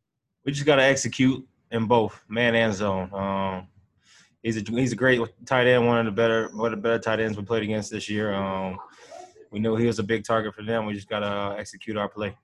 We 0.45 0.53
just 0.53 0.65
got 0.65 0.77
to 0.77 0.85
execute 0.85 1.45
in 1.73 1.87
both 1.87 2.23
man 2.29 2.55
and 2.55 2.73
zone. 2.73 3.13
Um, 3.13 3.67
he's 4.45 4.57
a 4.57 4.61
he's 4.61 4.93
a 4.93 4.97
great 4.97 5.21
tight 5.45 5.67
end, 5.67 5.89
one 5.89 5.99
of 5.99 6.05
the 6.05 6.13
better 6.13 6.51
one 6.55 6.73
of 6.73 6.79
the 6.79 6.83
better 6.83 7.01
tight 7.01 7.19
ends 7.19 7.37
we 7.37 7.43
played 7.43 7.65
against 7.65 7.91
this 7.91 8.09
year. 8.09 8.33
Um, 8.33 8.79
we 9.51 9.59
knew 9.59 9.75
he 9.75 9.87
was 9.87 9.99
a 9.99 10.05
big 10.05 10.25
target 10.25 10.55
for 10.55 10.63
them. 10.63 10.87
We 10.87 10.95
just 10.95 11.09
got 11.09 11.21
to 11.21 11.59
execute 11.59 11.97
our 11.97 12.09
play. 12.09 12.37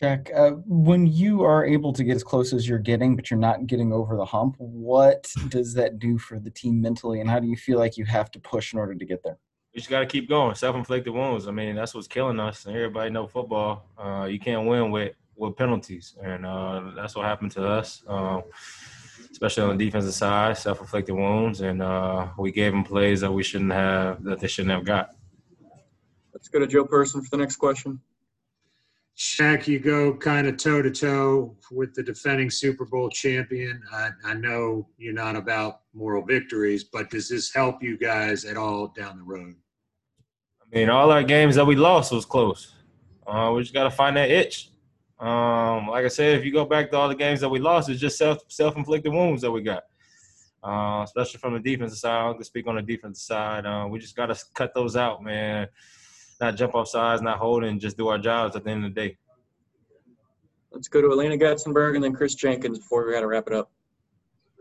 Shaq, 0.00 0.30
uh, 0.36 0.56
when 0.66 1.06
you 1.06 1.42
are 1.42 1.64
able 1.64 1.92
to 1.92 2.04
get 2.04 2.16
as 2.16 2.24
close 2.24 2.52
as 2.52 2.68
you're 2.68 2.78
getting, 2.78 3.16
but 3.16 3.30
you're 3.30 3.40
not 3.40 3.66
getting 3.66 3.92
over 3.92 4.16
the 4.16 4.24
hump, 4.24 4.56
what 4.58 5.32
does 5.48 5.72
that 5.74 5.98
do 5.98 6.18
for 6.18 6.38
the 6.38 6.50
team 6.50 6.80
mentally, 6.80 7.20
and 7.20 7.30
how 7.30 7.38
do 7.38 7.46
you 7.46 7.56
feel 7.56 7.78
like 7.78 7.96
you 7.96 8.04
have 8.04 8.30
to 8.32 8.38
push 8.40 8.72
in 8.74 8.78
order 8.78 8.94
to 8.94 9.04
get 9.04 9.22
there? 9.22 9.38
We 9.74 9.80
just 9.80 9.90
got 9.90 10.00
to 10.00 10.06
keep 10.06 10.28
going. 10.28 10.54
Self-inflicted 10.54 11.12
wounds. 11.12 11.48
I 11.48 11.50
mean, 11.50 11.74
that's 11.74 11.94
what's 11.94 12.08
killing 12.08 12.40
us. 12.40 12.66
And 12.66 12.74
everybody 12.74 13.10
know 13.10 13.26
football. 13.26 13.90
Uh, 13.98 14.24
you 14.24 14.38
can't 14.38 14.66
win 14.66 14.90
with 14.90 15.14
with 15.36 15.54
penalties, 15.56 16.16
and 16.22 16.46
uh, 16.46 16.92
that's 16.94 17.14
what 17.14 17.26
happened 17.26 17.52
to 17.52 17.66
us. 17.66 18.02
Um, 18.06 18.42
especially 19.30 19.64
on 19.64 19.76
the 19.76 19.84
defensive 19.84 20.14
side, 20.14 20.56
self-inflicted 20.56 21.14
wounds, 21.14 21.60
and 21.60 21.82
uh, 21.82 22.28
we 22.38 22.50
gave 22.50 22.72
them 22.72 22.84
plays 22.84 23.20
that 23.20 23.30
we 23.30 23.42
shouldn't 23.42 23.72
have, 23.72 24.24
that 24.24 24.40
they 24.40 24.46
shouldn't 24.46 24.72
have 24.72 24.84
got. 24.84 25.10
Let's 26.32 26.48
go 26.48 26.58
to 26.58 26.66
Joe 26.66 26.86
Person 26.86 27.22
for 27.22 27.28
the 27.28 27.36
next 27.36 27.56
question. 27.56 28.00
Shaq, 29.16 29.66
you 29.66 29.78
go 29.78 30.14
kind 30.14 30.46
of 30.46 30.58
toe 30.58 30.82
to 30.82 30.90
toe 30.90 31.56
with 31.70 31.94
the 31.94 32.02
defending 32.02 32.50
Super 32.50 32.84
Bowl 32.84 33.08
champion. 33.08 33.82
I, 33.90 34.10
I 34.24 34.34
know 34.34 34.88
you're 34.98 35.14
not 35.14 35.36
about 35.36 35.80
moral 35.94 36.22
victories, 36.22 36.84
but 36.84 37.08
does 37.08 37.30
this 37.30 37.52
help 37.52 37.82
you 37.82 37.96
guys 37.96 38.44
at 38.44 38.58
all 38.58 38.88
down 38.88 39.16
the 39.16 39.24
road? 39.24 39.54
I 40.60 40.76
mean, 40.76 40.90
all 40.90 41.10
our 41.10 41.22
games 41.22 41.54
that 41.54 41.64
we 41.64 41.76
lost 41.76 42.12
was 42.12 42.26
close. 42.26 42.74
Uh, 43.26 43.52
we 43.54 43.62
just 43.62 43.72
got 43.72 43.84
to 43.84 43.90
find 43.90 44.16
that 44.18 44.30
itch. 44.30 44.70
Um, 45.18 45.88
like 45.88 46.04
I 46.04 46.08
said, 46.08 46.38
if 46.38 46.44
you 46.44 46.52
go 46.52 46.66
back 46.66 46.90
to 46.90 46.98
all 46.98 47.08
the 47.08 47.14
games 47.14 47.40
that 47.40 47.48
we 47.48 47.58
lost, 47.58 47.88
it's 47.88 48.00
just 48.00 48.18
self 48.18 48.40
self 48.48 48.76
inflicted 48.76 49.12
wounds 49.12 49.40
that 49.40 49.50
we 49.50 49.62
got. 49.62 49.84
Uh, 50.62 51.02
especially 51.04 51.38
from 51.38 51.54
the 51.54 51.60
defensive 51.60 51.98
side. 51.98 52.28
I 52.28 52.32
can 52.34 52.44
speak 52.44 52.66
on 52.66 52.76
the 52.76 52.82
defensive 52.82 53.22
side. 53.22 53.64
Uh, 53.64 53.86
we 53.88 53.98
just 53.98 54.14
got 54.14 54.26
to 54.26 54.44
cut 54.52 54.74
those 54.74 54.94
out, 54.94 55.22
man. 55.22 55.68
Not 56.40 56.56
jump 56.56 56.74
off 56.74 56.88
sides, 56.88 57.22
not 57.22 57.38
holding, 57.38 57.78
just 57.78 57.96
do 57.96 58.08
our 58.08 58.18
jobs 58.18 58.56
at 58.56 58.64
the 58.64 58.70
end 58.70 58.84
of 58.84 58.94
the 58.94 59.00
day. 59.00 59.16
Let's 60.70 60.88
go 60.88 61.00
to 61.00 61.08
Alaina 61.08 61.38
Getzenberg 61.38 61.94
and 61.94 62.04
then 62.04 62.12
Chris 62.12 62.34
Jenkins 62.34 62.78
before 62.78 63.06
we 63.06 63.12
got 63.12 63.20
to 63.20 63.26
wrap 63.26 63.46
it 63.46 63.54
up. 63.54 63.70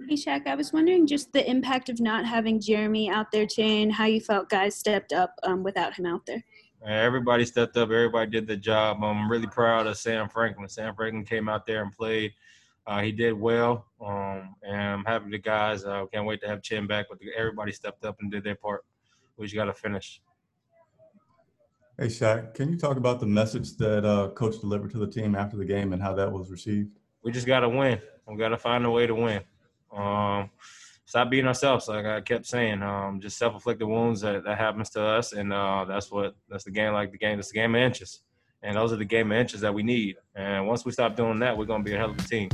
Hey 0.08 0.16
Shaq, 0.16 0.46
I 0.46 0.56
was 0.56 0.74
wondering 0.74 1.08
just 1.08 1.32
the 1.32 1.50
impact 1.50 1.90
of 1.90 2.00
not 2.00 2.26
having 2.26 2.60
Jeremy 2.60 3.10
out 3.10 3.32
there 3.32 3.46
today 3.46 3.82
and 3.82 3.92
how 3.92 4.06
you 4.06 4.20
felt 4.20 4.50
guys 4.50 4.76
stepped 4.76 5.14
up 5.14 5.34
um, 5.44 5.64
without 5.64 5.94
him 5.94 6.06
out 6.06 6.26
there. 6.26 6.44
Everybody 6.86 7.46
stepped 7.46 7.78
up. 7.78 7.90
Everybody 7.90 8.30
did 8.30 8.46
the 8.46 8.58
job. 8.58 9.04
I'm 9.04 9.32
really 9.32 9.48
proud 9.48 9.88
of 9.88 9.98
Sam 9.98 10.30
Franklin. 10.30 10.68
Sam 10.68 10.94
Franklin 10.96 11.26
came 11.26 11.50
out 11.50 11.66
there 11.66 11.82
and 11.82 11.92
played. 11.92 12.34
Uh, 12.86 13.02
he 13.02 13.12
did 13.12 13.34
well, 13.34 13.88
um, 14.06 14.56
and 14.62 14.80
I'm 14.80 15.06
happy 15.06 15.32
the 15.32 15.40
guys. 15.40 15.86
I 15.86 16.02
uh, 16.02 16.06
can't 16.06 16.28
wait 16.28 16.42
to 16.42 16.48
have 16.48 16.62
Chinn 16.62 16.86
back. 16.86 17.08
But 17.10 17.18
everybody 17.36 17.72
stepped 17.72 18.06
up 18.06 18.18
and 18.22 18.30
did 18.30 18.44
their 18.44 18.56
part. 18.56 18.86
We 19.38 19.48
just 19.48 19.56
got 19.56 19.66
to 19.66 19.74
finish. 19.74 20.22
Hey, 21.98 22.08
Shaq, 22.08 22.54
can 22.54 22.70
you 22.70 22.78
talk 22.78 22.98
about 22.98 23.22
the 23.22 23.26
message 23.26 23.78
that 23.78 24.04
uh, 24.04 24.28
Coach 24.32 24.60
delivered 24.60 24.92
to 24.92 24.98
the 24.98 25.08
team 25.08 25.34
after 25.34 25.56
the 25.56 25.64
game 25.64 25.94
and 25.94 26.02
how 26.02 26.14
that 26.16 26.30
was 26.30 26.52
received? 26.52 27.00
We 27.24 27.32
just 27.32 27.48
got 27.48 27.62
to 27.62 27.70
win. 27.70 28.02
We 28.28 28.36
got 28.36 28.50
to 28.50 28.58
find 28.58 28.86
a 28.86 28.92
way 28.92 29.08
to 29.08 29.16
win. 29.16 29.42
Um, 29.96 30.50
stop 31.06 31.30
being 31.30 31.48
ourselves, 31.48 31.88
like 31.88 32.06
I 32.06 32.20
kept 32.20 32.48
saying. 32.48 32.84
Um, 32.84 33.22
just 33.22 33.38
self-inflicted 33.38 33.88
wounds 33.88 34.20
that, 34.22 34.44
that 34.44 34.58
happens 34.58 34.90
to 34.90 35.02
us, 35.02 35.32
and 35.32 35.54
uh, 35.54 35.86
that's 35.86 36.12
what 36.12 36.36
that's 36.50 36.66
the 36.66 36.72
game. 36.72 36.92
Like 36.92 37.14
the 37.14 37.18
game, 37.18 37.40
it's 37.40 37.52
the 37.52 37.60
game 37.60 37.76
of 37.76 37.82
inches, 37.82 38.24
and 38.62 38.76
those 38.76 38.92
are 38.92 38.98
the 38.98 39.06
game 39.06 39.32
of 39.32 39.38
inches 39.38 39.62
that 39.62 39.74
we 39.74 39.82
need. 39.82 40.18
And 40.36 40.68
once 40.68 40.84
we 40.84 40.92
stop 40.92 41.16
doing 41.16 41.40
that, 41.40 41.58
we're 41.58 41.64
gonna 41.64 41.82
be 41.82 41.94
a 41.94 41.98
hell 41.98 42.10
of 42.10 42.20
a 42.20 42.24
team. 42.24 42.50